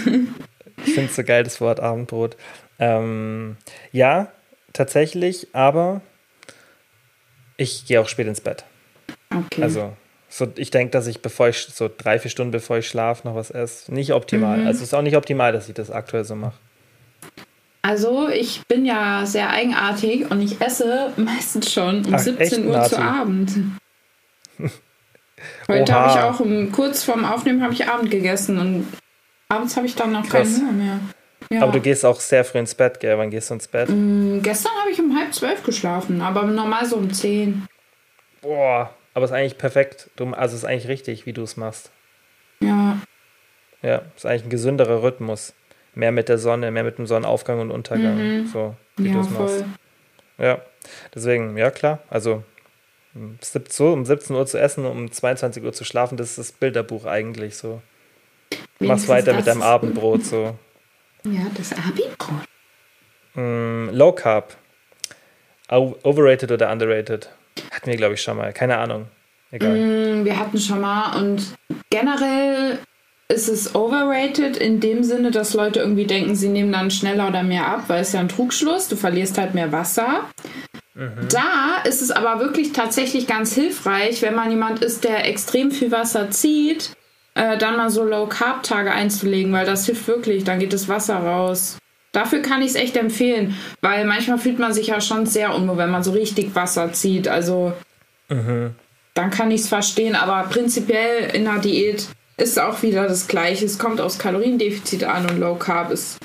Ich 0.86 0.94
finde 0.94 1.10
es 1.10 1.16
so 1.16 1.24
geil, 1.24 1.44
das 1.44 1.62
Wort 1.62 1.80
Abendbrot. 1.80 2.36
Ähm, 2.80 3.58
ja, 3.92 4.32
tatsächlich, 4.74 5.48
aber 5.54 6.02
ich 7.58 7.86
gehe 7.86 8.02
auch 8.02 8.08
spät 8.08 8.28
ins 8.28 8.42
Bett. 8.42 8.66
Okay. 9.34 9.62
Also, 9.62 9.94
so, 10.30 10.48
ich 10.56 10.72
denke, 10.72 10.92
dass 10.92 11.08
ich, 11.08 11.22
bevor 11.22 11.50
ich 11.50 11.60
so 11.60 11.90
drei, 11.96 12.20
vier 12.20 12.32
Stunden 12.32 12.52
bevor 12.52 12.80
ich 12.80 12.88
schlafe, 12.88 13.28
noch 13.28 13.36
was 13.36 13.52
esse. 13.52 13.94
Nicht 13.94 14.14
optimal. 14.14 14.60
Mhm. 14.60 14.68
Also, 14.68 14.78
es 14.78 14.88
ist 14.88 14.94
auch 14.94 15.02
nicht 15.02 15.16
optimal, 15.16 15.54
dass 15.54 15.70
ich 15.70 15.76
das 15.76 15.92
aktuell 15.92 16.26
so 16.26 16.36
mache. 16.36 16.58
Also, 17.84 18.30
ich 18.30 18.62
bin 18.68 18.86
ja 18.86 19.26
sehr 19.26 19.50
eigenartig 19.50 20.32
und 20.32 20.42
ich 20.42 20.60
esse 20.62 21.12
meistens 21.18 21.72
schon 21.72 22.06
um 22.06 22.16
Ach, 22.16 22.20
17 22.20 22.68
Uhr 22.68 22.84
zu 22.86 22.98
Abend. 22.98 23.52
Heute 25.68 25.94
habe 25.94 26.12
ich 26.12 26.24
auch 26.24 26.40
um, 26.40 26.72
kurz 26.72 27.04
vorm 27.04 27.26
Aufnehmen 27.26 27.64
habe 27.64 27.74
ich 27.74 27.88
Abend 27.88 28.12
gegessen 28.12 28.58
und 28.60 28.88
abends 29.50 29.76
habe 29.76 29.86
ich 29.86 29.96
dann 29.96 30.12
noch 30.12 30.28
Krass. 30.28 30.56
keinen 30.56 30.62
Hunger 30.62 30.72
mehr. 30.72 31.00
Ja. 31.50 31.62
Aber 31.62 31.72
du 31.72 31.82
gehst 31.82 32.06
auch 32.06 32.20
sehr 32.20 32.46
früh 32.46 32.60
ins 32.60 32.74
Bett, 32.74 33.00
gell? 33.00 33.18
Wann 33.18 33.30
gehst 33.30 33.50
du 33.50 33.56
ins 33.56 33.68
Bett? 33.68 33.90
Mm, 33.90 34.40
gestern 34.42 34.72
habe 34.80 34.92
ich 34.92 35.00
um 35.00 35.16
halb 35.18 35.34
zwölf 35.34 35.64
geschlafen, 35.64 36.22
aber 36.22 36.44
normal 36.44 36.86
so 36.86 36.96
um 36.96 37.12
zehn. 37.12 37.68
Boah, 38.42 38.94
aber 39.14 39.26
ist 39.26 39.32
eigentlich 39.32 39.58
perfekt. 39.58 40.10
Also 40.32 40.56
ist 40.56 40.66
eigentlich 40.66 40.88
richtig, 40.88 41.26
wie 41.26 41.34
du 41.34 41.44
es 41.44 41.58
machst. 41.58 41.92
Ja. 42.60 42.98
Ja, 43.82 44.02
ist 44.16 44.26
eigentlich 44.26 44.46
ein 44.46 44.50
gesünderer 44.50 45.04
Rhythmus. 45.04 45.54
Mehr 45.96 46.12
mit 46.12 46.30
der 46.30 46.40
Sonne, 46.40 46.72
mehr 46.72 46.84
mit 46.84 46.98
dem 46.98 47.06
Sonnenaufgang 47.06 47.60
und 47.60 47.70
Untergang. 47.70 48.18
Mhm. 48.18 48.48
So, 48.48 48.76
wie 48.98 49.10
ja, 49.10 49.14
du 49.14 49.20
es 49.20 49.30
machst. 49.30 49.66
Ja, 50.40 50.60
deswegen, 51.14 51.56
ja 51.58 51.70
klar. 51.70 52.00
Also 52.10 52.44
so 53.69 53.93
um 53.93 54.06
17 54.06 54.36
Uhr 54.36 54.45
zu 54.45 54.60
essen, 54.60 54.86
um 54.86 55.12
22 55.12 55.63
Uhr 55.63 55.73
zu 55.73 55.84
schlafen, 55.84 56.17
das 56.17 56.32
ist 56.32 56.38
das 56.38 56.52
Bilderbuch 56.52 57.06
eigentlich 57.06 57.58
so. 57.58 57.82
Mach's 58.80 59.08
weiter 59.08 59.34
mit 59.34 59.47
deinem 59.47 59.62
Abendbrot 59.62 60.26
so. 60.26 60.58
Ja, 61.26 61.45
das 61.56 61.71
Abendbrot. 61.73 62.47
Mm, 63.36 63.89
low 63.89 64.12
Carb. 64.12 64.56
Overrated 65.69 66.52
oder 66.52 66.71
underrated? 66.71 67.30
Hatten 67.71 67.88
wir, 67.88 67.97
glaube 67.97 68.15
ich, 68.15 68.21
schon 68.21 68.38
mal. 68.38 68.54
Keine 68.54 68.78
Ahnung. 68.78 69.08
Egal. 69.52 69.71
Mm, 69.76 70.26
wir 70.26 70.38
hatten 70.38 70.60
schon 70.60 70.82
mal 70.82 71.19
und 71.19 71.56
generell 71.89 72.80
ist 73.30 73.47
es 73.47 73.73
overrated 73.73 74.58
in 74.58 74.80
dem 74.80 75.04
Sinne, 75.04 75.32
dass 75.32 75.54
Leute 75.54 75.80
irgendwie 75.80 76.06
denken, 76.06 76.36
sie 76.36 76.49
nehmen 76.49 76.71
dann 76.71 76.91
schneller 76.91 77.28
oder 77.28 77.43
mehr 77.43 77.67
ab, 77.67 77.86
weil 77.88 78.02
es 78.02 78.12
ja 78.12 78.19
ein 78.19 78.30
Trugschluss. 78.30 78.88
Du 78.88 78.95
verlierst 78.95 79.38
halt 79.38 79.54
mehr 79.54 79.71
Wasser. 79.71 80.30
Mhm. 80.96 81.28
Da 81.30 81.84
ist 81.86 82.02
es 82.02 82.12
aber 82.12 82.40
wirklich 82.40 82.72
tatsächlich 82.72 83.28
ganz 83.28 83.54
hilfreich, 83.54 84.22
wenn 84.22 84.36
man 84.36 84.50
jemand 84.50 84.84
ist, 84.84 85.04
der 85.04 85.28
extrem 85.28 85.72
viel 85.72 85.92
Wasser 85.92 86.30
zieht, 86.30 86.92
äh, 87.36 87.58
dann 87.58 87.78
mal 87.78 87.90
so 87.90 88.04
Low-Carb-Tage 88.04 88.92
einzulegen, 88.92 89.52
weil 89.54 89.66
das 89.66 89.86
hilft 89.86 90.08
wirklich. 90.08 90.44
Dann 90.44 90.60
geht 90.60 90.74
das 90.74 90.88
Wasser 90.88 91.18
raus. 91.18 91.78
Dafür 92.12 92.44
kann 92.44 92.62
ich 92.62 92.70
es 92.70 92.76
echt 92.76 92.96
empfehlen, 92.96 93.58
weil 93.82 94.06
manchmal 94.06 94.38
fühlt 94.38 94.60
man 94.60 94.72
sich 94.72 94.88
ja 94.88 95.02
schon 95.02 95.26
sehr 95.26 95.56
unwohl, 95.56 95.78
wenn 95.78 95.90
man 95.90 96.04
so 96.04 96.12
richtig 96.12 96.54
Wasser 96.54 96.94
zieht. 96.94 97.28
Also 97.28 97.74
mhm. 98.30 98.76
dann 99.16 99.32
kann 99.32 99.50
ich 99.50 99.62
es 99.62 99.68
verstehen, 99.68 100.16
aber 100.16 100.48
prinzipiell 100.48 101.36
in 101.36 101.48
einer 101.48 101.60
Diät 101.60 102.08
ist 102.38 102.60
auch 102.60 102.84
wieder 102.84 103.08
das 103.08 103.28
Gleiche. 103.28 103.66
Es 103.66 103.80
kommt 103.80 104.00
aufs 104.00 104.20
Kaloriendefizit 104.20 105.04
an 105.06 105.28
und 105.28 105.40
Low 105.40 105.56
Carb 105.56 105.90
ist 105.90 106.20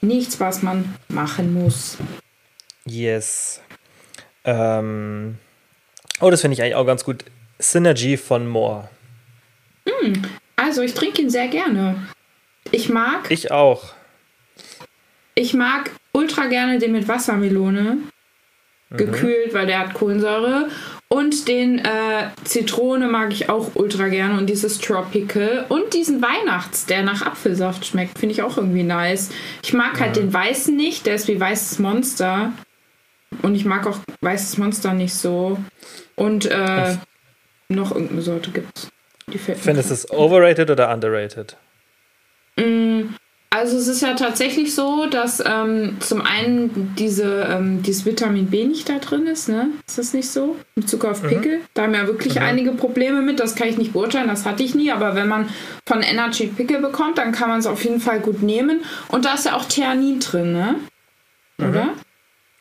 nichts, 0.00 0.40
was 0.40 0.62
man 0.62 0.94
machen 1.08 1.52
muss. 1.52 1.98
Yes. 2.86 3.60
Ähm, 4.44 5.38
oh, 6.20 6.30
das 6.30 6.40
finde 6.40 6.54
ich 6.54 6.62
eigentlich 6.62 6.74
auch 6.74 6.86
ganz 6.86 7.04
gut. 7.04 7.24
Synergy 7.58 8.16
von 8.16 8.46
Moore. 8.46 8.88
Mm, 9.86 10.12
also, 10.56 10.82
ich 10.82 10.94
trinke 10.94 11.22
ihn 11.22 11.30
sehr 11.30 11.48
gerne. 11.48 11.96
Ich 12.70 12.88
mag. 12.88 13.30
Ich 13.30 13.50
auch. 13.50 13.92
Ich 15.34 15.54
mag 15.54 15.90
ultra 16.12 16.46
gerne 16.46 16.78
den 16.78 16.92
mit 16.92 17.08
Wassermelone. 17.08 17.98
Mhm. 18.90 18.96
Gekühlt, 18.96 19.54
weil 19.54 19.66
der 19.66 19.80
hat 19.80 19.94
Kohlensäure. 19.94 20.68
Und 21.08 21.48
den 21.48 21.78
äh, 21.78 22.28
Zitrone 22.44 23.06
mag 23.06 23.32
ich 23.32 23.48
auch 23.48 23.72
ultra 23.74 24.08
gerne. 24.08 24.38
Und 24.38 24.46
dieses 24.48 24.78
Tropical. 24.78 25.66
Und 25.68 25.94
diesen 25.94 26.22
Weihnachts, 26.22 26.86
der 26.86 27.02
nach 27.02 27.22
Apfelsaft 27.22 27.86
schmeckt, 27.86 28.18
finde 28.18 28.34
ich 28.34 28.42
auch 28.42 28.56
irgendwie 28.56 28.82
nice. 28.82 29.30
Ich 29.62 29.72
mag 29.72 30.00
halt 30.00 30.16
den 30.16 30.32
weißen 30.32 30.74
nicht, 30.74 31.06
der 31.06 31.14
ist 31.14 31.28
wie 31.28 31.38
weißes 31.38 31.78
Monster. 31.78 32.52
Und 33.42 33.54
ich 33.54 33.64
mag 33.64 33.86
auch 33.86 33.98
weißes 34.20 34.58
Monster 34.58 34.94
nicht 34.94 35.14
so. 35.14 35.58
Und 36.16 36.46
äh, 36.46 36.96
noch 37.68 37.92
irgendeine 37.92 38.22
Sorte 38.22 38.50
gibt 38.50 38.78
es. 38.78 38.90
Findest 39.58 39.90
du 39.90 39.94
es 39.94 40.10
overrated 40.10 40.70
oder 40.70 40.92
underrated? 40.92 41.56
Mm, 42.56 43.14
also 43.50 43.78
es 43.78 43.88
ist 43.88 44.02
ja 44.02 44.14
tatsächlich 44.14 44.74
so, 44.74 45.06
dass 45.06 45.42
ähm, 45.44 45.96
zum 46.00 46.22
einen 46.22 46.94
diese, 46.98 47.46
ähm, 47.50 47.82
dieses 47.82 48.04
Vitamin 48.04 48.46
B 48.46 48.64
nicht 48.64 48.88
da 48.88 48.98
drin 48.98 49.26
ist, 49.26 49.48
ne? 49.48 49.68
Ist 49.86 49.96
das 49.96 50.12
nicht 50.12 50.28
so? 50.28 50.56
In 50.74 50.82
Bezug 50.82 51.04
auf 51.04 51.22
mhm. 51.22 51.28
Pickel. 51.28 51.58
Mhm. 51.58 51.62
Da 51.72 51.82
haben 51.84 51.94
ja 51.94 52.06
wirklich 52.06 52.34
mhm. 52.34 52.42
einige 52.42 52.72
Probleme 52.72 53.22
mit, 53.22 53.40
das 53.40 53.54
kann 53.54 53.68
ich 53.68 53.78
nicht 53.78 53.92
beurteilen, 53.92 54.28
das 54.28 54.44
hatte 54.44 54.62
ich 54.62 54.74
nie, 54.74 54.90
aber 54.90 55.14
wenn 55.14 55.28
man 55.28 55.48
von 55.86 56.02
Energy 56.02 56.48
Pickel 56.48 56.80
bekommt, 56.80 57.18
dann 57.18 57.32
kann 57.32 57.48
man 57.48 57.60
es 57.60 57.66
auf 57.66 57.82
jeden 57.84 58.00
Fall 58.00 58.20
gut 58.20 58.42
nehmen. 58.42 58.82
Und 59.08 59.24
da 59.24 59.34
ist 59.34 59.46
ja 59.46 59.56
auch 59.56 59.64
Theanin 59.64 60.20
drin, 60.20 60.52
ne? 60.52 60.74
Mhm. 61.58 61.90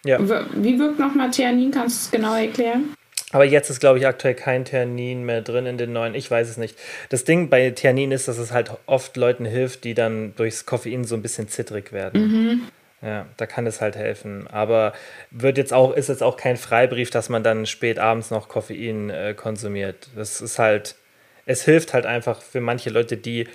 Ja. 0.05 0.19
Wie 0.19 0.77
wirkt 0.79 0.99
nochmal 0.99 1.31
Theanin? 1.31 1.71
Kannst 1.71 1.97
du 1.97 2.05
es 2.05 2.11
genau 2.11 2.35
erklären? 2.35 2.93
Aber 3.31 3.45
jetzt 3.45 3.69
ist, 3.69 3.79
glaube 3.79 3.97
ich, 3.97 4.05
aktuell 4.05 4.35
kein 4.35 4.63
Theanin 4.63 5.23
mehr 5.23 5.41
drin 5.41 5.65
in 5.65 5.77
den 5.77 5.91
neuen. 5.91 6.13
Ich 6.13 6.29
weiß 6.29 6.47
es 6.49 6.57
nicht. 6.57 6.77
Das 7.09 7.23
Ding 7.23 7.49
bei 7.49 7.71
Theanin 7.71 8.11
ist, 8.11 8.27
dass 8.27 8.37
es 8.37 8.51
halt 8.51 8.71
oft 8.85 9.17
Leuten 9.17 9.45
hilft, 9.45 9.85
die 9.85 9.95
dann 9.95 10.35
durchs 10.35 10.67
Koffein 10.67 11.03
so 11.03 11.15
ein 11.15 11.23
bisschen 11.23 11.47
zittrig 11.47 11.91
werden. 11.91 12.21
Mhm. 12.21 12.61
Ja, 13.01 13.25
da 13.37 13.47
kann 13.47 13.65
es 13.65 13.81
halt 13.81 13.95
helfen. 13.95 14.47
Aber 14.47 14.93
wird 15.31 15.57
jetzt 15.57 15.73
auch, 15.73 15.93
ist 15.93 16.09
jetzt 16.09 16.21
auch 16.21 16.37
kein 16.37 16.57
Freibrief, 16.57 17.09
dass 17.09 17.27
man 17.27 17.43
dann 17.43 17.65
spät 17.65 17.97
abends 17.97 18.29
noch 18.29 18.49
Koffein 18.49 19.09
äh, 19.09 19.33
konsumiert. 19.35 20.09
Das 20.15 20.39
ist 20.39 20.59
halt, 20.59 20.95
es 21.47 21.65
hilft 21.65 21.93
halt 21.93 22.05
einfach 22.05 22.41
für 22.41 22.61
manche 22.61 22.91
Leute, 22.91 23.17
die 23.17 23.47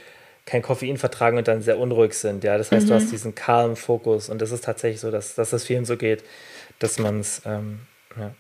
kein 0.49 0.63
Koffein 0.63 0.97
vertragen 0.97 1.39
und 1.39 1.47
dann 1.47 1.63
sehr 1.63 1.79
unruhig 1.79 2.15
sind. 2.15 2.43
Ja, 2.43 2.59
das 2.59 2.73
heißt, 2.73 2.87
mhm. 2.87 2.91
du 2.91 2.95
hast 2.95 3.13
diesen 3.13 3.35
calm 3.35 3.77
Fokus 3.77 4.29
und 4.29 4.43
das 4.43 4.51
ist 4.51 4.65
tatsächlich 4.65 5.01
so, 5.01 5.11
dass, 5.11 5.35
dass 5.35 5.53
es 5.53 5.65
vielen 5.65 5.85
so 5.85 5.97
geht, 5.97 6.25
dass 6.79 6.99
man 6.99 7.21
es, 7.21 7.43
ähm, 7.45 7.81
ja. 8.19 8.33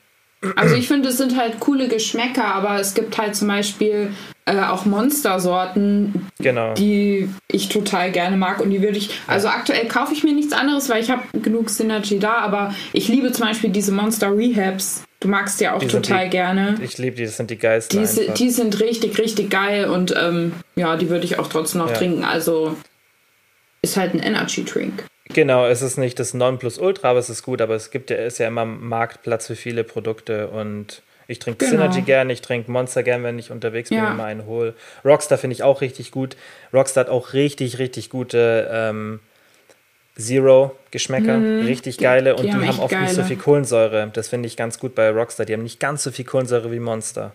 Also 0.54 0.76
ich 0.76 0.86
finde, 0.86 1.08
es 1.08 1.16
sind 1.16 1.36
halt 1.36 1.58
coole 1.58 1.88
Geschmäcker, 1.88 2.44
aber 2.44 2.78
es 2.78 2.94
gibt 2.94 3.18
halt 3.18 3.34
zum 3.34 3.48
Beispiel 3.48 4.12
äh, 4.44 4.60
auch 4.60 4.84
Monstersorten, 4.84 6.28
genau. 6.38 6.74
die 6.74 7.28
ich 7.48 7.68
total 7.68 8.12
gerne 8.12 8.36
mag 8.36 8.60
und 8.60 8.70
die 8.70 8.80
würde 8.80 8.98
ich, 8.98 9.10
also 9.26 9.48
aktuell 9.48 9.88
kaufe 9.88 10.12
ich 10.12 10.22
mir 10.22 10.32
nichts 10.32 10.52
anderes, 10.52 10.88
weil 10.88 11.02
ich 11.02 11.10
habe 11.10 11.22
genug 11.40 11.70
Synergy 11.70 12.20
da, 12.20 12.34
aber 12.34 12.72
ich 12.92 13.08
liebe 13.08 13.32
zum 13.32 13.46
Beispiel 13.46 13.70
diese 13.70 13.90
Monster 13.90 14.30
Rehabs. 14.30 15.02
Du 15.20 15.28
magst 15.28 15.60
ja 15.60 15.74
auch 15.74 15.80
die 15.80 15.88
total 15.88 16.24
die, 16.24 16.30
gerne. 16.30 16.76
Ich 16.80 16.96
liebe 16.98 17.16
die, 17.16 17.24
das 17.24 17.36
sind 17.36 17.50
die 17.50 17.58
geilsten. 17.58 18.00
Die, 18.00 18.30
die 18.34 18.50
sind 18.50 18.78
richtig, 18.80 19.18
richtig 19.18 19.50
geil 19.50 19.86
und 19.86 20.14
ähm, 20.16 20.52
ja, 20.76 20.96
die 20.96 21.08
würde 21.10 21.24
ich 21.24 21.38
auch 21.38 21.48
trotzdem 21.48 21.80
noch 21.80 21.90
ja. 21.90 21.96
trinken. 21.96 22.22
Also 22.24 22.76
ist 23.82 23.96
halt 23.96 24.14
ein 24.14 24.20
Energy 24.20 24.64
Drink. 24.64 25.04
Genau, 25.30 25.66
es 25.66 25.82
ist 25.82 25.98
nicht 25.98 26.18
das 26.18 26.34
Nonplusultra, 26.34 27.10
aber 27.10 27.18
es 27.18 27.28
ist 27.30 27.42
gut, 27.42 27.60
aber 27.60 27.74
es 27.74 27.90
gibt 27.90 28.10
ja, 28.10 28.16
ist 28.16 28.38
ja 28.38 28.46
immer 28.48 28.64
Marktplatz 28.64 29.46
für 29.48 29.56
viele 29.56 29.84
Produkte 29.84 30.48
und 30.48 31.02
Ich 31.30 31.38
trinke 31.40 31.66
Genau. 31.66 31.82
Synergy 31.82 32.00
gerne, 32.02 32.32
ich 32.32 32.40
trinke 32.40 32.70
Monster 32.70 33.02
gerne, 33.02 33.22
wenn 33.24 33.38
ich 33.38 33.50
unterwegs 33.50 33.90
bin 33.90 33.98
Ja. 33.98 34.10
und 34.12 34.16
mal 34.16 34.24
einen 34.26 34.46
hole. 34.46 34.72
Rockstar 35.04 35.36
finde 35.36 35.52
ich 35.52 35.62
auch 35.62 35.82
richtig 35.82 36.10
gut. 36.10 36.36
Rockstar 36.72 37.04
hat 37.04 37.10
auch 37.10 37.34
richtig, 37.34 37.78
richtig 37.78 38.08
gute 38.08 38.66
ähm, 38.72 39.20
Zero-Geschmäcker, 40.18 41.40
richtig 41.66 41.98
geile. 41.98 42.34
Und 42.36 42.44
Mhm. 42.44 42.50
die 42.50 42.58
die, 42.58 42.68
haben 42.68 42.80
oft 42.80 42.92
nicht 42.98 43.10
so 43.10 43.16
geile. 43.16 43.28
viel 43.28 43.36
Kohlensäure. 43.36 44.10
Das 44.12 44.28
finde 44.28 44.46
ich 44.46 44.56
ganz 44.56 44.78
gut 44.78 44.94
bei 44.94 45.10
Rockstar. 45.10 45.46
Die 45.46 45.52
haben 45.52 45.62
nicht 45.62 45.80
ganz 45.80 46.02
so 46.02 46.10
viel 46.10 46.24
Kohlensäure 46.24 46.70
wie 46.72 46.80
Monster. 46.80 47.32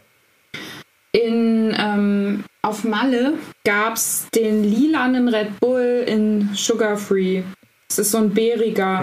In, 1.12 1.76
ähm, 1.78 2.43
auf 2.63 2.84
Malle 2.84 3.34
gab 3.65 3.96
es 3.96 4.28
den 4.34 4.63
lilanen 4.63 5.28
Red 5.28 5.60
Bull 5.60 6.04
in 6.08 6.50
Sugar 6.56 6.98
Free. 6.98 7.43
Das 7.88 8.00
ist 8.00 8.12
so 8.12 8.17
ein 8.17 8.34
beeriger. 8.34 9.02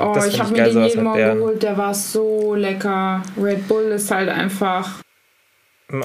oh, 0.00 0.06
Hm, 0.08 0.14
das 0.14 0.26
ich 0.26 0.40
habe 0.40 0.50
mir 0.52 0.64
den 0.64 0.84
jeden 0.84 1.04
Morgen 1.04 1.38
geholt. 1.38 1.62
Der 1.62 1.76
war 1.78 1.94
so 1.94 2.54
lecker. 2.56 3.22
Red 3.40 3.68
Bull 3.68 3.84
ist 3.92 4.10
halt 4.10 4.28
einfach 4.28 5.00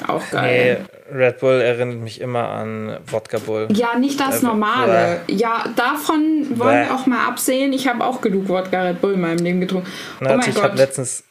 auch 0.08 0.22
geil. 0.30 0.86
Nee, 1.12 1.18
Red 1.18 1.40
Bull 1.40 1.60
erinnert 1.60 1.98
mich 2.00 2.22
immer 2.22 2.50
an 2.50 2.98
Wodka 3.08 3.40
Bull. 3.40 3.68
Ja, 3.72 3.98
nicht 3.98 4.20
das 4.20 4.42
Äh, 4.44 4.46
Normale. 4.46 5.22
Ja, 5.28 5.66
davon 5.76 6.48
wollen 6.60 6.84
Bäh. 6.84 6.86
wir 6.90 6.94
auch 6.96 7.06
mal 7.08 7.28
absehen. 7.28 7.74
Ich 7.74 7.88
habe 7.88 8.04
auch 8.06 8.22
genug 8.22 8.48
Wodka 8.48 8.82
Red 8.84 9.02
Bull 9.02 9.14
in 9.14 9.22
meinem 9.22 9.40
Leben 9.44 9.60
getrunken. 9.62 9.90
Na, 10.20 10.34
oh 10.34 10.38
mein 10.38 10.50
ich 10.50 10.56
habe 10.58 10.70
Gott. 10.70 10.78
letztens, 10.78 11.24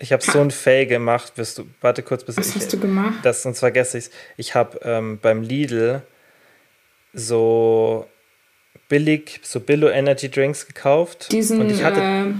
ich 0.00 0.12
habe 0.12 0.22
so 0.22 0.40
ein 0.40 0.50
Fail 0.50 0.86
gemacht, 0.86 1.32
wirst 1.36 1.58
du, 1.58 1.64
warte 1.80 2.02
kurz, 2.02 2.24
bis 2.24 2.36
Was 2.36 2.48
ich, 2.48 2.56
hast 2.56 2.72
du 2.72 2.78
gemacht? 2.80 3.20
das, 3.22 3.42
sonst 3.44 3.60
vergesse 3.60 3.98
ich 3.98 4.10
Ich 4.36 4.54
habe 4.56 4.80
ähm, 4.82 5.20
beim 5.22 5.42
Lidl 5.42 6.02
so 7.14 8.06
billig, 8.88 9.40
so 9.42 9.60
Billo 9.60 9.88
Energy 9.88 10.30
Drinks 10.30 10.66
gekauft. 10.66 11.30
Diesen 11.32 11.60
und 11.60 11.70
ich 11.70 11.82
hatte, 11.84 12.00
äh, 12.00 12.32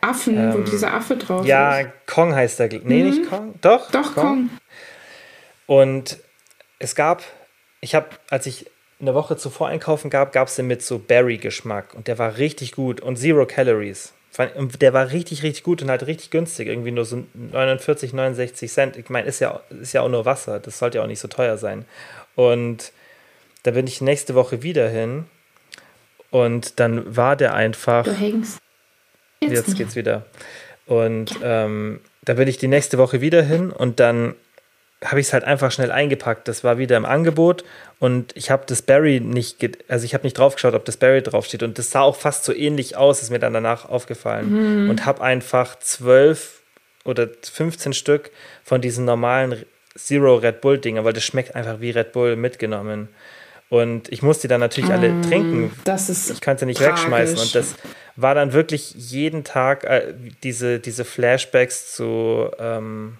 Affen, 0.00 0.36
wo 0.52 0.58
ähm, 0.58 0.64
dieser 0.64 0.92
Affe 0.94 1.16
drauf 1.16 1.46
ja, 1.46 1.78
ist. 1.80 1.88
Kong 2.06 2.34
heißt 2.34 2.58
der, 2.58 2.68
nee, 2.68 3.02
Mhm. 3.04 3.10
nicht 3.10 3.30
Kong, 3.30 3.54
doch, 3.60 3.90
Doch, 3.90 4.14
komm. 4.14 4.50
Und 5.66 6.18
es 6.78 6.94
gab, 6.94 7.22
ich 7.80 7.94
habe, 7.94 8.08
als 8.30 8.46
ich 8.46 8.66
eine 9.00 9.14
Woche 9.14 9.36
zuvor 9.36 9.68
einkaufen 9.68 10.10
gab, 10.10 10.32
gab 10.32 10.48
es 10.48 10.56
den 10.56 10.66
mit 10.66 10.82
so 10.82 10.98
Berry-Geschmack 10.98 11.94
und 11.94 12.08
der 12.08 12.18
war 12.18 12.36
richtig 12.36 12.72
gut 12.72 13.00
und 13.00 13.16
Zero 13.16 13.46
Calories. 13.46 14.12
Und 14.56 14.82
Der 14.82 14.92
war 14.92 15.12
richtig, 15.12 15.44
richtig 15.44 15.62
gut 15.62 15.80
und 15.80 15.90
halt 15.90 16.06
richtig 16.06 16.30
günstig, 16.30 16.66
irgendwie 16.66 16.90
nur 16.90 17.04
so 17.04 17.24
49, 17.34 18.12
69 18.12 18.72
Cent. 18.72 18.96
Ich 18.96 19.08
meine, 19.08 19.28
ist 19.28 19.38
ja, 19.38 19.60
ist 19.80 19.92
ja 19.92 20.00
auch 20.00 20.08
nur 20.08 20.24
Wasser, 20.24 20.58
das 20.58 20.78
sollte 20.80 20.98
ja 20.98 21.04
auch 21.04 21.08
nicht 21.08 21.20
so 21.20 21.28
teuer 21.28 21.56
sein. 21.56 21.84
Und 22.34 22.90
da 23.62 23.70
bin 23.70 23.86
ich 23.86 24.00
nächste 24.00 24.34
Woche 24.34 24.62
wieder 24.62 24.88
hin 24.88 25.26
und 26.30 26.80
dann 26.80 27.16
war 27.16 27.36
der 27.36 27.54
einfach. 27.54 28.04
Du 28.04 28.12
hängst. 28.12 28.58
Jetzt, 29.40 29.52
Jetzt 29.52 29.76
geht's 29.76 29.94
wieder. 29.94 30.26
Und 30.86 31.38
ähm, 31.42 32.00
da 32.22 32.34
bin 32.34 32.48
ich 32.48 32.58
die 32.58 32.66
nächste 32.66 32.98
Woche 32.98 33.20
wieder 33.20 33.42
hin 33.42 33.70
und 33.70 34.00
dann 34.00 34.34
habe 35.02 35.20
ich 35.20 35.26
es 35.28 35.32
halt 35.32 35.44
einfach 35.44 35.70
schnell 35.72 35.90
eingepackt. 35.90 36.48
Das 36.48 36.64
war 36.64 36.78
wieder 36.78 36.96
im 36.96 37.04
Angebot 37.04 37.64
und 37.98 38.32
ich 38.36 38.50
habe 38.50 38.64
das 38.66 38.82
Berry 38.82 39.20
nicht, 39.20 39.58
also 39.88 40.04
ich 40.04 40.14
habe 40.14 40.24
nicht 40.24 40.38
drauf 40.38 40.54
geschaut, 40.54 40.74
ob 40.74 40.84
das 40.84 40.96
Berry 40.96 41.22
draufsteht 41.22 41.62
und 41.62 41.78
das 41.78 41.90
sah 41.90 42.00
auch 42.02 42.16
fast 42.16 42.44
so 42.44 42.52
ähnlich 42.54 42.96
aus, 42.96 43.22
ist 43.22 43.30
mir 43.30 43.38
dann 43.38 43.52
danach 43.52 43.88
aufgefallen 43.88 44.88
und 44.88 45.04
habe 45.06 45.22
einfach 45.22 45.78
zwölf 45.78 46.62
oder 47.04 47.28
15 47.42 47.92
Stück 47.92 48.30
von 48.62 48.80
diesen 48.80 49.04
normalen 49.04 49.64
Zero 49.96 50.36
Red 50.36 50.60
Bull 50.60 50.78
Dinger, 50.78 51.04
weil 51.04 51.12
das 51.12 51.24
schmeckt 51.24 51.54
einfach 51.54 51.80
wie 51.80 51.90
Red 51.90 52.12
Bull 52.12 52.34
mitgenommen. 52.36 53.08
Und 53.68 54.10
ich 54.12 54.22
musste 54.22 54.42
die 54.42 54.48
dann 54.48 54.60
natürlich 54.60 54.90
alle 54.90 55.20
trinken, 55.22 55.72
Das 55.84 56.08
ist. 56.08 56.30
ich 56.30 56.40
kann 56.40 56.58
sie 56.58 56.66
nicht 56.66 56.78
tragisch. 56.78 57.00
wegschmeißen. 57.02 57.38
Und 57.38 57.54
das 57.54 57.74
war 58.16 58.34
dann 58.34 58.52
wirklich 58.52 58.94
jeden 58.94 59.42
Tag 59.44 59.84
äh, 59.84 60.14
diese, 60.42 60.78
diese 60.78 61.04
Flashbacks 61.04 61.92
zu 61.94 62.50
ähm, 62.58 63.18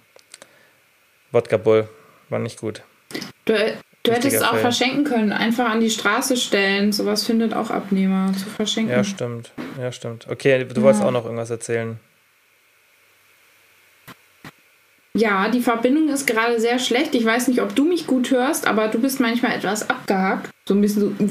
Wodka 1.31 1.57
Bull. 1.57 1.87
War 2.29 2.39
nicht 2.39 2.59
gut. 2.59 2.81
Du, 3.45 3.53
du 3.53 4.11
hättest 4.11 4.25
Richtiger 4.25 4.51
auch 4.51 4.57
verschenken 4.57 5.03
können. 5.03 5.31
Einfach 5.31 5.69
an 5.69 5.79
die 5.79 5.89
Straße 5.89 6.37
stellen. 6.37 6.91
Sowas 6.91 7.25
findet 7.25 7.53
auch 7.53 7.69
Abnehmer 7.69 8.33
zu 8.33 8.49
verschenken. 8.49 8.93
Ja, 8.93 9.03
stimmt. 9.03 9.51
Ja, 9.79 9.91
stimmt. 9.91 10.27
Okay, 10.29 10.65
du 10.65 10.81
wolltest 10.81 11.03
auch 11.03 11.11
noch 11.11 11.25
irgendwas 11.25 11.49
erzählen. 11.49 11.99
Ja, 15.13 15.47
die 15.47 15.61
Verbindung 15.61 16.09
ist 16.09 16.27
gerade 16.27 16.59
sehr 16.59 16.77
schlecht. 16.77 17.15
Ich 17.15 17.23
weiß 17.23 17.47
nicht, 17.47 17.61
ob 17.61 17.73
du 17.73 17.85
mich 17.85 18.05
gut 18.05 18.31
hörst, 18.31 18.67
aber 18.67 18.89
du 18.89 18.99
bist 18.99 19.21
manchmal 19.21 19.55
etwas 19.55 19.89
abgehakt. 19.89 20.49
So 20.67 20.73
ein 20.73 20.81
bisschen 20.81 21.19
so. 21.19 21.27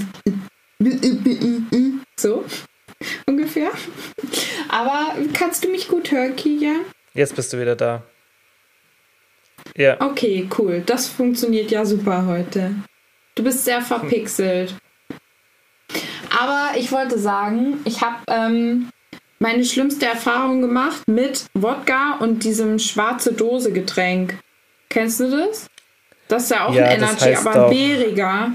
So 2.16 2.44
ungefähr. 3.26 3.70
Aber 4.68 5.14
kannst 5.35 5.64
du 5.64 5.68
mich 5.68 5.88
gut 5.88 6.11
hören, 6.11 6.35
Kilian? 6.37 6.80
Jetzt 7.12 7.37
bist 7.37 7.52
du 7.52 7.61
wieder 7.61 7.76
da. 7.76 8.02
Ja, 9.77 10.00
Okay, 10.00 10.48
cool. 10.59 10.83
Das 10.87 11.09
funktioniert 11.09 11.70
ja 11.70 11.85
super 11.85 12.27
heute. 12.27 12.74
Du 13.35 13.42
bist 13.42 13.64
sehr 13.64 13.81
verpixelt. 13.83 14.74
Aber 16.38 16.70
ich 16.77 16.90
wollte 16.92 17.18
sagen, 17.18 17.79
ich 17.85 18.00
habe 18.03 18.16
ähm, 18.29 18.88
meine 19.38 19.64
schlimmste 19.64 20.07
Erfahrung 20.07 20.61
gemacht 20.62 21.03
mit 21.09 21.46
Wodka 21.55 22.16
und 22.20 22.44
diesem 22.44 22.79
schwarze 22.79 23.33
Dose 23.33 23.72
Getränk. 23.72 24.38
Kennst 24.88 25.20
du 25.20 25.31
das? 25.31 25.66
Das 26.29 26.44
ist 26.44 26.50
ja 26.50 26.66
auch 26.66 26.74
Ja, 26.74 26.85
ein 26.87 26.98
Energy, 26.98 27.35
aber 27.35 27.53
doch- 27.53 27.70
bäriger. 27.70 28.53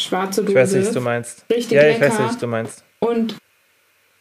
Schwarze 0.00 0.42
Dose. 0.42 0.52
ich 0.52 0.56
weiß 0.58 0.72
nicht, 0.72 0.86
was 0.86 0.94
du 0.94 1.00
meinst. 1.00 1.44
Richtig 1.50 1.72
ja, 1.72 1.88
ich 1.88 1.98
lecker. 1.98 2.06
weiß 2.12 2.18
nicht, 2.18 2.28
was 2.30 2.38
du 2.38 2.46
meinst. 2.46 2.84
Und 3.00 3.36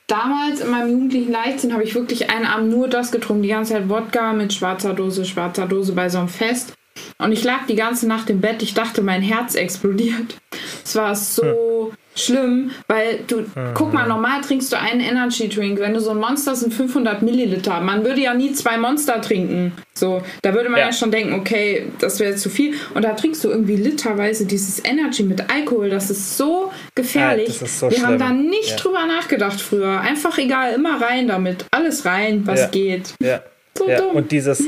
damals 0.08 0.62
in 0.62 0.72
meinem 0.72 0.90
jugendlichen 0.92 1.32
Leichtsinn 1.32 1.74
habe 1.74 1.84
ich 1.84 1.94
wirklich 1.94 2.30
einen 2.30 2.46
Abend 2.46 2.72
nur 2.72 2.88
das 2.88 3.12
getrunken. 3.12 3.44
Die 3.44 3.50
ganze 3.50 3.74
Zeit 3.74 3.90
Wodka 3.90 4.34
mit 4.34 4.54
schwarzer 4.54 4.94
Dose, 4.94 5.26
schwarzer 5.26 5.68
Dose 5.68 5.94
bei 5.94 6.10
so 6.10 6.18
einem 6.18 6.30
Fest. 6.30 6.74
Und 7.20 7.32
ich 7.32 7.44
lag 7.44 7.66
die 7.68 7.76
ganze 7.76 8.08
Nacht 8.08 8.30
im 8.30 8.42
Bett. 8.42 8.64
Ich 8.64 8.74
dachte, 8.74 9.02
mein 9.02 9.22
Herz 9.22 9.56
explodiert. 9.56 10.40
Es 10.84 10.96
war 10.96 11.16
so 11.16 11.94
schlimm, 12.18 12.72
weil 12.88 13.20
du, 13.28 13.46
guck 13.74 13.94
mal, 13.94 14.08
normal 14.08 14.42
trinkst 14.42 14.72
du 14.72 14.80
einen 14.80 15.00
Energy 15.02 15.48
Drink. 15.48 15.80
Wenn 15.80 15.94
du 15.94 16.00
so 16.02 16.12
ein 16.12 16.18
Monster 16.18 16.56
sind 16.56 16.74
500 16.74 17.22
Milliliter. 17.22 17.80
Man 17.82 18.04
würde 18.04 18.22
ja 18.22 18.34
nie 18.34 18.52
zwei 18.54 18.78
Monster 18.78 19.22
trinken. 19.22 19.72
So, 19.94 20.22
da 20.42 20.54
würde 20.54 20.70
man 20.70 20.80
ja, 20.80 20.88
Ja. 20.88 20.94
schon 20.94 21.12
denken, 21.12 21.34
okay, 21.34 21.88
das 22.00 22.20
wäre 22.20 22.36
zu 22.36 22.50
viel. 22.50 22.76
Und 22.94 23.04
da 23.04 23.14
trinkst 23.14 23.44
du 23.44 23.50
irgendwie 23.50 23.76
literweise 23.76 24.46
dieses 24.46 24.84
Energy 24.84 25.24
mit 25.24 25.50
Alkohol. 25.52 25.90
Das 25.90 26.10
ist 26.10 26.38
so 26.38 26.72
gefährlich. 26.96 27.60
Ja, 27.60 27.66
ist 27.66 27.80
so 27.80 27.90
Wir 27.90 28.00
haben 28.00 28.18
schlimm. 28.18 28.20
da 28.20 28.30
nicht 28.32 28.72
Ja. 28.72 28.76
drüber 28.78 29.06
nachgedacht 29.06 29.62
früher. 29.62 30.00
Einfach 30.02 30.38
egal, 30.38 30.74
immer 30.74 31.02
rein 31.02 31.28
damit. 31.28 31.66
Alles 31.72 32.06
rein, 32.06 32.42
was 32.46 32.72
geht. 32.72 33.14
Ja. 33.22 33.42
So 33.78 33.88
ja. 33.90 33.98
dumm. 34.02 34.16
Und 34.16 34.32
dieses, 34.32 34.64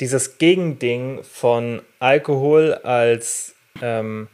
dieses 0.00 0.38
Gegending 0.38 1.20
von 1.22 1.82
Alkohol 1.98 2.74
als, 2.82 3.54
ähm, 3.82 4.28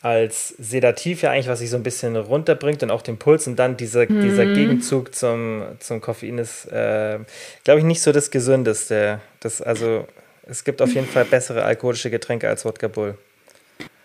als 0.00 0.48
Sedativ 0.58 1.22
ja 1.22 1.30
eigentlich, 1.30 1.48
was 1.48 1.58
sich 1.58 1.70
so 1.70 1.76
ein 1.76 1.82
bisschen 1.82 2.14
runterbringt 2.16 2.82
und 2.84 2.90
auch 2.90 3.02
den 3.02 3.18
Puls 3.18 3.46
und 3.48 3.56
dann 3.56 3.76
dieser, 3.76 4.06
dieser 4.06 4.44
Mhm. 4.44 4.54
Gegenzug 4.54 5.14
zum, 5.14 5.62
zum 5.80 6.00
Koffein 6.00 6.38
ist, 6.38 6.66
äh, 6.66 7.18
glaube 7.64 7.80
ich, 7.80 7.84
nicht 7.84 8.00
so 8.00 8.12
das 8.12 8.30
Gesündeste. 8.30 9.20
Das, 9.40 9.60
also, 9.60 10.06
es 10.46 10.62
gibt 10.64 10.80
auf 10.82 10.94
jeden 10.94 11.08
Fall 11.08 11.24
bessere 11.24 11.64
alkoholische 11.64 12.10
Getränke 12.10 12.48
als 12.48 12.64
Wodka 12.64 12.86
Bull. 12.88 13.16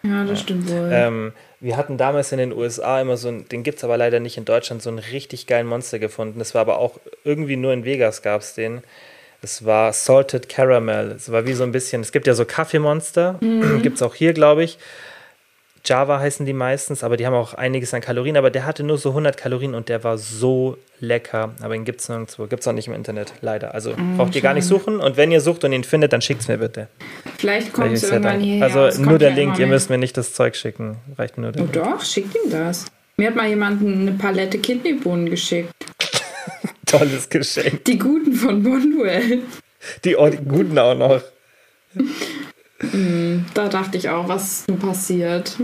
Ja, 0.03 0.25
das 0.25 0.41
stimmt 0.41 0.69
wohl. 0.69 0.89
Ähm, 0.91 1.31
wir 1.61 1.77
hatten 1.77 1.97
damals 1.97 2.31
in 2.33 2.37
den 2.39 2.51
USA 2.51 2.99
immer 2.99 3.15
so 3.15 3.29
einen, 3.29 3.47
den 3.47 3.63
gibt 3.63 3.77
es 3.77 3.83
aber 3.85 3.95
leider 3.95 4.19
nicht 4.19 4.37
in 4.37 4.43
Deutschland, 4.45 4.81
so 4.81 4.89
einen 4.89 4.99
richtig 4.99 5.47
geilen 5.47 5.67
Monster 5.67 5.99
gefunden. 5.99 6.39
Das 6.39 6.53
war 6.55 6.61
aber 6.61 6.77
auch 6.79 6.99
irgendwie 7.23 7.55
nur 7.55 7.71
in 7.71 7.85
Vegas 7.85 8.21
gab 8.21 8.41
es 8.41 8.53
den. 8.55 8.81
Es 9.41 9.63
war 9.63 9.93
Salted 9.93 10.49
Caramel. 10.49 11.11
Es 11.11 11.31
war 11.31 11.45
wie 11.45 11.53
so 11.53 11.63
ein 11.63 11.71
bisschen, 11.71 12.01
es 12.01 12.11
gibt 12.11 12.27
ja 12.27 12.33
so 12.33 12.43
Kaffeemonster, 12.45 13.39
gibt 13.83 13.97
es 13.97 14.01
auch 14.01 14.15
hier, 14.15 14.33
glaube 14.33 14.63
ich. 14.63 14.77
Java 15.85 16.19
heißen 16.19 16.45
die 16.45 16.53
meistens, 16.53 17.03
aber 17.03 17.17
die 17.17 17.25
haben 17.27 17.33
auch 17.33 17.53
einiges 17.55 17.93
an 17.93 17.99
Kalorien. 17.99 18.37
Aber 18.37 18.49
der 18.49 18.65
hatte 18.65 18.83
nur 18.83 18.97
so 18.97 19.09
100 19.09 19.35
Kalorien 19.35 19.75
und 19.75 19.89
der 19.89 20.03
war 20.05 20.17
so 20.17 20.77
lecker. 21.01 21.53
Aber 21.61 21.73
den 21.73 21.83
gibt 21.83 21.99
es 21.99 22.07
nirgendwo. 22.07 22.47
Gibt 22.47 22.61
es 22.61 22.67
auch 22.67 22.73
nicht 22.73 22.87
im 22.87 22.93
Internet, 22.93 23.33
leider. 23.41 23.73
Also 23.73 23.93
braucht 24.15 24.33
ihr 24.35 24.41
gar 24.41 24.53
nicht 24.53 24.65
suchen. 24.65 24.99
Und 25.01 25.17
wenn 25.17 25.31
ihr 25.31 25.41
sucht 25.41 25.65
und 25.65 25.73
ihn 25.73 25.83
findet, 25.83 26.13
dann 26.13 26.21
schickt 26.21 26.41
es 26.41 26.47
mir 26.47 26.57
bitte. 26.57 26.87
Vielleicht 27.37 27.73
kommt 27.73 27.91
es 27.93 28.03
irgendwann 28.03 28.23
dann- 28.33 28.39
hierher. 28.41 28.67
Es 28.67 28.75
Also 28.75 29.01
nur 29.01 29.17
der 29.19 29.31
ja 29.31 29.35
Link, 29.35 29.59
ihr 29.59 29.67
müsst 29.67 29.89
mir 29.89 29.97
nicht 29.97 30.15
das 30.15 30.33
Zeug 30.33 30.55
schicken. 30.55 30.97
Reicht 31.17 31.37
nur 31.37 31.51
der 31.51 31.61
Oh 31.63 31.65
Link. 31.65 31.73
doch, 31.73 32.01
schickt 32.05 32.33
ihm 32.35 32.49
das. 32.49 32.85
Mir 33.17 33.27
hat 33.27 33.35
mal 33.35 33.49
jemand 33.49 33.81
eine 33.85 34.11
Palette 34.13 34.57
Kidneybohnen 34.59 35.29
geschickt. 35.29 35.69
Tolles 36.85 37.27
Geschenk. 37.29 37.83
Die 37.85 37.97
guten 37.97 38.33
von 38.33 38.63
Bonduell. 38.63 39.39
Die, 40.05 40.15
oh, 40.15 40.29
die 40.29 40.37
guten 40.37 40.79
auch 40.79 40.95
noch. 40.95 41.21
Da 43.53 43.69
dachte 43.69 43.97
ich 43.97 44.09
auch, 44.09 44.27
was 44.27 44.65
passiert? 44.79 45.57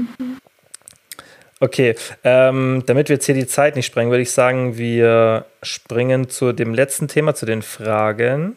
Okay, 1.59 1.95
ähm, 2.23 2.83
damit 2.85 3.09
wir 3.09 3.15
jetzt 3.15 3.25
hier 3.25 3.35
die 3.35 3.47
Zeit 3.47 3.75
nicht 3.75 3.85
sprengen, 3.85 4.11
würde 4.11 4.21
ich 4.21 4.31
sagen, 4.31 4.77
wir 4.77 5.45
springen 5.61 6.29
zu 6.29 6.53
dem 6.53 6.73
letzten 6.73 7.07
Thema, 7.07 7.35
zu 7.35 7.45
den 7.45 7.61
Fragen. 7.61 8.55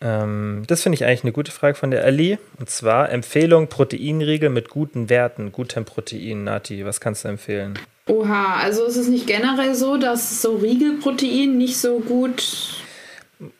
Ähm, 0.00 0.62
das 0.66 0.82
finde 0.82 0.94
ich 0.94 1.04
eigentlich 1.04 1.24
eine 1.24 1.32
gute 1.32 1.50
Frage 1.50 1.74
von 1.74 1.90
der 1.90 2.04
Ali. 2.04 2.38
Und 2.58 2.70
zwar 2.70 3.10
Empfehlung 3.10 3.68
Proteinriegel 3.68 4.50
mit 4.50 4.68
guten 4.68 5.08
Werten, 5.08 5.50
gutem 5.52 5.84
Protein. 5.84 6.44
Nati, 6.44 6.84
was 6.84 7.00
kannst 7.00 7.24
du 7.24 7.28
empfehlen? 7.28 7.78
Oha, 8.06 8.56
also 8.62 8.84
ist 8.84 8.96
es 8.96 9.08
nicht 9.08 9.26
generell 9.26 9.74
so, 9.74 9.96
dass 9.96 10.40
so 10.40 10.56
Riegelprotein 10.56 11.56
nicht 11.56 11.78
so 11.78 11.98
gut. 11.98 12.84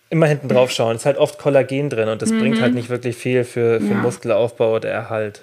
Immer 0.08 0.26
hinten 0.26 0.48
drauf 0.48 0.70
schauen. 0.70 0.94
Es 0.96 1.02
ist 1.02 1.06
halt 1.06 1.18
oft 1.18 1.38
Kollagen 1.38 1.90
drin 1.90 2.08
und 2.08 2.22
das 2.22 2.30
bringt 2.30 2.60
halt 2.60 2.74
nicht 2.74 2.88
wirklich 2.88 3.16
viel 3.16 3.44
für, 3.44 3.80
für 3.80 3.86
Ja. 3.86 3.94
Muskelaufbau 3.94 4.76
oder 4.76 4.88
Erhalt. 4.88 5.42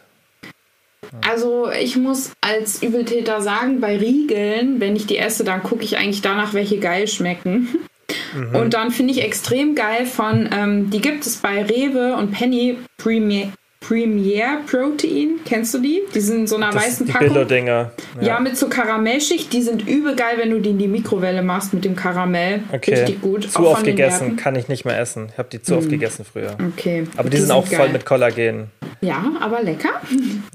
Also 1.28 1.70
ich 1.70 1.98
muss 1.98 2.32
als 2.42 2.82
Übeltäter 2.82 3.42
sagen, 3.42 3.82
bei 3.82 3.98
Riegeln, 3.98 4.80
wenn 4.80 4.96
ich 4.96 5.06
die 5.06 5.18
esse, 5.18 5.44
dann 5.44 5.62
gucke 5.62 5.84
ich 5.84 5.98
eigentlich 5.98 6.22
danach, 6.22 6.54
welche 6.54 6.80
geil 6.80 7.08
schmecken. 7.08 7.68
Mhm. 8.36 8.56
Und 8.56 8.74
dann 8.74 8.92
finde 8.92 9.14
ich 9.14 9.22
extrem 9.22 9.76
geil 9.76 10.06
von, 10.06 10.50
ähm, 10.52 10.90
die 10.90 11.02
gibt 11.02 11.26
es 11.26 11.38
bei 11.38 11.64
Rewe 11.64 12.16
und 12.16 12.32
Penny 12.32 12.78
Premier, 12.98 13.50
Premier 13.88 14.60
Protein. 14.66 15.40
Kennst 15.46 15.74
du 15.74 15.80
die? 15.80 16.02
Die 16.14 16.20
sind 16.20 16.38
in 16.38 16.48
so 16.48 16.56
einer 16.56 16.72
Das, 16.72 16.84
weißen 16.84 17.06
die 17.06 17.12
Packung. 17.12 17.30
Billo-Dinger. 17.30 17.92
Ja. 18.22 18.40
mit 18.40 18.58
so 18.58 18.70
Karamellschicht. 18.70 19.52
Die 19.52 19.62
sind 19.62 19.88
übel 19.88 20.16
geil, 20.16 20.36
wenn 20.38 20.50
du 20.50 20.60
die 20.60 20.70
in 20.70 20.78
die 20.78 20.88
Mikrowelle 20.88 21.42
machst 21.42 21.74
mit 21.74 21.84
dem 21.86 21.96
Karamell. 21.96 22.64
Okay. 22.72 22.96
Richtig 22.96 23.22
gut. 23.22 23.52
Zu 23.52 23.60
Auch 23.60 23.74
oft 23.74 23.84
gegessen, 23.84 24.38
kann 24.38 24.56
ich 24.56 24.68
nicht 24.68 24.86
mehr 24.86 25.00
essen. 25.00 25.28
Ich 25.32 25.38
habe 25.38 25.50
die 25.52 25.62
zu 25.62 25.78
oft 25.78 25.90
gegessen 25.90 26.26
früher. 26.26 26.56
Okay. 26.76 27.04
Aber 27.18 27.30
die, 27.30 27.38
sind 27.38 27.52
auch 27.52 27.68
voll 27.68 27.78
geil. 27.78 27.90
mit 27.94 28.06
Kollagen. 28.06 28.72
Ja, 29.02 29.32
aber 29.40 29.62
lecker. 29.62 30.02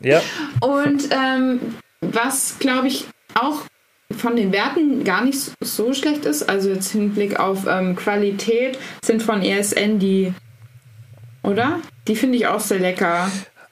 Ja, 0.03 0.23
Und 0.61 1.09
ähm, 1.13 1.61
was, 2.01 2.57
glaube 2.59 2.89
ich, 2.89 3.07
auch 3.35 3.63
von 4.17 4.37
den 4.37 4.53
Werten 4.53 5.05
gar 5.05 5.25
nicht 5.25 5.39
so 5.61 5.93
schlecht 5.93 6.25
ist, 6.25 6.49
also 6.49 6.71
jetzt 6.71 6.93
Hinblick 6.93 7.39
auf 7.39 7.67
ähm, 7.69 7.95
Qualität, 7.95 8.79
sind 9.05 9.23
von 9.23 9.43
ESN 9.43 9.99
die, 9.99 10.33
oder? 11.49 11.81
Die 12.07 12.17
finde 12.17 12.37
ich 12.37 12.47
auch 12.47 12.61
sehr 12.61 12.79
lecker. 12.79 13.31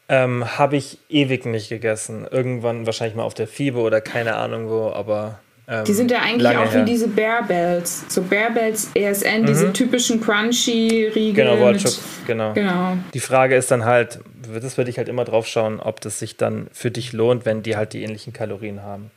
ähm, 0.09 0.59
habe 0.59 0.77
ich 0.77 0.99
ewig 1.09 1.47
nicht 1.47 1.68
gegessen. 1.68 2.27
Irgendwann 2.31 2.87
wahrscheinlich 2.87 3.16
mal 3.16 3.24
auf 3.24 3.35
der 3.35 3.49
FIBE 3.49 3.79
oder 3.81 4.01
keine 4.01 4.37
Ahnung 4.37 4.68
wo, 4.68 4.91
aber. 4.91 5.41
Ähm, 5.68 5.85
Die 5.85 5.93
sind 5.95 6.11
ja 6.12 6.20
eigentlich 6.20 6.57
auch 6.57 6.72
her. 6.72 6.83
wie 6.83 6.85
diese 6.91 7.09
Bear 7.09 7.43
Bells. 7.43 8.05
So 8.09 8.22
Bear 8.22 8.51
Bells 8.51 8.91
ESN, 8.95 9.47
diese 9.47 9.72
typischen 9.72 10.20
Crunchy-Riegel. 10.20 11.45
Genau, 11.45 11.59
Wortschutz, 11.59 12.01
genau. 12.27 12.53
Genau. 12.53 12.97
Die 13.14 13.20
Frage 13.20 13.57
ist 13.57 13.70
dann 13.72 13.85
halt, 13.85 14.20
das 14.62 14.77
würde 14.79 14.91
ich 14.91 14.99
halt 14.99 15.09
immer 15.09 15.24
drauf 15.24 15.49
schauen, 15.49 15.81
ob 15.81 16.01
das 16.01 16.20
sich 16.20 16.37
dann 16.37 16.68
für 16.72 16.93
dich 16.93 17.12
lohnt, 17.12 17.45
wenn 17.47 17.64
die 17.64 17.77
halt 17.77 17.95
die 17.95 18.03
ähnlichen 18.05 18.33
Kalorien 18.33 18.83
haben. 18.83 19.11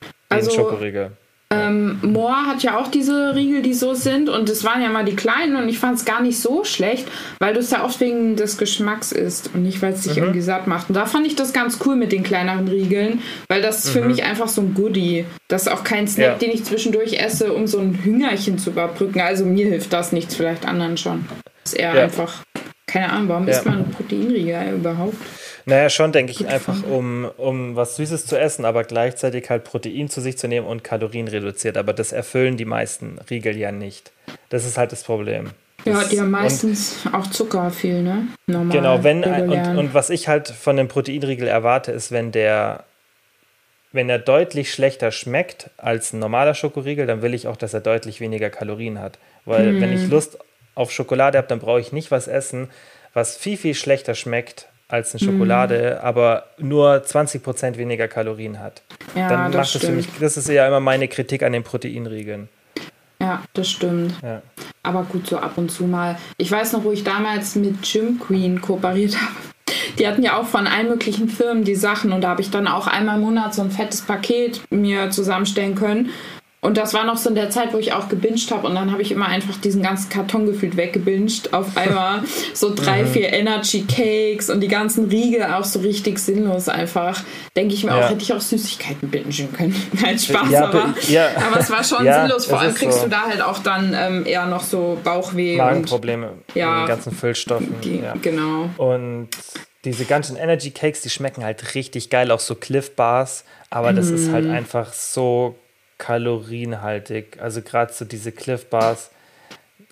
Wie 0.00 0.06
Also, 0.28 0.52
Schokoriegel. 0.52 1.10
Ähm, 1.52 1.98
Moore 2.02 2.46
hat 2.46 2.62
ja 2.62 2.78
auch 2.78 2.86
diese 2.88 3.34
Riegel, 3.34 3.60
die 3.62 3.74
so 3.74 3.94
sind. 3.94 4.28
Und 4.28 4.48
das 4.48 4.62
waren 4.62 4.80
ja 4.82 4.88
mal 4.88 5.04
die 5.04 5.16
kleinen. 5.16 5.56
Und 5.56 5.68
ich 5.68 5.80
fand 5.80 5.98
es 5.98 6.04
gar 6.04 6.22
nicht 6.22 6.38
so 6.38 6.62
schlecht, 6.62 7.08
weil 7.40 7.54
du 7.54 7.60
es 7.60 7.70
ja 7.72 7.84
oft 7.84 7.98
wegen 8.00 8.36
des 8.36 8.56
Geschmacks 8.56 9.10
isst 9.10 9.50
und 9.52 9.64
nicht, 9.64 9.82
weil 9.82 9.92
es 9.92 10.02
dich 10.02 10.14
Mhm. 10.16 10.22
irgendwie 10.22 10.40
satt 10.42 10.68
macht. 10.68 10.88
Und 10.88 10.94
da 10.94 11.06
fand 11.06 11.26
ich 11.26 11.34
das 11.34 11.52
ganz 11.52 11.78
cool 11.84 11.96
mit 11.96 12.12
den 12.12 12.22
kleineren 12.22 12.68
Riegeln, 12.68 13.20
weil 13.48 13.62
das 13.62 13.84
ist 13.84 13.90
für 13.90 14.02
mich 14.02 14.22
einfach 14.22 14.46
so 14.48 14.60
ein 14.60 14.74
Goodie. 14.74 15.24
Das 15.48 15.62
ist 15.62 15.68
auch 15.72 15.82
kein 15.82 16.06
Snack, 16.06 16.26
Mhm. 16.26 16.32
Ja. 16.34 16.38
den 16.38 16.50
ich 16.52 16.64
zwischendurch 16.64 17.14
esse, 17.20 17.52
um 17.52 17.66
so 17.66 17.80
ein 17.80 17.98
Hüngerchen 18.04 18.58
zu 18.58 18.70
überbrücken. 18.70 19.20
Also 19.20 19.44
mir 19.44 19.66
hilft 19.66 19.92
das 19.92 20.12
nichts, 20.12 20.36
vielleicht 20.36 20.66
anderen 20.66 20.96
schon. 20.96 21.24
Das 21.64 21.72
ist 21.72 21.78
eher 21.80 21.94
Ja. 21.96 22.02
einfach, 22.04 22.32
keine 22.86 23.10
Ahnung, 23.10 23.28
warum 23.28 23.48
Ja. 23.48 23.54
isst 23.54 23.66
man 23.66 23.90
Proteinriegel 23.90 24.74
überhaupt? 24.76 25.16
Naja, 25.66 25.90
schon 25.90 26.12
denke 26.12 26.32
ich 26.32 26.46
einfach, 26.46 26.82
um, 26.84 27.30
um 27.36 27.76
was 27.76 27.96
Süßes 27.96 28.26
zu 28.26 28.38
essen, 28.38 28.64
aber 28.64 28.84
gleichzeitig 28.84 29.50
halt 29.50 29.64
Protein 29.64 30.08
zu 30.08 30.20
sich 30.20 30.38
zu 30.38 30.48
nehmen 30.48 30.66
und 30.66 30.84
Kalorien 30.84 31.28
reduziert. 31.28 31.76
Aber 31.76 31.92
das 31.92 32.12
erfüllen 32.12 32.56
die 32.56 32.64
meisten 32.64 33.18
Riegel 33.28 33.56
ja 33.56 33.72
nicht. 33.72 34.12
Das 34.48 34.64
ist 34.64 34.78
halt 34.78 34.92
das 34.92 35.02
Problem. 35.04 35.50
Ja, 35.84 36.04
die 36.04 36.18
haben 36.18 36.26
und- 36.26 36.30
meistens 36.32 36.96
auch 37.12 37.26
Zucker 37.28 37.70
viel, 37.70 38.02
ne? 38.02 38.28
Normal. 38.46 38.76
Genau, 38.76 39.04
wenn 39.04 39.24
und, 39.24 39.78
und 39.78 39.94
was 39.94 40.10
ich 40.10 40.28
halt 40.28 40.48
von 40.48 40.76
dem 40.76 40.88
Proteinriegel 40.88 41.48
erwarte, 41.48 41.92
ist, 41.92 42.12
wenn 42.12 42.32
der 42.32 42.84
wenn 43.92 44.08
er 44.08 44.20
deutlich 44.20 44.72
schlechter 44.72 45.10
schmeckt 45.10 45.70
als 45.76 46.12
ein 46.12 46.20
normaler 46.20 46.54
Schokoriegel, 46.54 47.06
dann 47.06 47.22
will 47.22 47.34
ich 47.34 47.48
auch, 47.48 47.56
dass 47.56 47.74
er 47.74 47.80
deutlich 47.80 48.20
weniger 48.20 48.48
Kalorien 48.48 49.00
hat. 49.00 49.18
Weil 49.44 49.80
wenn 49.80 49.92
ich 49.92 50.08
Lust 50.08 50.38
auf 50.76 50.92
Schokolade 50.92 51.36
habe, 51.38 51.48
dann 51.48 51.58
brauche 51.58 51.80
ich 51.80 51.90
nicht 51.92 52.12
was 52.12 52.28
essen, 52.28 52.68
was 53.14 53.36
viel, 53.36 53.56
viel 53.56 53.74
schlechter 53.74 54.14
schmeckt 54.14 54.68
als 54.90 55.14
eine 55.14 55.20
Schokolade, 55.20 56.02
aber 56.02 56.44
nur 56.58 56.96
20% 56.96 57.76
weniger 57.76 58.08
Kalorien 58.08 58.58
hat. 58.60 58.82
ja, 59.14 59.28
dann 59.28 59.52
das 59.52 59.74
macht 59.74 59.82
es 59.82 59.88
für 59.88 59.94
mich, 59.94 60.08
das 60.20 60.36
ist 60.36 60.48
ja 60.48 60.66
immer 60.66 60.80
meine 60.80 61.08
Kritik 61.08 61.42
an 61.42 61.52
den 61.52 61.62
Proteinriegeln. 61.62 62.48
Ja, 63.20 63.42
das 63.52 63.68
stimmt. 63.68 64.14
Ja. 64.22 64.40
Aber 64.82 65.02
gut, 65.04 65.26
so 65.26 65.38
ab 65.38 65.52
und 65.56 65.70
zu 65.70 65.84
mal. 65.84 66.18
Ich 66.38 66.50
weiß 66.50 66.72
noch, 66.72 66.84
wo 66.84 66.92
ich 66.92 67.04
damals 67.04 67.54
mit 67.54 67.82
Gym 67.82 68.18
Queen 68.18 68.60
kooperiert 68.60 69.16
habe. 69.20 69.34
Die 69.98 70.06
hatten 70.06 70.22
ja 70.22 70.38
auch 70.38 70.46
von 70.46 70.66
allen 70.66 70.88
möglichen 70.88 71.28
Firmen 71.28 71.64
die 71.64 71.74
Sachen 71.74 72.12
und 72.12 72.22
da 72.22 72.30
habe 72.30 72.40
ich 72.40 72.50
dann 72.50 72.66
auch 72.66 72.86
einmal 72.86 73.16
im 73.16 73.22
Monat 73.22 73.54
so 73.54 73.62
ein 73.62 73.70
fettes 73.70 74.00
Paket 74.00 74.62
mir 74.70 75.10
zusammenstellen 75.10 75.74
können. 75.74 76.10
Und 76.62 76.76
das 76.76 76.92
war 76.92 77.04
noch 77.04 77.16
so 77.16 77.30
in 77.30 77.34
der 77.34 77.48
Zeit, 77.48 77.72
wo 77.72 77.78
ich 77.78 77.94
auch 77.94 78.10
gebinged 78.10 78.50
habe 78.50 78.66
und 78.66 78.74
dann 78.74 78.92
habe 78.92 79.00
ich 79.00 79.10
immer 79.12 79.26
einfach 79.26 79.56
diesen 79.56 79.82
ganzen 79.82 80.10
Karton 80.10 80.44
gefühlt 80.44 80.76
weggebinged. 80.76 81.54
Auf 81.54 81.74
einmal 81.76 82.22
so 82.52 82.74
drei, 82.74 83.02
Mhm. 83.04 83.06
vier 83.06 83.32
Energy 83.32 83.86
Cakes 83.88 84.50
und 84.50 84.60
die 84.60 84.68
ganzen 84.68 85.06
Riegel 85.08 85.42
auch 85.44 85.64
so 85.64 85.78
richtig 85.78 86.18
sinnlos 86.18 86.68
einfach. 86.68 87.22
Denke 87.56 87.72
ich 87.74 87.82
mir 87.84 87.92
Ja. 87.92 88.04
auch, 88.04 88.10
hätte 88.10 88.22
ich 88.22 88.32
auch 88.34 88.40
Süßigkeiten 88.42 89.08
bingen 89.08 89.52
können. 89.54 89.74
Nein, 90.02 90.18
Spaß, 90.18 90.50
Ja, 90.50 90.66
aber, 90.66 90.94
ja. 91.08 91.28
aber 91.50 91.60
es 91.60 91.70
war 91.70 91.82
schon 91.82 92.04
Ja, 92.04 92.20
sinnlos. 92.22 92.44
Vor 92.44 92.60
allem 92.60 92.74
kriegst 92.74 92.98
so. 92.98 93.04
du 93.04 93.10
da 93.10 93.22
halt 93.22 93.40
auch 93.40 93.58
dann 93.60 93.96
ähm, 93.98 94.26
eher 94.26 94.44
noch 94.44 94.62
so 94.62 94.98
Bauchweh 95.02 95.52
und 95.52 95.58
Magenprobleme 95.64 96.32
Ja. 96.54 96.72
mit 96.72 96.82
den 96.82 96.88
ganzen 96.88 97.12
Füllstoffen. 97.12 97.74
ja. 98.02 98.14
genau. 98.20 98.68
Und 98.76 99.28
diese 99.86 100.04
ganzen 100.04 100.36
Energy 100.36 100.72
Cakes, 100.72 101.00
die 101.00 101.08
schmecken 101.08 101.42
halt 101.42 101.74
richtig 101.74 102.10
geil, 102.10 102.30
auch 102.30 102.40
so 102.40 102.54
Cliff 102.54 102.94
Bars, 102.96 103.44
aber 103.70 103.94
das 103.94 104.10
ist 104.10 104.28
Mhm. 104.28 104.32
halt 104.32 104.46
einfach 104.50 104.92
so 104.92 105.54
kalorienhaltig. 106.00 107.38
Also 107.40 107.62
gerade 107.62 107.92
so 107.92 108.04
diese 108.04 108.32
Cliff 108.32 108.66
Bars, 108.66 109.12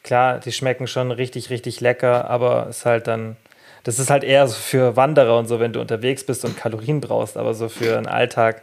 klar, 0.02 0.40
die 0.40 0.50
schmecken 0.50 0.88
schon 0.88 1.12
richtig, 1.12 1.50
richtig 1.50 1.80
lecker, 1.80 2.28
aber 2.28 2.66
ist 2.68 2.84
halt 2.84 3.06
dann, 3.06 3.36
das 3.84 4.00
ist 4.00 4.10
halt 4.10 4.24
eher 4.24 4.48
so 4.48 4.54
für 4.54 4.96
Wanderer 4.96 5.38
und 5.38 5.46
so, 5.46 5.60
wenn 5.60 5.72
du 5.72 5.80
unterwegs 5.80 6.24
bist 6.24 6.44
und 6.44 6.56
Kalorien 6.56 7.00
brauchst, 7.00 7.36
aber 7.36 7.54
so 7.54 7.68
für 7.68 7.96
einen 7.96 8.06
Alltag 8.06 8.62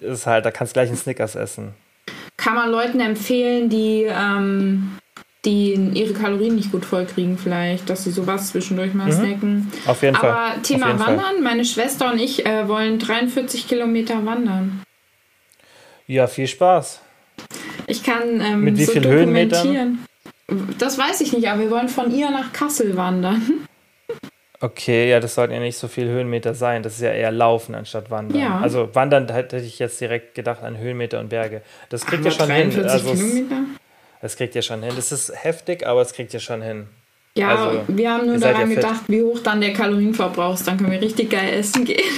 ist 0.00 0.26
halt, 0.26 0.44
da 0.44 0.52
kannst 0.52 0.72
du 0.72 0.74
gleich 0.74 0.88
einen 0.88 0.98
Snickers 0.98 1.34
essen. 1.34 1.74
Kann 2.36 2.54
man 2.54 2.70
Leuten 2.70 3.00
empfehlen, 3.00 3.70
die, 3.70 4.06
ähm, 4.08 4.98
die 5.44 5.72
ihre 5.72 6.12
Kalorien 6.12 6.54
nicht 6.54 6.70
gut 6.70 6.84
vollkriegen, 6.84 7.38
vielleicht, 7.38 7.88
dass 7.88 8.04
sie 8.04 8.10
sowas 8.10 8.48
zwischendurch 8.48 8.92
mal 8.92 9.10
snacken. 9.10 9.72
Auf 9.86 10.02
jeden 10.02 10.16
Fall. 10.16 10.30
Aber 10.30 10.62
Thema 10.62 10.88
jeden 10.88 10.98
Fall. 10.98 11.16
Wandern, 11.16 11.42
meine 11.42 11.64
Schwester 11.64 12.12
und 12.12 12.20
ich 12.20 12.44
äh, 12.44 12.68
wollen 12.68 12.98
43 12.98 13.66
Kilometer 13.68 14.24
wandern. 14.26 14.83
Ja, 16.06 16.26
viel 16.26 16.46
Spaß. 16.46 17.00
Ich 17.86 18.02
kann 18.02 18.40
ähm, 18.40 18.60
Mit 18.62 18.78
wie 18.78 18.84
so 18.84 18.92
viel 18.92 19.06
Höhenmetern? 19.06 19.62
dokumentieren. 19.64 19.98
Das 20.78 20.98
weiß 20.98 21.20
ich 21.22 21.32
nicht, 21.32 21.48
aber 21.48 21.60
wir 21.62 21.70
wollen 21.70 21.88
von 21.88 22.14
ihr 22.14 22.30
nach 22.30 22.52
Kassel 22.52 22.96
wandern. 22.96 23.66
Okay, 24.60 25.10
ja, 25.10 25.20
das 25.20 25.34
sollten 25.34 25.52
ja 25.52 25.60
nicht 25.60 25.76
so 25.76 25.88
viele 25.88 26.10
Höhenmeter 26.10 26.54
sein. 26.54 26.82
Das 26.82 26.94
ist 26.94 27.00
ja 27.02 27.10
eher 27.12 27.32
Laufen 27.32 27.74
anstatt 27.74 28.10
Wandern. 28.10 28.40
Ja. 28.40 28.58
Also 28.60 28.94
Wandern 28.94 29.28
hätte 29.30 29.58
ich 29.58 29.78
jetzt 29.78 30.00
direkt 30.00 30.34
gedacht 30.34 30.62
an 30.62 30.78
Höhenmeter 30.78 31.20
und 31.20 31.28
Berge. 31.28 31.62
Das 31.90 32.06
kriegt 32.06 32.24
ihr 32.24 32.30
schon 32.30 32.50
hin. 32.50 32.70
43 32.70 32.90
Also 32.92 33.12
es, 33.12 33.20
Kilometer? 33.20 33.56
das 34.22 34.36
kriegt 34.36 34.54
ihr 34.54 34.62
schon 34.62 34.82
hin. 34.82 34.92
Das 34.96 35.12
ist 35.12 35.32
heftig, 35.44 35.86
aber 35.86 36.00
es 36.02 36.12
kriegt 36.12 36.32
ihr 36.32 36.40
schon 36.40 36.62
hin. 36.62 36.86
Ja, 37.36 37.48
Also, 37.48 37.80
wir 37.88 38.10
haben 38.10 38.26
nur 38.26 38.38
daran 38.38 38.70
ja 38.70 38.76
gedacht, 38.76 39.00
wie 39.08 39.22
hoch 39.22 39.40
dann 39.40 39.60
der 39.60 39.72
Kalorienverbrauch 39.72 40.54
ist. 40.54 40.66
Dann 40.68 40.78
können 40.78 40.92
wir 40.92 41.00
richtig 41.00 41.30
geil 41.30 41.52
essen 41.58 41.84
gehen. 41.84 42.00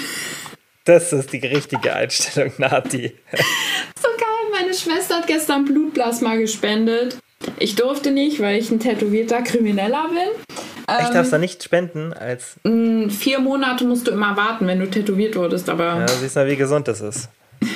Das 0.87 1.12
ist 1.12 1.32
die 1.32 1.45
richtige 1.45 1.95
Einstellung, 1.95 2.53
Nati. 2.59 3.12
So 4.01 4.09
geil, 4.18 4.61
meine 4.61 4.72
Schwester 4.72 5.16
hat 5.16 5.26
gestern 5.26 5.64
Blutplasma 5.64 6.37
gespendet. 6.37 7.18
Ich 7.59 7.74
durfte 7.74 8.12
nicht, 8.12 8.41
weil 8.41 8.59
ich 8.59 8.70
ein 8.70 8.78
tätowierter 8.78 9.43
Krimineller 9.43 10.07
bin. 10.09 10.57
ich 11.01 11.09
darf 11.09 11.24
es 11.24 11.30
da 11.30 11.39
nicht 11.39 11.62
spenden, 11.64 12.12
als 12.12 12.57
Ähm, 12.64 13.11
vier 13.11 13.41
Monate 13.41 13.84
musst 13.84 14.07
du 14.07 14.12
immer 14.12 14.37
warten, 14.37 14.66
wenn 14.68 14.78
du 14.78 14.89
tätowiert 14.89 15.34
wurdest. 15.34 15.68
Aber 15.68 15.84
ja, 15.84 16.01
ja, 16.01 16.09
siehst 16.09 16.37
du, 16.37 16.47
wie 16.47 16.57
gesund 16.57 16.87
das 16.87 17.01
ist. 17.01 17.28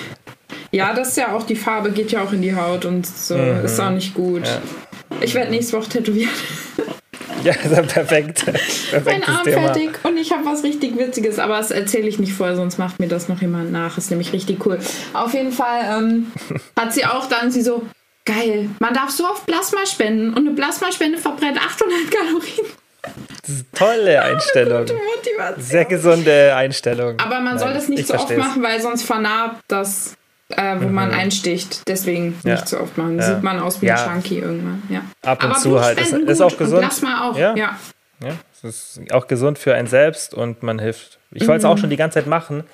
das 0.94 1.08
ist 1.08 1.16
ja 1.16 1.34
auch 1.34 1.42
die 1.42 1.56
Farbe, 1.56 1.90
geht 1.90 2.12
ja 2.12 2.22
auch 2.22 2.32
in 2.32 2.42
die 2.42 2.54
Haut 2.54 2.84
und 2.84 3.06
so 3.06 3.34
ist 3.64 3.80
auch 3.80 3.90
nicht 3.90 4.14
gut. 4.14 4.42
Mhm. 4.42 4.46
Ja. 4.46 4.60
Ich 5.20 5.34
werde 5.34 5.50
nächste 5.50 5.76
Woche 5.76 5.88
tätowiert. 5.88 6.30
Ja, 7.44 7.54
das 7.54 7.78
ist 7.78 7.94
perfekt. 7.94 8.44
Mein 9.04 9.24
Arm 9.24 9.44
Thema. 9.44 9.62
fertig 9.62 9.90
und 10.04 10.16
ich 10.16 10.32
habe 10.32 10.44
was 10.44 10.62
richtig 10.62 10.98
Witziges, 10.98 11.38
aber 11.38 11.56
das 11.56 11.70
erzähle 11.70 12.08
ich 12.08 12.18
nicht 12.18 12.32
vorher, 12.32 12.56
sonst 12.56 12.78
macht 12.78 13.00
mir 13.00 13.08
das 13.08 13.28
noch 13.28 13.40
jemand 13.40 13.72
nach. 13.72 13.96
Ist 13.98 14.10
nämlich 14.10 14.32
richtig 14.32 14.64
cool. 14.66 14.78
Auf 15.12 15.32
jeden 15.34 15.52
Fall 15.52 15.98
ähm, 15.98 16.32
hat 16.78 16.92
sie 16.92 17.04
auch 17.04 17.28
dann, 17.28 17.50
sie 17.50 17.62
so, 17.62 17.82
geil, 18.24 18.68
man 18.78 18.94
darf 18.94 19.10
so 19.10 19.24
oft 19.24 19.46
Plasma 19.46 19.86
spenden 19.86 20.30
und 20.34 20.46
eine 20.46 20.54
Plasmaspende 20.54 21.18
verbrennt 21.18 21.58
800 21.58 22.10
Kalorien. 22.10 22.66
Tolle 23.74 24.22
Einstellung. 24.22 24.80
Gute 24.80 24.94
Motivation. 24.94 25.64
Sehr 25.64 25.84
gesunde 25.86 26.54
Einstellung. 26.54 27.18
Aber 27.18 27.40
man 27.40 27.58
soll 27.58 27.68
Nein, 27.68 27.76
das 27.78 27.88
nicht 27.88 28.00
ich 28.00 28.06
so 28.06 28.14
oft 28.14 28.36
machen, 28.36 28.62
weil 28.62 28.80
sonst 28.80 29.04
vernarbt 29.04 29.62
das, 29.68 30.14
äh, 30.56 30.80
wo 30.80 30.88
man 30.88 31.10
einsticht. 31.12 31.82
Deswegen 31.88 32.38
Ja. 32.44 32.54
nicht 32.54 32.68
so 32.68 32.80
oft 32.80 32.96
machen. 32.98 33.18
Ja. 33.18 33.34
Sieht 33.34 33.42
man 33.42 33.58
aus 33.60 33.80
wie 33.82 33.86
Ja. 33.86 34.06
ein 34.06 34.14
Junkie 34.14 34.38
irgendwann. 34.38 34.82
Ja. 34.88 35.02
Ab 35.22 35.42
und 35.44 35.50
Aber 35.50 35.58
zu 35.60 35.80
halt. 35.80 36.00
Ist 36.00 36.12
gut 36.12 36.40
auch 36.42 36.56
gesund. 36.56 36.82
Und 36.82 36.88
Plasma 36.88 37.28
auch. 37.30 37.36
Ja. 37.38 37.54
Ja. 37.56 37.78
Ja, 38.22 38.32
es 38.52 38.64
ist 38.98 39.12
auch 39.12 39.26
gesund 39.28 39.58
für 39.58 39.74
einen 39.74 39.88
selbst 39.88 40.34
und 40.34 40.62
man 40.62 40.78
hilft. 40.78 41.18
Ich 41.32 41.42
wollte 41.48 41.58
es 41.58 41.64
Mhm. 41.64 41.70
auch 41.70 41.78
schon 41.78 41.88
die 41.90 41.96
ganze 41.96 42.14
Zeit 42.18 42.26
machen, 42.26 42.64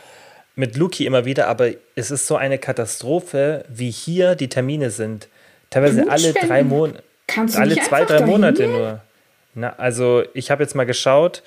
mit 0.57 0.77
Luki 0.77 1.07
immer 1.07 1.25
wieder, 1.25 1.47
aber 1.47 1.69
es 1.95 2.11
ist 2.11 2.27
so 2.27 2.37
eine 2.37 2.59
Katastrophe, 2.59 3.65
wie 3.69 3.91
hier 3.91 4.35
die 4.35 4.49
Termine 4.49 4.91
sind. 4.91 5.29
Teilweise 5.71 6.11
alle 6.11 6.33
drei 6.33 6.65
Monate. 6.65 7.03
Alle 7.57 7.77
zwei, 7.77 8.05
drei 8.05 8.25
Monate 8.27 8.67
nur. 8.67 9.01
Na, 9.55 9.75
also 9.79 10.23
ich 10.35 10.51
habe 10.51 10.63
jetzt 10.65 10.75
mal 10.75 10.85
geschaut, 10.87 11.43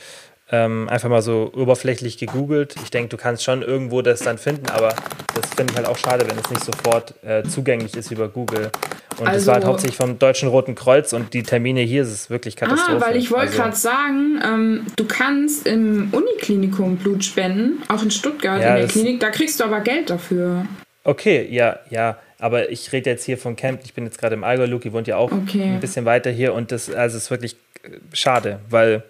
ähm, 0.52 0.90
einfach 0.90 1.10
mal 1.10 1.22
so 1.22 1.52
oberflächlich 1.56 2.18
gegoogelt. 2.18 2.76
Ich 2.84 2.90
denke, 2.90 3.10
du 3.10 3.18
kannst 3.18 3.44
schon 3.44 3.62
irgendwo 3.62 4.02
das 4.02 4.22
dann 4.22 4.38
finden, 4.38 4.68
aber 4.70 4.96
das 5.36 5.54
finde 5.56 5.72
ich 5.72 5.78
halt 5.78 5.88
auch 5.88 5.98
schade, 5.98 6.26
wenn 6.28 6.38
es 6.38 6.50
nicht 6.50 6.64
sofort 6.64 7.14
äh, 7.24 7.44
zugänglich 7.44 7.96
ist 7.96 8.12
über 8.12 8.28
Google. 8.28 8.72
Und 9.20 9.28
also, 9.28 9.38
das 9.38 9.48
war 9.48 9.56
halt 9.56 9.66
hauptsächlich 9.66 9.98
vom 9.98 10.18
Deutschen 10.18 10.50
Roten 10.50 10.76
Kreuz 10.76 11.14
und 11.14 11.34
die 11.34 11.44
Termine 11.44 11.82
hier 11.82 12.04
ist 12.04 12.12
es 12.12 12.30
wirklich 12.30 12.56
katastrophal. 12.56 12.98
Ah, 12.98 13.08
weil 13.08 13.18
ich 13.18 13.32
wollte 13.32 13.48
also, 13.48 13.62
gerade 13.62 13.76
sagen, 13.76 14.42
ähm, 14.44 14.86
du 14.96 15.06
kannst 15.06 15.68
im 15.68 16.10
Uniklinikum 16.12 16.98
Blut 16.98 17.24
spenden, 17.24 17.84
auch 17.90 18.02
in 18.02 18.12
Stuttgart 18.12 18.62
ja, 18.62 18.76
in 18.76 18.82
der 18.82 18.88
Klinik, 18.88 19.20
da 19.20 19.30
kriegst 19.30 19.60
du 19.60 19.66
aber 19.66 19.82
Geld 19.82 20.10
dafür. 20.10 20.66
Okay, 21.04 21.48
ja, 21.50 21.80
ja. 21.90 22.18
Aber 22.40 22.70
ich 22.70 22.92
rede 22.94 23.10
jetzt 23.10 23.26
hier 23.26 23.38
von 23.38 23.58
Camp. 23.58 23.82
Ich 23.84 23.94
bin 23.94 24.06
jetzt 24.06 24.18
gerade 24.18 24.34
im 24.36 24.46
Allgäu. 24.46 24.66
Luki 24.66 24.94
wohnt 24.94 25.08
ja 25.08 25.18
auch 25.18 25.32
okay. 25.32 25.64
ein 25.64 25.80
bisschen 25.82 26.06
weiter 26.06 26.32
hier 26.32 26.54
und 26.54 26.72
das 26.72 26.90
also 26.90 27.18
ist 27.18 27.30
wirklich 27.30 27.58
äh, 27.84 27.90
schade, 28.14 28.60
weil 28.70 29.04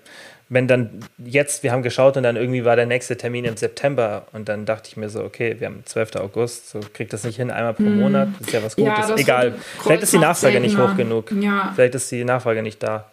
wenn 0.49 0.67
dann 0.67 0.89
jetzt, 1.17 1.63
wir 1.63 1.71
haben 1.71 1.83
geschaut 1.83 2.17
und 2.17 2.23
dann 2.23 2.35
irgendwie 2.35 2.65
war 2.65 2.75
der 2.75 2.87
nächste 2.87 3.15
Termin 3.15 3.45
im 3.45 3.55
September 3.55 4.25
und 4.33 4.49
dann 4.49 4.65
dachte 4.65 4.89
ich 4.89 4.97
mir 4.97 5.09
so, 5.09 5.23
okay, 5.23 5.55
wir 5.59 5.67
haben 5.67 5.83
12. 5.85 6.15
August, 6.15 6.71
so 6.71 6.79
kriegt 6.93 7.13
das 7.13 7.23
nicht 7.23 7.37
hin, 7.37 7.51
einmal 7.51 7.75
pro 7.75 7.83
hm. 7.83 7.99
Monat, 7.99 8.29
das 8.39 8.47
ist 8.47 8.53
ja 8.53 8.63
was 8.63 8.75
Gutes. 8.75 9.09
Ja, 9.09 9.15
Egal, 9.15 9.53
vielleicht 9.81 10.03
ist 10.03 10.13
die 10.13 10.17
Nachfrage 10.17 10.59
nicht 10.59 10.77
hoch 10.77 10.97
genug. 10.97 11.31
Ja. 11.31 11.71
Vielleicht 11.75 11.95
ist 11.95 12.11
die 12.11 12.23
Nachfrage 12.23 12.63
nicht 12.63 12.81
da. 12.81 13.05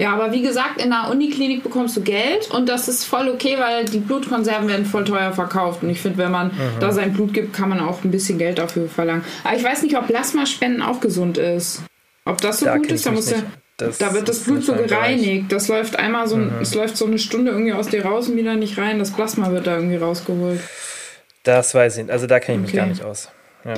Ja, 0.00 0.12
aber 0.12 0.32
wie 0.32 0.42
gesagt, 0.42 0.82
in 0.82 0.90
der 0.90 1.08
Uniklinik 1.10 1.62
bekommst 1.62 1.96
du 1.96 2.00
Geld 2.00 2.50
und 2.50 2.68
das 2.68 2.88
ist 2.88 3.04
voll 3.04 3.28
okay, 3.28 3.56
weil 3.60 3.84
die 3.84 4.00
Blutkonserven 4.00 4.68
werden 4.68 4.86
voll 4.86 5.04
teuer 5.04 5.32
verkauft. 5.32 5.84
Und 5.84 5.90
ich 5.90 6.00
finde, 6.00 6.18
wenn 6.18 6.32
man 6.32 6.48
mhm. 6.48 6.80
da 6.80 6.90
sein 6.90 7.12
Blut 7.12 7.32
gibt, 7.32 7.52
kann 7.52 7.68
man 7.68 7.78
auch 7.78 8.02
ein 8.02 8.10
bisschen 8.10 8.36
Geld 8.36 8.58
dafür 8.58 8.88
verlangen. 8.88 9.24
Aber 9.44 9.56
ich 9.56 9.62
weiß 9.62 9.82
nicht, 9.84 9.96
ob 9.96 10.08
Plasmaspenden 10.08 10.82
auch 10.82 11.00
gesund 11.00 11.38
ist. 11.38 11.84
Ob 12.24 12.40
das 12.40 12.60
so 12.60 12.66
da 12.66 12.76
gut 12.76 12.90
ist, 12.90 13.06
da 13.06 13.12
muss 13.12 13.30
ja. 13.30 13.36
Das 13.76 13.98
da 13.98 14.14
wird 14.14 14.28
das 14.28 14.40
Blut 14.40 14.64
so 14.64 14.74
gereinigt. 14.74 15.50
Das 15.50 15.68
läuft 15.68 15.96
einmal 15.96 16.28
so, 16.28 16.36
mhm. 16.36 16.60
es 16.60 16.74
läuft 16.74 16.96
so 16.96 17.06
eine 17.06 17.18
Stunde 17.18 17.50
irgendwie 17.50 17.72
aus 17.72 17.88
dir 17.88 18.04
raus 18.04 18.28
und 18.28 18.36
wieder 18.36 18.54
nicht 18.54 18.78
rein. 18.78 18.98
Das 18.98 19.10
Plasma 19.10 19.50
wird 19.50 19.66
da 19.66 19.76
irgendwie 19.76 19.96
rausgeholt. 19.96 20.60
Das 21.42 21.74
weiß 21.74 21.96
ich 21.96 22.04
nicht. 22.04 22.12
Also 22.12 22.26
da 22.26 22.38
kenne 22.38 22.64
ich 22.64 22.70
okay. 22.70 22.76
mich 22.76 22.76
gar 22.76 22.86
nicht 22.86 23.04
aus. 23.04 23.30
Ja. 23.64 23.74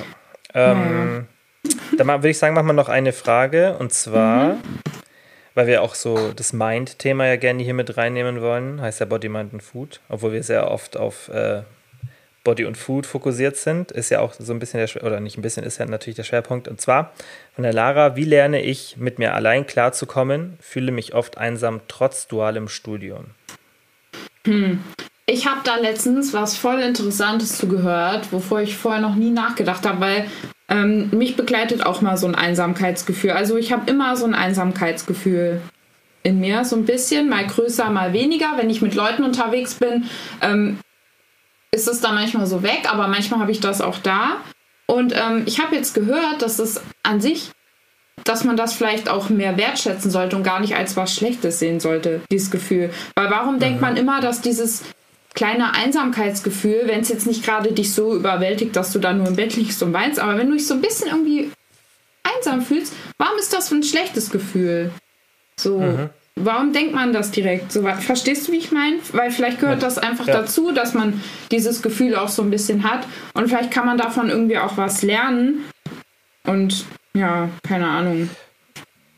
Ähm, 0.54 1.26
ja. 1.64 1.70
Dann 1.96 2.06
würde 2.08 2.28
ich 2.28 2.38
sagen, 2.38 2.54
machen 2.54 2.66
wir 2.66 2.72
noch 2.74 2.90
eine 2.90 3.12
Frage. 3.12 3.76
Und 3.78 3.92
zwar, 3.92 4.54
mhm. 4.54 4.60
weil 5.54 5.66
wir 5.66 5.82
auch 5.82 5.94
so 5.94 6.32
das 6.32 6.52
Mind-Thema 6.52 7.26
ja 7.26 7.36
gerne 7.36 7.62
hier 7.62 7.74
mit 7.74 7.96
reinnehmen 7.96 8.42
wollen, 8.42 8.80
heißt 8.82 9.00
ja 9.00 9.06
Body, 9.06 9.30
Mind 9.30 9.54
und 9.54 9.62
Food, 9.62 10.00
obwohl 10.10 10.32
wir 10.32 10.42
sehr 10.42 10.70
oft 10.70 10.96
auf 10.98 11.28
äh, 11.28 11.62
Body 12.46 12.64
und 12.64 12.76
Food 12.76 13.06
fokussiert 13.06 13.56
sind, 13.56 13.90
ist 13.90 14.10
ja 14.10 14.20
auch 14.20 14.32
so 14.38 14.52
ein 14.52 14.60
bisschen 14.60 14.78
der, 14.78 15.02
oder 15.02 15.18
nicht 15.18 15.36
ein 15.36 15.42
bisschen, 15.42 15.64
ist 15.64 15.78
ja 15.78 15.84
natürlich 15.84 16.14
der 16.14 16.22
Schwerpunkt. 16.22 16.68
Und 16.68 16.80
zwar 16.80 17.12
von 17.56 17.64
der 17.64 17.72
Lara, 17.72 18.14
wie 18.14 18.24
lerne 18.24 18.62
ich, 18.62 18.96
mit 18.96 19.18
mir 19.18 19.34
allein 19.34 19.66
klarzukommen, 19.66 20.56
fühle 20.60 20.92
mich 20.92 21.12
oft 21.12 21.38
einsam 21.38 21.80
trotz 21.88 22.28
dualem 22.28 22.68
Studium. 22.68 23.26
Hm. 24.46 24.78
Ich 25.28 25.48
habe 25.48 25.60
da 25.64 25.74
letztens 25.74 26.32
was 26.32 26.56
voll 26.56 26.78
Interessantes 26.78 27.58
zugehört, 27.58 28.32
wovor 28.32 28.60
ich 28.60 28.76
vorher 28.76 29.00
noch 29.00 29.16
nie 29.16 29.30
nachgedacht 29.30 29.84
habe, 29.84 30.00
weil 30.00 30.30
ähm, 30.68 31.10
mich 31.10 31.34
begleitet 31.34 31.84
auch 31.84 32.00
mal 32.00 32.16
so 32.16 32.28
ein 32.28 32.36
Einsamkeitsgefühl. 32.36 33.32
Also 33.32 33.56
ich 33.56 33.72
habe 33.72 33.90
immer 33.90 34.16
so 34.16 34.24
ein 34.24 34.34
Einsamkeitsgefühl 34.34 35.60
in 36.22 36.38
mir, 36.38 36.64
so 36.64 36.76
ein 36.76 36.84
bisschen, 36.84 37.28
mal 37.28 37.44
größer, 37.44 37.90
mal 37.90 38.12
weniger. 38.12 38.52
Wenn 38.56 38.70
ich 38.70 38.82
mit 38.82 38.94
Leuten 38.94 39.24
unterwegs 39.24 39.74
bin, 39.74 40.04
ähm, 40.42 40.78
ist 41.72 41.88
es 41.88 42.00
da 42.00 42.12
manchmal 42.12 42.46
so 42.46 42.62
weg, 42.62 42.88
aber 42.90 43.08
manchmal 43.08 43.40
habe 43.40 43.52
ich 43.52 43.60
das 43.60 43.80
auch 43.80 43.98
da. 43.98 44.38
Und 44.86 45.14
ähm, 45.14 45.42
ich 45.46 45.60
habe 45.60 45.74
jetzt 45.74 45.94
gehört, 45.94 46.42
dass 46.42 46.58
es 46.58 46.80
an 47.02 47.20
sich, 47.20 47.50
dass 48.24 48.44
man 48.44 48.56
das 48.56 48.74
vielleicht 48.74 49.08
auch 49.08 49.28
mehr 49.28 49.56
wertschätzen 49.56 50.10
sollte 50.10 50.36
und 50.36 50.42
gar 50.42 50.60
nicht 50.60 50.76
als 50.76 50.96
was 50.96 51.14
Schlechtes 51.14 51.58
sehen 51.58 51.80
sollte, 51.80 52.20
dieses 52.30 52.50
Gefühl. 52.50 52.90
Weil 53.14 53.30
warum 53.30 53.56
mhm. 53.56 53.60
denkt 53.60 53.80
man 53.80 53.96
immer, 53.96 54.20
dass 54.20 54.40
dieses 54.40 54.82
kleine 55.34 55.74
Einsamkeitsgefühl, 55.74 56.82
wenn 56.86 57.00
es 57.00 57.10
jetzt 57.10 57.26
nicht 57.26 57.44
gerade 57.44 57.72
dich 57.72 57.92
so 57.92 58.16
überwältigt, 58.16 58.74
dass 58.74 58.92
du 58.92 58.98
da 58.98 59.12
nur 59.12 59.26
im 59.26 59.36
Bett 59.36 59.54
liegst 59.56 59.82
und 59.82 59.92
weinst, 59.92 60.18
aber 60.18 60.38
wenn 60.38 60.48
du 60.48 60.56
dich 60.56 60.66
so 60.66 60.74
ein 60.74 60.80
bisschen 60.80 61.08
irgendwie 61.08 61.50
einsam 62.22 62.62
fühlst, 62.62 62.94
warum 63.18 63.38
ist 63.38 63.52
das 63.52 63.68
für 63.68 63.74
ein 63.74 63.82
schlechtes 63.82 64.30
Gefühl? 64.30 64.90
So. 65.58 65.80
Mhm. 65.80 66.10
Warum 66.38 66.74
denkt 66.74 66.94
man 66.94 67.14
das 67.14 67.30
direkt 67.30 67.72
so? 67.72 67.82
Verstehst 67.82 68.46
du, 68.46 68.52
wie 68.52 68.58
ich 68.58 68.70
meine? 68.70 68.98
Weil 69.12 69.30
vielleicht 69.30 69.58
gehört 69.58 69.82
das 69.82 69.96
einfach 69.96 70.26
ja. 70.26 70.42
dazu, 70.42 70.70
dass 70.70 70.92
man 70.92 71.22
dieses 71.50 71.80
Gefühl 71.80 72.14
auch 72.14 72.28
so 72.28 72.42
ein 72.42 72.50
bisschen 72.50 72.82
hat. 72.84 73.06
Und 73.32 73.48
vielleicht 73.48 73.70
kann 73.70 73.86
man 73.86 73.96
davon 73.96 74.28
irgendwie 74.28 74.58
auch 74.58 74.76
was 74.76 75.02
lernen. 75.02 75.64
Und 76.44 76.84
ja, 77.14 77.48
keine 77.66 77.88
Ahnung. 77.88 78.28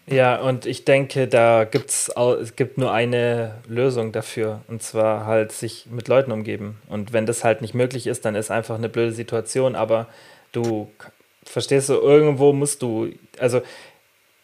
Ja, 0.06 0.36
und 0.36 0.64
ich 0.64 0.84
denke, 0.84 1.26
da 1.26 1.64
gibt's 1.64 2.16
auch, 2.16 2.34
es 2.34 2.54
gibt 2.54 2.78
nur 2.78 2.92
eine 2.92 3.56
Lösung 3.66 4.12
dafür. 4.12 4.60
Und 4.68 4.82
zwar 4.84 5.26
halt 5.26 5.50
sich 5.50 5.86
mit 5.90 6.06
Leuten 6.06 6.30
umgeben. 6.30 6.78
Und 6.88 7.12
wenn 7.12 7.26
das 7.26 7.42
halt 7.42 7.62
nicht 7.62 7.74
möglich 7.74 8.06
ist, 8.06 8.24
dann 8.24 8.36
ist 8.36 8.52
einfach 8.52 8.76
eine 8.76 8.88
blöde 8.88 9.12
Situation. 9.12 9.74
Aber 9.74 10.06
du 10.52 10.88
verstehst 11.44 11.88
du, 11.88 11.94
irgendwo 11.94 12.52
musst 12.52 12.80
du, 12.80 13.10
also 13.38 13.60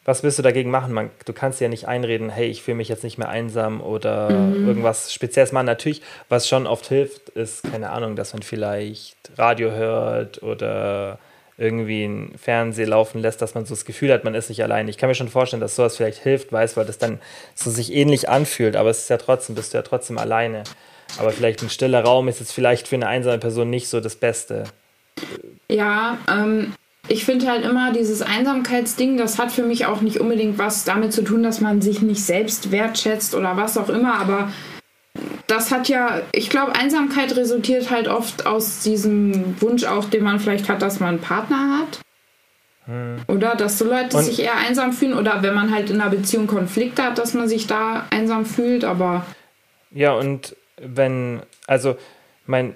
was 0.04 0.22
willst 0.22 0.38
du 0.38 0.42
dagegen 0.42 0.70
machen? 0.70 0.92
Man, 0.92 1.10
du 1.24 1.32
kannst 1.32 1.60
ja 1.60 1.68
nicht 1.68 1.88
einreden, 1.88 2.28
hey, 2.28 2.46
ich 2.46 2.62
fühle 2.62 2.76
mich 2.76 2.88
jetzt 2.88 3.04
nicht 3.04 3.18
mehr 3.18 3.28
einsam 3.28 3.80
oder 3.80 4.30
mhm. 4.30 4.66
irgendwas 4.66 5.12
Spezielles 5.12 5.52
machen. 5.52 5.66
Natürlich, 5.66 6.02
was 6.28 6.48
schon 6.48 6.66
oft 6.66 6.86
hilft, 6.86 7.30
ist, 7.30 7.62
keine 7.62 7.90
Ahnung, 7.90 8.16
dass 8.16 8.32
man 8.32 8.42
vielleicht 8.42 9.16
Radio 9.36 9.70
hört 9.70 10.42
oder 10.42 11.18
irgendwie 11.56 12.04
ein 12.04 12.32
Fernseher 12.36 12.88
laufen 12.88 13.20
lässt, 13.20 13.40
dass 13.40 13.54
man 13.54 13.64
so 13.64 13.74
das 13.74 13.84
Gefühl 13.84 14.12
hat, 14.12 14.24
man 14.24 14.34
ist 14.34 14.48
nicht 14.48 14.62
allein. 14.62 14.88
Ich 14.88 14.98
kann 14.98 15.08
mir 15.08 15.14
schon 15.14 15.28
vorstellen, 15.28 15.60
dass 15.60 15.76
sowas 15.76 15.96
vielleicht 15.96 16.22
hilft, 16.22 16.52
weiß, 16.52 16.76
weil 16.76 16.84
das 16.84 16.98
dann 16.98 17.20
so 17.54 17.70
sich 17.70 17.92
ähnlich 17.94 18.28
anfühlt, 18.28 18.76
aber 18.76 18.90
es 18.90 18.98
ist 19.00 19.10
ja 19.10 19.18
trotzdem, 19.18 19.54
bist 19.54 19.72
du 19.72 19.78
ja 19.78 19.82
trotzdem 19.82 20.18
alleine. 20.18 20.64
Aber 21.18 21.30
vielleicht 21.30 21.62
ein 21.62 21.70
stiller 21.70 22.02
Raum 22.02 22.26
ist 22.28 22.40
jetzt 22.40 22.52
vielleicht 22.52 22.88
für 22.88 22.96
eine 22.96 23.06
einsame 23.06 23.38
Person 23.38 23.70
nicht 23.70 23.88
so 23.88 24.00
das 24.00 24.16
Beste. 24.16 24.64
Ja, 25.70 26.18
ähm, 26.28 26.74
ich 27.08 27.24
finde 27.24 27.48
halt 27.48 27.64
immer 27.64 27.92
dieses 27.92 28.22
Einsamkeitsding, 28.22 29.16
das 29.16 29.38
hat 29.38 29.52
für 29.52 29.62
mich 29.62 29.86
auch 29.86 30.00
nicht 30.00 30.20
unbedingt 30.20 30.58
was 30.58 30.84
damit 30.84 31.12
zu 31.12 31.22
tun, 31.22 31.42
dass 31.42 31.60
man 31.60 31.82
sich 31.82 32.02
nicht 32.02 32.24
selbst 32.24 32.70
wertschätzt 32.70 33.34
oder 33.34 33.56
was 33.56 33.76
auch 33.76 33.88
immer, 33.88 34.14
aber 34.14 34.50
das 35.46 35.70
hat 35.70 35.88
ja, 35.88 36.22
ich 36.32 36.50
glaube, 36.50 36.74
Einsamkeit 36.74 37.36
resultiert 37.36 37.90
halt 37.90 38.08
oft 38.08 38.46
aus 38.46 38.80
diesem 38.80 39.60
Wunsch 39.60 39.84
auch, 39.84 40.06
den 40.06 40.24
man 40.24 40.40
vielleicht 40.40 40.68
hat, 40.68 40.82
dass 40.82 41.00
man 41.00 41.10
einen 41.10 41.20
Partner 41.20 41.78
hat. 41.80 42.00
Hm. 42.86 43.16
Oder 43.28 43.54
dass 43.54 43.78
so 43.78 43.84
Leute 43.84 44.16
Und 44.16 44.24
sich 44.24 44.40
eher 44.40 44.56
einsam 44.56 44.92
fühlen 44.92 45.14
oder 45.14 45.42
wenn 45.42 45.54
man 45.54 45.72
halt 45.74 45.90
in 45.90 46.00
einer 46.00 46.10
Beziehung 46.10 46.46
Konflikte 46.46 47.02
hat, 47.02 47.18
dass 47.18 47.34
man 47.34 47.48
sich 47.48 47.66
da 47.66 48.06
einsam 48.10 48.44
fühlt, 48.44 48.84
aber. 48.84 49.24
Ja, 49.90 50.12
und 50.12 50.56
wenn, 50.78 51.42
also 51.66 51.96
mein, 52.46 52.74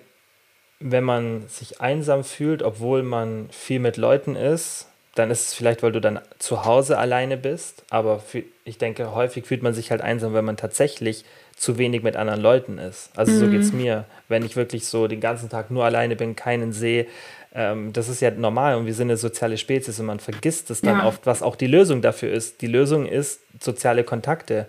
wenn 0.80 1.04
man 1.04 1.48
sich 1.48 1.80
einsam 1.80 2.24
fühlt, 2.24 2.62
obwohl 2.62 3.02
man 3.02 3.48
viel 3.50 3.80
mit 3.80 3.96
Leuten 3.96 4.36
ist, 4.36 4.86
dann 5.14 5.30
ist 5.30 5.48
es 5.48 5.54
vielleicht, 5.54 5.82
weil 5.82 5.90
du 5.92 6.00
dann 6.00 6.20
zu 6.38 6.64
Hause 6.64 6.98
alleine 6.98 7.36
bist. 7.36 7.82
Aber 7.90 8.22
ich 8.64 8.78
denke, 8.78 9.14
häufig 9.14 9.46
fühlt 9.46 9.62
man 9.62 9.74
sich 9.74 9.90
halt 9.90 10.00
einsam, 10.00 10.34
wenn 10.34 10.44
man 10.44 10.56
tatsächlich 10.56 11.24
zu 11.56 11.76
wenig 11.76 12.04
mit 12.04 12.14
anderen 12.14 12.40
Leuten 12.40 12.78
ist. 12.78 13.10
Also 13.16 13.32
mhm. 13.32 13.38
so 13.38 13.48
geht 13.48 13.60
es 13.62 13.72
mir. 13.72 14.04
Wenn 14.28 14.44
ich 14.44 14.54
wirklich 14.54 14.86
so 14.86 15.08
den 15.08 15.20
ganzen 15.20 15.48
Tag 15.48 15.72
nur 15.72 15.84
alleine 15.84 16.14
bin, 16.14 16.36
keinen 16.36 16.72
sehe, 16.72 17.06
ähm, 17.52 17.92
das 17.92 18.08
ist 18.08 18.20
ja 18.20 18.30
normal 18.30 18.76
und 18.76 18.86
wir 18.86 18.94
sind 18.94 19.08
eine 19.08 19.16
soziale 19.16 19.58
Spezies 19.58 19.98
und 19.98 20.06
man 20.06 20.20
vergisst 20.20 20.70
es 20.70 20.82
dann 20.82 20.98
ja. 20.98 21.06
oft, 21.06 21.26
was 21.26 21.42
auch 21.42 21.56
die 21.56 21.66
Lösung 21.66 22.00
dafür 22.00 22.32
ist. 22.32 22.60
Die 22.60 22.68
Lösung 22.68 23.06
ist 23.06 23.40
soziale 23.60 24.04
Kontakte. 24.04 24.66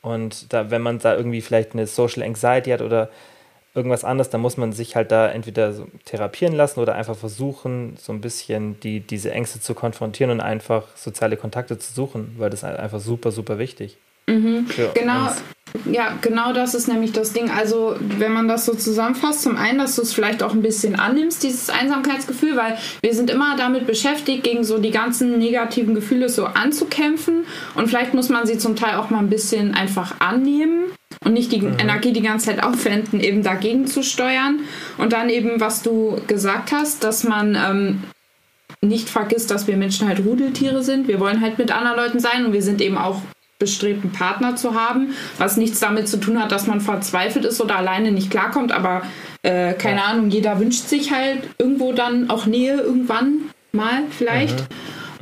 Und 0.00 0.52
da, 0.52 0.70
wenn 0.72 0.82
man 0.82 0.98
da 0.98 1.14
irgendwie 1.14 1.42
vielleicht 1.42 1.74
eine 1.74 1.86
Social 1.86 2.24
Anxiety 2.24 2.70
hat 2.70 2.82
oder 2.82 3.08
irgendwas 3.74 4.04
anderes, 4.04 4.30
dann 4.30 4.40
muss 4.40 4.56
man 4.56 4.72
sich 4.72 4.96
halt 4.96 5.10
da 5.10 5.28
entweder 5.28 5.72
so 5.72 5.86
therapieren 6.04 6.54
lassen 6.54 6.80
oder 6.80 6.94
einfach 6.94 7.16
versuchen, 7.16 7.96
so 7.98 8.12
ein 8.12 8.20
bisschen 8.20 8.78
die, 8.80 9.00
diese 9.00 9.30
Ängste 9.30 9.60
zu 9.60 9.74
konfrontieren 9.74 10.30
und 10.30 10.40
einfach 10.40 10.84
soziale 10.96 11.36
Kontakte 11.36 11.78
zu 11.78 11.92
suchen, 11.92 12.34
weil 12.38 12.50
das 12.50 12.62
ist 12.62 12.64
einfach 12.64 13.00
super, 13.00 13.32
super 13.32 13.58
wichtig. 13.58 13.96
Mhm. 14.28 14.66
Genau, 14.94 15.28
uns. 15.28 15.42
ja, 15.90 16.16
genau 16.20 16.52
das 16.52 16.74
ist 16.74 16.86
nämlich 16.86 17.12
das 17.12 17.32
Ding. 17.32 17.50
Also, 17.50 17.96
wenn 17.98 18.32
man 18.32 18.46
das 18.46 18.66
so 18.66 18.74
zusammenfasst, 18.74 19.42
zum 19.42 19.56
einen, 19.56 19.78
dass 19.78 19.96
du 19.96 20.02
es 20.02 20.12
vielleicht 20.12 20.42
auch 20.42 20.52
ein 20.52 20.62
bisschen 20.62 20.94
annimmst, 20.94 21.42
dieses 21.42 21.70
Einsamkeitsgefühl, 21.70 22.56
weil 22.56 22.78
wir 23.02 23.14
sind 23.14 23.30
immer 23.30 23.56
damit 23.56 23.86
beschäftigt, 23.86 24.44
gegen 24.44 24.64
so 24.64 24.78
die 24.78 24.92
ganzen 24.92 25.38
negativen 25.38 25.94
Gefühle 25.94 26.28
so 26.28 26.44
anzukämpfen. 26.44 27.46
Und 27.74 27.88
vielleicht 27.88 28.14
muss 28.14 28.28
man 28.28 28.46
sie 28.46 28.58
zum 28.58 28.76
Teil 28.76 28.96
auch 28.96 29.10
mal 29.10 29.18
ein 29.18 29.30
bisschen 29.30 29.74
einfach 29.74 30.20
annehmen 30.20 30.92
und 31.24 31.32
nicht 31.32 31.52
die 31.52 31.62
mhm. 31.62 31.78
Energie 31.78 32.12
die 32.12 32.22
ganze 32.22 32.46
Zeit 32.46 32.62
aufwenden, 32.62 33.20
eben 33.20 33.42
dagegen 33.42 33.86
zu 33.86 34.02
steuern. 34.02 34.60
Und 34.98 35.12
dann 35.12 35.28
eben, 35.28 35.60
was 35.60 35.82
du 35.82 36.20
gesagt 36.26 36.72
hast, 36.72 37.04
dass 37.04 37.24
man 37.24 37.54
ähm, 37.54 38.02
nicht 38.80 39.08
vergisst, 39.08 39.50
dass 39.50 39.66
wir 39.66 39.76
Menschen 39.76 40.08
halt 40.08 40.24
Rudeltiere 40.24 40.82
sind. 40.82 41.08
Wir 41.08 41.20
wollen 41.20 41.40
halt 41.40 41.58
mit 41.58 41.70
anderen 41.70 41.96
Leuten 41.96 42.20
sein 42.20 42.44
und 42.44 42.52
wir 42.52 42.62
sind 42.62 42.80
eben 42.80 42.98
auch 42.98 43.22
bestrebt, 43.58 44.02
einen 44.02 44.12
Partner 44.12 44.56
zu 44.56 44.74
haben, 44.74 45.14
was 45.38 45.56
nichts 45.56 45.78
damit 45.78 46.08
zu 46.08 46.18
tun 46.18 46.42
hat, 46.42 46.50
dass 46.50 46.66
man 46.66 46.80
verzweifelt 46.80 47.44
ist 47.44 47.60
oder 47.60 47.76
alleine 47.76 48.10
nicht 48.10 48.28
klarkommt, 48.28 48.72
aber 48.72 49.02
äh, 49.42 49.74
keine 49.74 50.02
Ahnung, 50.02 50.30
jeder 50.30 50.58
wünscht 50.58 50.88
sich 50.88 51.12
halt 51.12 51.48
irgendwo 51.58 51.92
dann 51.92 52.28
auch 52.28 52.46
Nähe 52.46 52.80
irgendwann 52.80 53.50
mal 53.70 54.02
vielleicht. 54.10 54.58
Mhm. 54.58 54.66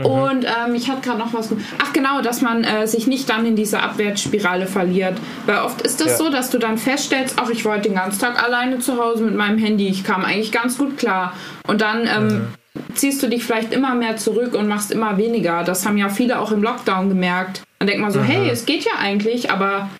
Mhm. 0.01 0.07
Und 0.07 0.45
ähm, 0.45 0.75
ich 0.75 0.89
hatte 0.89 1.03
gerade 1.03 1.19
noch 1.19 1.33
was. 1.35 1.51
Ach 1.79 1.93
genau, 1.93 2.23
dass 2.23 2.41
man 2.41 2.65
äh, 2.65 2.87
sich 2.87 3.07
nicht 3.07 3.29
dann 3.29 3.45
in 3.45 3.57
diese 3.57 3.81
Abwärtsspirale 3.81 4.67
verliert. 4.67 5.19
Weil 5.47 5.59
oft 5.59 5.83
ist 5.83 5.93
es 5.93 5.97
das 5.99 6.13
ja. 6.13 6.17
so, 6.17 6.31
dass 6.31 6.51
du 6.51 6.59
dann 6.59 6.79
feststellst, 6.79 7.37
ach, 7.39 7.51
ich 7.51 7.65
wollte 7.65 7.89
den 7.89 7.95
ganzen 7.95 8.21
Tag 8.21 8.43
alleine 8.43 8.79
zu 8.79 8.97
Hause 9.03 9.25
mit 9.25 9.35
meinem 9.35 9.59
Handy. 9.59 9.89
Ich 9.89 10.05
kam 10.05 10.25
eigentlich 10.25 10.53
ganz 10.53 10.79
gut 10.79 10.97
klar. 10.97 11.35
Und 11.67 11.81
dann 11.83 12.07
ähm, 12.07 12.27
mhm. 12.75 12.95
ziehst 12.95 13.23
du 13.23 13.29
dich 13.29 13.45
vielleicht 13.45 13.73
immer 13.73 13.95
mehr 13.95 14.17
zurück 14.17 14.55
und 14.55 14.69
machst 14.69 14.91
immer 14.91 15.19
weniger. 15.19 15.65
Das 15.65 15.85
haben 15.87 15.99
ja 15.99 16.09
viele 16.09 16.41
auch 16.41 16.53
im 16.53 16.63
Lockdown 16.63 17.09
gemerkt. 17.09 17.63
Dann 17.79 17.87
denkt 17.87 18.03
man 18.03 18.11
so, 18.11 18.21
mhm. 18.21 18.25
hey, 18.25 18.49
es 18.49 18.65
geht 18.65 18.85
ja 18.85 18.93
eigentlich, 18.99 19.51
aber 19.51 19.91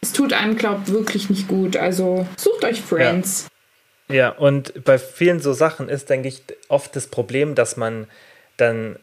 es 0.00 0.12
tut 0.12 0.32
einem, 0.32 0.56
glaubt, 0.56 0.90
wirklich 0.90 1.30
nicht 1.30 1.46
gut. 1.46 1.76
Also 1.76 2.26
sucht 2.36 2.64
euch 2.64 2.80
Friends. 2.80 3.48
Ja. 4.08 4.14
ja, 4.14 4.28
und 4.30 4.84
bei 4.84 4.98
vielen 4.98 5.40
so 5.40 5.52
Sachen 5.52 5.88
ist, 5.88 6.08
denke 6.10 6.28
ich, 6.28 6.42
oft 6.68 6.96
das 6.96 7.06
Problem, 7.06 7.54
dass 7.54 7.76
man 7.76 8.06
dann 8.56 8.96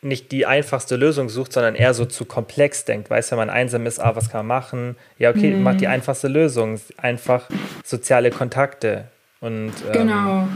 nicht 0.00 0.30
die 0.30 0.46
einfachste 0.46 0.96
Lösung 0.96 1.28
sucht, 1.28 1.52
sondern 1.52 1.74
eher 1.74 1.92
so 1.92 2.04
zu 2.04 2.24
komplex 2.24 2.84
denkt. 2.84 3.10
Weißt 3.10 3.30
du, 3.30 3.32
wenn 3.32 3.46
man 3.46 3.50
einsam 3.50 3.86
ist, 3.86 3.98
ah, 3.98 4.14
was 4.14 4.30
kann 4.30 4.46
man 4.46 4.58
machen? 4.58 4.96
Ja, 5.18 5.30
okay, 5.30 5.50
mhm. 5.50 5.62
macht 5.62 5.80
die 5.80 5.88
einfachste 5.88 6.28
Lösung. 6.28 6.80
Einfach 6.96 7.48
soziale 7.84 8.30
Kontakte. 8.30 9.08
Und 9.40 9.72
ähm, 9.86 9.92
genau. 9.92 10.48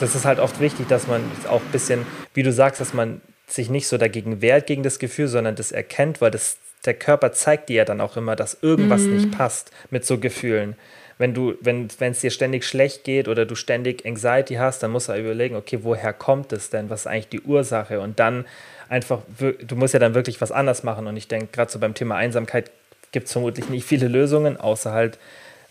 das 0.00 0.14
ist 0.14 0.24
halt 0.24 0.38
oft 0.38 0.60
wichtig, 0.60 0.88
dass 0.88 1.06
man 1.06 1.22
auch 1.48 1.60
ein 1.60 1.72
bisschen, 1.72 2.06
wie 2.34 2.42
du 2.42 2.52
sagst, 2.52 2.80
dass 2.80 2.94
man 2.94 3.20
sich 3.46 3.70
nicht 3.70 3.88
so 3.88 3.98
dagegen 3.98 4.42
wehrt 4.42 4.66
gegen 4.66 4.82
das 4.82 4.98
Gefühl, 4.98 5.28
sondern 5.28 5.56
das 5.56 5.72
erkennt, 5.72 6.20
weil 6.20 6.30
das, 6.30 6.58
der 6.84 6.94
Körper 6.94 7.32
zeigt 7.32 7.68
dir 7.68 7.76
ja 7.76 7.84
dann 7.84 8.00
auch 8.00 8.16
immer, 8.16 8.36
dass 8.36 8.58
irgendwas 8.62 9.02
mhm. 9.02 9.16
nicht 9.16 9.32
passt 9.32 9.72
mit 9.90 10.04
so 10.04 10.18
Gefühlen 10.18 10.76
wenn 11.18 11.34
du, 11.34 11.54
wenn 11.60 11.88
es 12.00 12.20
dir 12.20 12.30
ständig 12.30 12.64
schlecht 12.64 13.04
geht 13.04 13.26
oder 13.28 13.44
du 13.44 13.56
ständig 13.56 14.06
Anxiety 14.06 14.54
hast, 14.54 14.82
dann 14.82 14.92
musst 14.92 15.08
du 15.08 15.14
überlegen, 15.14 15.56
okay, 15.56 15.80
woher 15.82 16.12
kommt 16.12 16.52
es 16.52 16.70
denn? 16.70 16.90
Was 16.90 17.00
ist 17.00 17.06
eigentlich 17.08 17.28
die 17.28 17.40
Ursache? 17.40 18.00
Und 18.00 18.20
dann 18.20 18.44
einfach, 18.88 19.20
du 19.38 19.76
musst 19.76 19.94
ja 19.94 20.00
dann 20.00 20.14
wirklich 20.14 20.40
was 20.40 20.52
anders 20.52 20.84
machen. 20.84 21.08
Und 21.08 21.16
ich 21.16 21.26
denke, 21.26 21.48
gerade 21.52 21.70
so 21.70 21.80
beim 21.80 21.94
Thema 21.94 22.14
Einsamkeit 22.14 22.70
gibt 23.10 23.26
es 23.26 23.32
vermutlich 23.32 23.68
nicht 23.68 23.84
viele 23.84 24.06
Lösungen, 24.06 24.56
außer 24.56 24.92
halt 24.92 25.18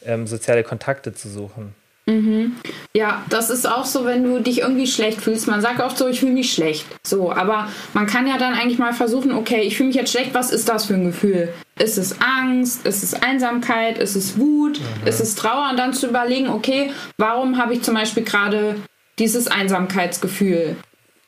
ähm, 0.06 0.28
soziale 0.28 0.64
Kontakte 0.64 1.14
zu 1.14 1.30
suchen. 1.30 1.74
Mhm. 2.08 2.56
Ja, 2.94 3.24
das 3.30 3.50
ist 3.50 3.68
auch 3.68 3.86
so, 3.86 4.06
wenn 4.06 4.24
du 4.24 4.40
dich 4.40 4.62
irgendwie 4.62 4.88
schlecht 4.88 5.22
fühlst. 5.22 5.48
Man 5.48 5.62
sagt 5.62 5.82
oft 5.82 5.98
so, 5.98 6.08
ich 6.08 6.20
fühle 6.20 6.34
mich 6.34 6.54
schlecht. 6.54 6.86
So, 7.06 7.32
aber 7.32 7.70
man 7.94 8.08
kann 8.08 8.28
ja 8.28 8.38
dann 8.38 8.54
eigentlich 8.54 8.80
mal 8.80 8.94
versuchen, 8.94 9.34
okay, 9.34 9.62
ich 9.62 9.78
fühle 9.78 9.88
mich 9.88 9.98
jetzt 9.98 10.12
schlecht, 10.12 10.34
was 10.34 10.52
ist 10.52 10.70
das 10.70 10.86
für 10.86 10.94
ein 10.94 11.06
Gefühl? 11.06 11.50
Ist 11.80 11.98
es 11.98 12.22
Angst? 12.22 12.86
Ist 12.86 13.04
es 13.04 13.14
Einsamkeit? 13.14 13.98
Ist 13.98 14.16
es 14.16 14.38
Wut? 14.38 14.80
Mhm. 14.80 15.08
Ist 15.08 15.20
es 15.20 15.36
Trauer? 15.36 15.70
Und 15.72 15.78
dann 15.78 15.94
zu 15.94 16.08
überlegen, 16.08 16.50
okay, 16.50 16.92
warum 17.18 17.58
habe 17.58 17.74
ich 17.74 17.84
zum 17.84 17.94
Beispiel 17.94 18.24
gerade 18.24 18.76
dieses 19.20 19.48
Einsamkeitsgefühl? 19.48 20.76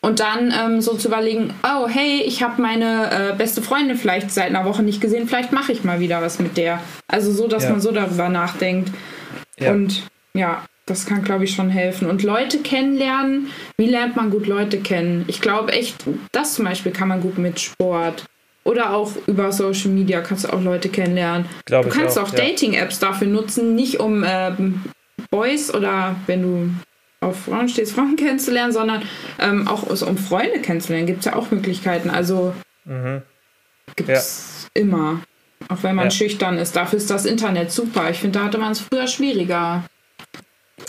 Und 0.01 0.21
dann 0.21 0.53
ähm, 0.57 0.81
so 0.81 0.95
zu 0.95 1.09
überlegen, 1.09 1.53
oh 1.63 1.87
hey, 1.87 2.21
ich 2.25 2.41
habe 2.41 2.61
meine 2.61 3.31
äh, 3.31 3.35
beste 3.35 3.61
Freundin 3.61 3.97
vielleicht 3.97 4.31
seit 4.31 4.47
einer 4.47 4.63
Woche 4.63 4.81
nicht 4.81 5.01
gesehen, 5.01 5.27
vielleicht 5.27 5.51
mache 5.51 5.73
ich 5.73 5.83
mal 5.83 5.99
wieder 5.99 6.21
was 6.21 6.39
mit 6.39 6.55
der. 6.55 6.79
Also 7.07 7.33
so, 7.33 7.47
dass 7.47 7.63
ja. 7.63 7.71
man 7.71 7.81
so 7.81 7.91
darüber 7.91 8.29
nachdenkt. 8.29 8.91
Ja. 9.59 9.71
Und 9.71 10.03
ja, 10.33 10.63
das 10.85 11.05
kann, 11.05 11.23
glaube 11.23 11.43
ich, 11.43 11.53
schon 11.53 11.69
helfen. 11.69 12.09
Und 12.09 12.23
Leute 12.23 12.59
kennenlernen, 12.59 13.47
wie 13.77 13.87
lernt 13.87 14.15
man 14.15 14.29
gut 14.29 14.47
Leute 14.47 14.79
kennen? 14.79 15.25
Ich 15.27 15.41
glaube 15.41 15.73
echt, 15.73 16.05
das 16.31 16.55
zum 16.55 16.65
Beispiel 16.65 16.93
kann 16.93 17.09
man 17.09 17.21
gut 17.21 17.37
mit 17.37 17.59
Sport. 17.59 18.23
Oder 18.69 18.93
auch 18.93 19.13
über 19.25 19.51
Social 19.51 19.89
Media 19.89 20.21
kannst 20.21 20.43
du 20.43 20.53
auch 20.53 20.61
Leute 20.61 20.89
kennenlernen. 20.89 21.47
Glaub 21.65 21.85
du 21.85 21.89
kannst 21.89 22.19
auch, 22.19 22.27
auch 22.27 22.33
ja. 22.33 22.45
Dating-Apps 22.45 22.99
dafür 22.99 23.25
nutzen, 23.25 23.73
nicht 23.73 23.99
um 23.99 24.23
ähm, 24.23 24.83
Boys 25.31 25.73
oder 25.73 26.15
wenn 26.27 26.43
du 26.43 26.69
auf 27.19 27.45
Frauen 27.45 27.67
stehst, 27.67 27.93
Frauen 27.93 28.15
kennenzulernen, 28.17 28.71
sondern 28.71 29.01
ähm, 29.39 29.67
auch 29.67 29.81
um 29.83 30.17
Freunde 30.19 30.59
kennenzulernen. 30.59 31.07
Gibt 31.07 31.19
es 31.21 31.25
ja 31.25 31.35
auch 31.35 31.49
Möglichkeiten. 31.49 32.11
Also 32.11 32.53
mhm. 32.85 33.23
gibt 33.95 34.09
es 34.09 34.67
ja. 34.75 34.81
immer. 34.83 35.21
Auch 35.67 35.81
wenn 35.81 35.95
man 35.95 36.05
ja. 36.05 36.11
schüchtern 36.11 36.59
ist. 36.59 36.75
Dafür 36.75 36.97
ist 36.97 37.09
das 37.09 37.25
Internet 37.25 37.71
super. 37.71 38.11
Ich 38.11 38.19
finde, 38.19 38.37
da 38.37 38.45
hatte 38.45 38.59
man 38.59 38.73
es 38.73 38.81
früher 38.81 39.07
schwieriger. 39.07 39.83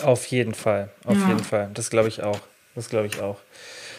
Auf 0.03 0.27
jeden 0.27 0.53
Fall, 0.53 0.91
auf 1.03 1.17
ja. 1.17 1.29
jeden 1.29 1.43
Fall. 1.43 1.71
Das 1.73 1.89
glaube 1.89 2.09
ich 2.09 2.21
auch. 2.21 2.41
Das 2.75 2.89
glaube 2.89 3.07
ich 3.07 3.19
auch. 3.21 3.37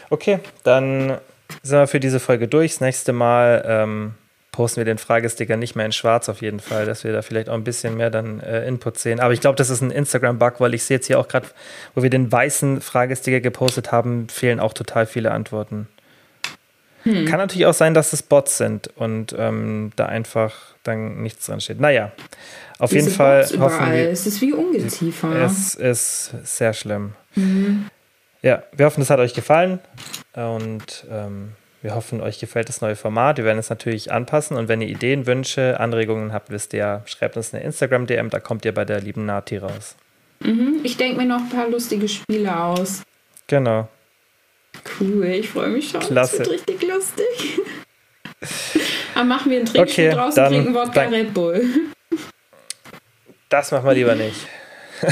Okay, 0.08 0.38
dann 0.62 1.18
sind 1.62 1.78
wir 1.78 1.86
für 1.86 2.00
diese 2.00 2.20
Folge 2.20 2.48
durch. 2.48 2.72
Das 2.72 2.80
nächste 2.80 3.12
Mal 3.12 3.64
ähm, 3.66 4.14
posten 4.52 4.78
wir 4.78 4.84
den 4.84 4.98
Fragesticker 4.98 5.56
nicht 5.56 5.74
mehr 5.76 5.86
in 5.86 5.92
schwarz 5.92 6.28
auf 6.28 6.42
jeden 6.42 6.60
Fall, 6.60 6.84
dass 6.84 7.04
wir 7.04 7.12
da 7.12 7.22
vielleicht 7.22 7.48
auch 7.48 7.54
ein 7.54 7.64
bisschen 7.64 7.96
mehr 7.96 8.10
dann 8.10 8.40
äh, 8.40 8.66
Input 8.66 8.98
sehen. 8.98 9.18
Aber 9.18 9.32
ich 9.32 9.40
glaube, 9.40 9.56
das 9.56 9.70
ist 9.70 9.80
ein 9.80 9.90
Instagram-Bug, 9.90 10.60
weil 10.60 10.74
ich 10.74 10.84
sehe 10.84 10.98
jetzt 10.98 11.06
hier 11.06 11.18
auch 11.18 11.28
gerade, 11.28 11.46
wo 11.94 12.02
wir 12.02 12.10
den 12.10 12.30
weißen 12.30 12.80
Fragesticker 12.80 13.40
gepostet 13.40 13.92
haben, 13.92 14.28
fehlen 14.28 14.60
auch 14.60 14.74
total 14.74 15.06
viele 15.06 15.30
Antworten. 15.30 15.88
Hm. 17.04 17.24
Kann 17.24 17.38
natürlich 17.38 17.66
auch 17.66 17.74
sein, 17.74 17.94
dass 17.94 18.12
es 18.12 18.22
Bots 18.22 18.58
sind 18.58 18.88
und 18.96 19.34
ähm, 19.36 19.90
da 19.96 20.06
einfach 20.06 20.54
dann 20.84 21.22
nichts 21.22 21.46
dran 21.46 21.60
steht. 21.60 21.80
Naja, 21.80 22.12
auf 22.78 22.90
Diese 22.90 23.06
jeden 23.06 23.16
Fall 23.16 23.40
Bots 23.40 23.58
hoffen 23.58 23.76
überall. 23.76 23.96
wir. 23.96 24.10
Es 24.10 24.26
ist 24.26 24.40
wie 24.40 24.52
Ungeziefer. 24.52 25.34
Es 25.44 25.74
ist 25.74 26.34
sehr 26.44 26.74
schlimm. 26.74 27.14
Mhm. 27.34 27.86
Ja, 28.42 28.64
wir 28.72 28.86
hoffen, 28.86 29.02
es 29.02 29.10
hat 29.10 29.20
euch 29.20 29.34
gefallen 29.34 29.78
und 30.34 31.06
ähm, 31.10 31.52
wir 31.80 31.94
hoffen, 31.94 32.20
euch 32.20 32.40
gefällt 32.40 32.68
das 32.68 32.80
neue 32.80 32.96
Format. 32.96 33.38
Wir 33.38 33.44
werden 33.44 33.58
es 33.58 33.70
natürlich 33.70 34.10
anpassen 34.10 34.56
und 34.56 34.68
wenn 34.68 34.80
ihr 34.80 34.88
Ideen, 34.88 35.26
Wünsche, 35.26 35.78
Anregungen 35.78 36.32
habt, 36.32 36.50
wisst 36.50 36.72
ihr, 36.72 37.02
schreibt 37.06 37.36
uns 37.36 37.54
eine 37.54 37.62
Instagram-DM, 37.62 38.30
da 38.30 38.40
kommt 38.40 38.64
ihr 38.64 38.74
bei 38.74 38.84
der 38.84 39.00
lieben 39.00 39.26
Nati 39.26 39.58
raus. 39.58 39.96
Mhm, 40.40 40.80
ich 40.82 40.96
denke 40.96 41.18
mir 41.18 41.26
noch 41.26 41.38
ein 41.38 41.48
paar 41.50 41.68
lustige 41.68 42.08
Spiele 42.08 42.56
aus. 42.56 43.02
Genau. 43.46 43.88
Cool, 44.98 45.24
ich 45.24 45.48
freue 45.48 45.68
mich 45.68 45.90
schon. 45.90 46.00
Klasse. 46.00 46.38
Das 46.38 46.48
wird 46.48 46.68
richtig 46.68 46.82
lustig. 46.88 47.60
Dann 49.14 49.28
machen 49.28 49.52
wir 49.52 49.60
ein 49.60 49.66
Trinkspiel 49.66 50.08
okay, 50.08 50.16
draus 50.16 50.36
und 50.36 50.46
trinken 50.46 50.74
Wodka 50.74 51.02
Red 51.02 51.32
Bull. 51.34 51.64
Das 53.48 53.70
machen 53.70 53.84
wir 53.84 53.92
lieber 53.92 54.14
nicht. 54.14 54.46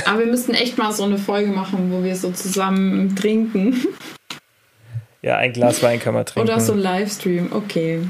Aber 0.07 0.21
wir 0.21 0.27
müssten 0.27 0.55
echt 0.55 0.79
mal 0.79 0.93
so 0.93 1.05
eine 1.05 1.19
Folge 1.19 1.51
machen, 1.51 1.91
wo 1.93 2.03
wir 2.05 2.17
so 2.17 2.31
zusammen 2.31 3.17
trinken. 3.17 3.77
Ja, 5.23 5.37
ein 5.37 5.53
Glas 5.53 5.83
Wein 5.83 6.01
kann 6.01 6.15
man 6.15 6.25
trinken. 6.25 6.49
Oder 6.49 6.61
so 6.61 6.73
ein 6.73 6.79
Livestream, 6.79 7.53
okay. 7.53 8.01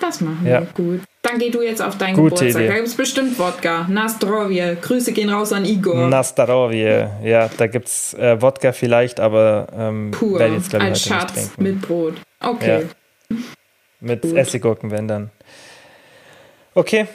Das 0.00 0.20
machen 0.20 0.40
wir, 0.42 0.50
ja. 0.50 0.60
gut. 0.74 1.00
Dann 1.22 1.38
geh 1.38 1.50
du 1.50 1.62
jetzt 1.62 1.82
auf 1.82 1.98
deinen 1.98 2.14
Gute 2.14 2.34
Geburtstag. 2.34 2.62
Idee. 2.62 2.68
Da 2.68 2.74
gibt 2.76 2.88
es 2.88 2.94
bestimmt 2.94 3.38
Wodka. 3.38 3.86
Nastrovje. 3.88 4.76
Grüße 4.80 5.12
gehen 5.12 5.30
raus 5.30 5.52
an 5.52 5.64
Igor. 5.64 6.08
Nastrovje. 6.08 7.10
Ja, 7.22 7.50
da 7.56 7.66
gibt 7.66 7.88
es 7.88 8.14
äh, 8.14 8.40
Wodka 8.40 8.72
vielleicht, 8.72 9.20
aber 9.20 9.66
ähm, 9.76 10.10
Pur. 10.10 10.40
Jetzt, 10.40 10.72
ich, 10.72 10.80
Als 10.80 11.02
Schatz 11.02 11.50
mit 11.58 11.80
Brot. 11.82 12.14
Okay. 12.40 12.84
Ja. 13.30 13.36
Mit 14.00 14.22
Gut. 14.22 14.36
Essiggurken, 14.36 14.90
wenn 14.90 15.08
dann. 15.08 15.30
Okay, 16.74 17.08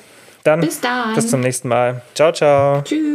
dann 0.44 0.60
bis, 0.60 0.82
dann. 0.82 1.16
bis 1.16 1.30
zum 1.30 1.40
nächsten 1.40 1.70
Mal. 1.70 2.02
Ciao, 2.14 2.32
ciao. 2.34 2.82
Tschüss. 2.82 3.13